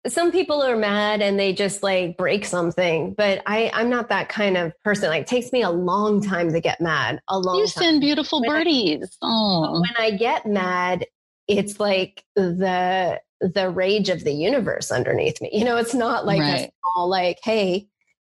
some 0.06 0.32
people 0.32 0.62
are 0.62 0.76
mad 0.78 1.20
and 1.20 1.38
they 1.38 1.52
just 1.52 1.82
like 1.82 2.16
break 2.16 2.46
something 2.46 3.12
but 3.12 3.42
i 3.44 3.70
i'm 3.74 3.90
not 3.90 4.08
that 4.08 4.30
kind 4.30 4.56
of 4.56 4.72
person 4.82 5.10
like 5.10 5.20
it 5.20 5.26
takes 5.26 5.52
me 5.52 5.60
a 5.60 5.68
long 5.68 6.22
time 6.22 6.50
to 6.50 6.58
get 6.58 6.80
mad 6.80 7.20
a 7.28 7.38
long 7.38 7.56
You 7.58 7.66
time 7.66 7.82
send 7.84 8.00
beautiful 8.00 8.40
When 8.40 8.50
I- 8.50 8.58
birdies. 8.60 9.18
Oh, 9.20 9.72
when 9.82 9.94
I 9.98 10.12
get 10.12 10.46
mad, 10.46 11.04
it's 11.48 11.78
like 11.78 12.24
the 12.34 13.20
the 13.52 13.70
rage 13.70 14.08
of 14.08 14.24
the 14.24 14.32
universe 14.32 14.90
underneath 14.90 15.40
me. 15.40 15.50
You 15.52 15.64
know, 15.64 15.76
it's 15.76 15.94
not 15.94 16.26
like 16.26 16.38
a 16.38 16.42
Right. 16.42 16.70
small 16.94 17.08
like, 17.08 17.38
hey, 17.42 17.88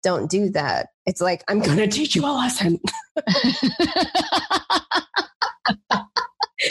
don't 0.03 0.31
do 0.31 0.51
that. 0.51 0.89
It's 1.07 1.21
like 1.21 1.45
I'm 1.49 1.61
going 1.61 1.79
to 1.79 1.87
teach 1.87 2.15
you 2.15 2.25
a 2.25 2.33
lesson. 2.33 2.81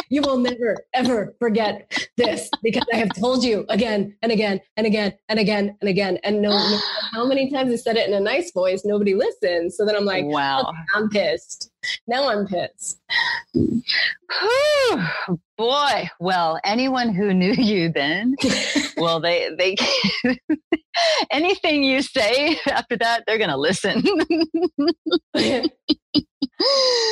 You 0.09 0.21
will 0.21 0.37
never 0.37 0.77
ever 0.93 1.35
forget 1.39 2.09
this 2.17 2.49
because 2.63 2.83
I 2.91 2.97
have 2.97 3.13
told 3.13 3.43
you 3.43 3.65
again 3.69 4.15
and 4.21 4.31
again 4.31 4.59
and 4.77 4.87
again 4.87 5.13
and 5.29 5.39
again 5.39 5.77
and 5.81 5.89
again. 5.89 6.19
And 6.23 6.41
no, 6.41 6.49
no 6.51 6.79
how 7.11 7.25
many 7.25 7.51
times 7.51 7.71
I 7.71 7.75
said 7.75 7.97
it 7.97 8.07
in 8.07 8.13
a 8.13 8.19
nice 8.19 8.51
voice, 8.51 8.83
nobody 8.85 9.13
listens. 9.13 9.77
So 9.77 9.85
then 9.85 9.95
I'm 9.95 10.05
like, 10.05 10.25
wow. 10.25 10.71
I'm 10.95 11.09
pissed. 11.09 11.69
Now 12.07 12.29
I'm 12.29 12.45
pissed. 12.45 12.99
Whew, 13.53 15.03
boy. 15.57 16.09
Well, 16.19 16.59
anyone 16.65 17.13
who 17.13 17.33
knew 17.33 17.53
you 17.53 17.91
then, 17.91 18.35
well, 18.97 19.19
they, 19.21 19.49
they, 19.57 19.75
anything 21.31 21.83
you 21.83 22.01
say 22.01 22.59
after 22.67 22.97
that, 22.97 23.23
they're 23.25 23.37
going 23.37 23.49
to 23.49 23.57
listen. 23.57 24.03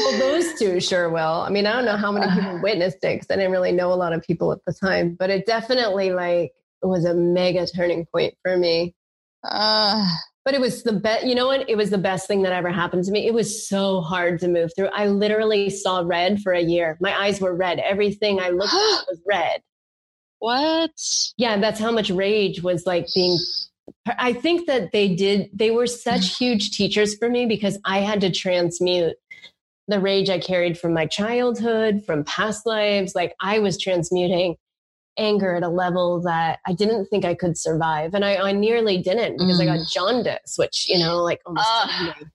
Well, 0.01 0.17
those 0.19 0.57
two 0.57 0.79
sure 0.79 1.09
will. 1.09 1.41
I 1.41 1.49
mean, 1.49 1.65
I 1.65 1.73
don't 1.73 1.83
know 1.83 1.97
how 1.97 2.11
many 2.11 2.31
people 2.31 2.59
witnessed 2.63 3.03
it 3.03 3.15
because 3.15 3.27
I 3.29 3.35
didn't 3.35 3.51
really 3.51 3.73
know 3.73 3.91
a 3.91 3.95
lot 3.95 4.13
of 4.13 4.21
people 4.21 4.51
at 4.53 4.59
the 4.65 4.73
time, 4.73 5.17
but 5.19 5.29
it 5.29 5.45
definitely 5.45 6.11
like 6.11 6.53
was 6.81 7.03
a 7.03 7.13
mega 7.13 7.67
turning 7.67 8.05
point 8.05 8.33
for 8.43 8.55
me. 8.55 8.95
Uh, 9.43 10.07
But 10.43 10.55
it 10.55 10.61
was 10.61 10.83
the 10.83 10.93
best. 10.93 11.25
You 11.25 11.35
know 11.35 11.47
what? 11.47 11.69
It 11.69 11.75
was 11.75 11.91
the 11.91 11.97
best 11.99 12.27
thing 12.27 12.41
that 12.43 12.53
ever 12.53 12.71
happened 12.71 13.03
to 13.05 13.11
me. 13.11 13.27
It 13.27 13.33
was 13.33 13.67
so 13.67 14.01
hard 14.01 14.39
to 14.39 14.47
move 14.47 14.71
through. 14.75 14.87
I 14.87 15.07
literally 15.07 15.69
saw 15.69 16.01
red 16.03 16.41
for 16.41 16.51
a 16.53 16.61
year. 16.61 16.97
My 16.99 17.15
eyes 17.19 17.39
were 17.39 17.55
red. 17.55 17.79
Everything 17.79 18.39
I 18.39 18.49
looked 18.49 18.73
at 18.73 19.05
was 19.07 19.21
red. 19.27 19.61
what? 20.39 20.91
Yeah, 21.37 21.57
that's 21.59 21.79
how 21.79 21.91
much 21.91 22.09
rage 22.09 22.63
was 22.63 22.85
like 22.87 23.07
being. 23.13 23.37
I 24.07 24.33
think 24.33 24.65
that 24.67 24.91
they 24.91 25.13
did. 25.13 25.49
They 25.53 25.69
were 25.71 25.87
such 25.87 26.37
huge 26.39 26.71
teachers 26.71 27.15
for 27.15 27.29
me 27.29 27.45
because 27.45 27.77
I 27.85 27.99
had 27.99 28.21
to 28.21 28.31
transmute 28.31 29.15
the 29.87 29.99
rage 29.99 30.29
I 30.29 30.39
carried 30.39 30.77
from 30.79 30.93
my 30.93 31.05
childhood, 31.05 32.03
from 32.05 32.23
past 32.23 32.65
lives. 32.65 33.13
Like 33.13 33.35
I 33.41 33.59
was 33.59 33.77
transmuting 33.77 34.55
anger 35.17 35.55
at 35.55 35.63
a 35.63 35.69
level 35.69 36.21
that 36.21 36.59
I 36.65 36.73
didn't 36.73 37.05
think 37.05 37.25
I 37.25 37.35
could 37.35 37.57
survive. 37.57 38.13
And 38.13 38.23
I, 38.23 38.37
I 38.37 38.51
nearly 38.51 38.97
didn't 38.97 39.37
because 39.37 39.59
I 39.59 39.65
got 39.65 39.79
mm. 39.79 39.91
jaundice, 39.91 40.55
which, 40.57 40.87
you 40.89 40.99
know, 40.99 41.17
like 41.17 41.41
almost 41.45 41.67
me. 42.01 42.27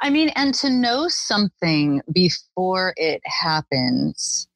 I 0.00 0.10
mean, 0.10 0.30
and 0.30 0.52
to 0.54 0.70
know 0.70 1.06
something 1.08 2.02
before 2.12 2.92
it 2.96 3.20
happens, 3.24 4.48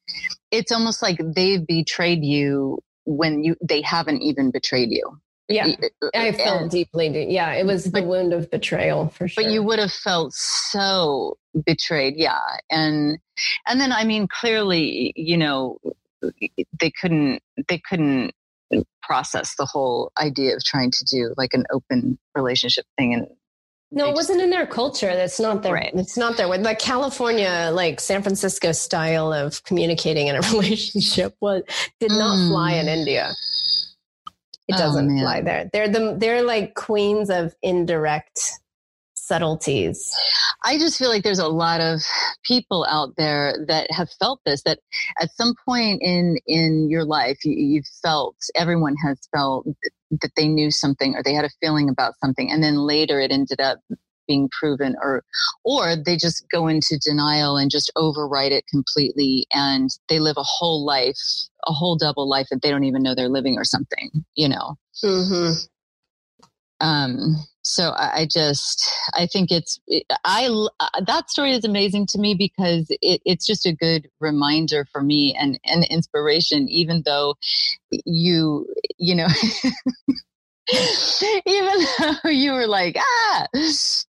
it's 0.51 0.71
almost 0.71 1.01
like 1.01 1.19
they've 1.35 1.65
betrayed 1.65 2.23
you 2.23 2.79
when 3.05 3.43
you 3.43 3.55
they 3.63 3.81
haven't 3.81 4.21
even 4.21 4.51
betrayed 4.51 4.91
you. 4.91 5.17
yeah. 5.47 5.67
Uh, 6.01 6.09
I 6.13 6.17
uh, 6.17 6.21
And- 6.27 6.35
felt 6.35 6.71
deeply. 6.71 7.33
Yeah, 7.33 7.53
it 7.53 7.65
was 7.65 7.85
the 7.85 8.03
wound 8.03 8.33
of 8.33 8.51
betrayal 8.51 9.07
for 9.09 9.27
sure. 9.27 9.43
but 9.43 9.51
you 9.51 9.63
would 9.63 9.79
have 9.79 9.93
felt 9.93 10.33
so 10.33 11.37
betrayed 11.65 12.15
yeah 12.17 12.39
and 12.69 13.17
and 13.65 13.79
then 13.79 13.91
i 13.91 14.03
mean 14.03 14.27
clearly 14.27 15.13
you 15.15 15.37
know 15.37 15.77
they 16.79 16.91
couldn't 17.01 17.41
they 17.67 17.79
couldn't 17.89 18.31
process 19.03 19.55
the 19.57 19.65
whole 19.65 20.11
idea 20.19 20.55
of 20.55 20.63
trying 20.63 20.91
to 20.91 21.05
do 21.05 21.33
like 21.37 21.53
an 21.53 21.63
open 21.71 22.17
relationship 22.35 22.85
thing 22.97 23.13
and 23.13 23.27
No, 23.91 24.05
it 24.05 24.07
just- 24.09 24.15
wasn't 24.15 24.41
in 24.41 24.49
their 24.49 24.65
culture. 24.65 25.15
That's 25.15 25.39
not 25.39 25.61
their. 25.61 25.73
Right. 25.73 25.91
It's 25.93 26.17
not 26.17 26.35
their 26.37 26.49
way. 26.49 26.57
The 26.61 26.75
California, 26.75 27.69
like 27.73 27.99
San 27.99 28.23
Francisco 28.23 28.71
style 28.71 29.31
of 29.31 29.63
communicating 29.63 30.27
in 30.27 30.35
a 30.35 30.41
relationship 30.51 31.35
was 31.39 31.61
did 31.99 32.09
not 32.11 32.37
Mm. 32.39 32.49
fly 32.49 32.71
in 32.73 32.87
India. 32.87 33.31
It 34.67 34.73
Oh, 34.75 34.77
doesn't 34.79 35.07
man. 35.07 35.19
fly 35.23 35.41
there. 35.41 35.69
They're 35.71 35.87
the 35.89 36.15
they're 36.17 36.41
like 36.41 36.73
queens 36.73 37.29
of 37.29 37.53
indirect 37.61 38.39
subtleties. 39.25 40.13
I 40.63 40.77
just 40.77 40.97
feel 40.97 41.09
like 41.09 41.23
there's 41.23 41.39
a 41.39 41.47
lot 41.47 41.81
of 41.81 42.01
people 42.43 42.85
out 42.89 43.15
there 43.17 43.65
that 43.67 43.91
have 43.91 44.09
felt 44.19 44.39
this 44.45 44.63
that 44.63 44.79
at 45.19 45.31
some 45.31 45.53
point 45.65 46.01
in 46.01 46.37
in 46.45 46.89
your 46.89 47.05
life 47.05 47.37
you, 47.43 47.53
you've 47.53 47.87
felt 48.01 48.35
everyone 48.55 48.95
has 49.03 49.19
felt 49.35 49.67
that 50.11 50.31
they 50.37 50.47
knew 50.47 50.69
something 50.71 51.15
or 51.15 51.23
they 51.23 51.33
had 51.33 51.45
a 51.45 51.49
feeling 51.61 51.89
about 51.89 52.13
something 52.23 52.51
and 52.51 52.63
then 52.63 52.75
later 52.75 53.19
it 53.19 53.31
ended 53.31 53.59
up 53.59 53.79
being 54.27 54.49
proven 54.59 54.95
or 55.01 55.23
or 55.63 55.95
they 55.95 56.17
just 56.17 56.45
go 56.51 56.67
into 56.67 56.99
denial 57.03 57.57
and 57.57 57.69
just 57.69 57.91
overwrite 57.95 58.51
it 58.51 58.65
completely 58.67 59.45
and 59.51 59.89
they 60.09 60.19
live 60.19 60.37
a 60.37 60.43
whole 60.43 60.85
life 60.85 61.19
a 61.67 61.71
whole 61.71 61.95
double 61.95 62.27
life 62.27 62.47
that 62.49 62.61
they 62.61 62.69
don't 62.69 62.83
even 62.83 63.03
know 63.03 63.13
they're 63.15 63.29
living 63.29 63.55
or 63.57 63.63
something 63.63 64.09
you 64.35 64.47
know 64.47 64.75
Mm-hmm. 65.03 65.74
Um 66.81 67.35
so 67.61 67.89
I, 67.91 68.21
I 68.21 68.27
just 68.29 68.83
i 69.15 69.25
think 69.27 69.49
it's 69.51 69.79
i 70.25 70.47
uh, 70.79 71.01
that 71.05 71.29
story 71.29 71.51
is 71.51 71.63
amazing 71.63 72.05
to 72.07 72.19
me 72.19 72.35
because 72.35 72.87
it, 73.01 73.21
it's 73.25 73.45
just 73.45 73.65
a 73.65 73.73
good 73.73 74.09
reminder 74.19 74.85
for 74.91 75.01
me 75.01 75.35
and 75.39 75.59
and 75.65 75.85
inspiration 75.85 76.67
even 76.69 77.03
though 77.05 77.35
you 78.05 78.67
you 78.97 79.15
know 79.15 79.27
even 81.45 81.85
though 81.99 82.29
you 82.29 82.51
were 82.51 82.67
like 82.67 82.97
ah 82.99 83.47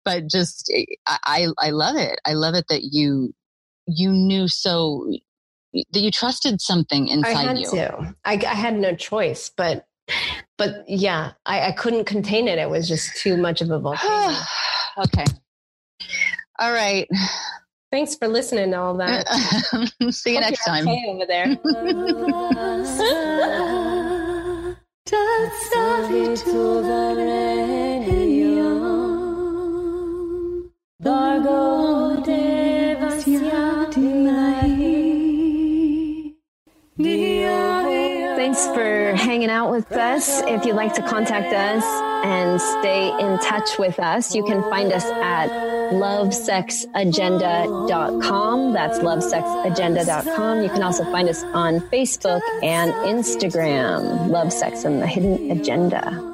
but 0.04 0.28
just 0.28 0.72
I, 1.06 1.18
I 1.24 1.46
i 1.58 1.70
love 1.70 1.96
it 1.96 2.18
i 2.24 2.32
love 2.32 2.54
it 2.54 2.66
that 2.68 2.82
you 2.92 3.34
you 3.86 4.10
knew 4.10 4.48
so 4.48 5.06
that 5.92 6.00
you 6.00 6.10
trusted 6.10 6.60
something 6.60 7.08
inside 7.08 7.34
I 7.34 7.42
had 7.48 7.58
you. 7.58 7.70
to. 7.70 8.14
I, 8.24 8.32
I 8.34 8.54
had 8.54 8.78
no 8.78 8.94
choice, 8.94 9.50
but 9.54 9.86
but 10.56 10.84
yeah, 10.88 11.32
I, 11.46 11.68
I 11.68 11.72
couldn't 11.72 12.04
contain 12.04 12.46
it. 12.48 12.58
It 12.58 12.70
was 12.70 12.88
just 12.88 13.16
too 13.16 13.36
much 13.36 13.60
of 13.60 13.70
a 13.70 13.78
volcano. 13.78 14.34
okay. 15.04 15.24
All 16.58 16.72
right. 16.72 17.08
Thanks 17.90 18.16
for 18.16 18.28
listening 18.28 18.70
to 18.72 18.78
all 18.78 18.96
that. 18.96 19.28
See 20.10 20.34
you 20.34 20.40
Hope 20.40 20.50
next 20.50 20.66
you're 20.66 20.74
time. 20.74 20.88
okay 20.88 21.04
over 21.08 21.26
there. 21.26 21.56
Thanks 38.36 38.66
for 38.66 39.14
hanging 39.14 39.50
out 39.50 39.70
with 39.70 39.92
us. 39.92 40.40
If 40.42 40.64
you'd 40.64 40.74
like 40.74 40.94
to 40.94 41.02
contact 41.02 41.52
us 41.52 41.84
and 42.24 42.60
stay 42.60 43.12
in 43.20 43.38
touch 43.38 43.78
with 43.78 44.00
us, 44.00 44.34
you 44.34 44.42
can 44.44 44.60
find 44.70 44.92
us 44.92 45.04
at 45.04 45.48
lovesexagenda.com. 45.92 48.72
That's 48.72 48.98
lovesexagenda.com. 48.98 50.62
You 50.62 50.68
can 50.68 50.82
also 50.82 51.04
find 51.12 51.28
us 51.28 51.44
on 51.44 51.78
Facebook 51.90 52.42
and 52.62 52.92
Instagram. 52.92 54.28
Love, 54.28 54.52
Sex, 54.52 54.84
and 54.84 55.00
the 55.00 55.06
Hidden 55.06 55.50
Agenda. 55.50 56.32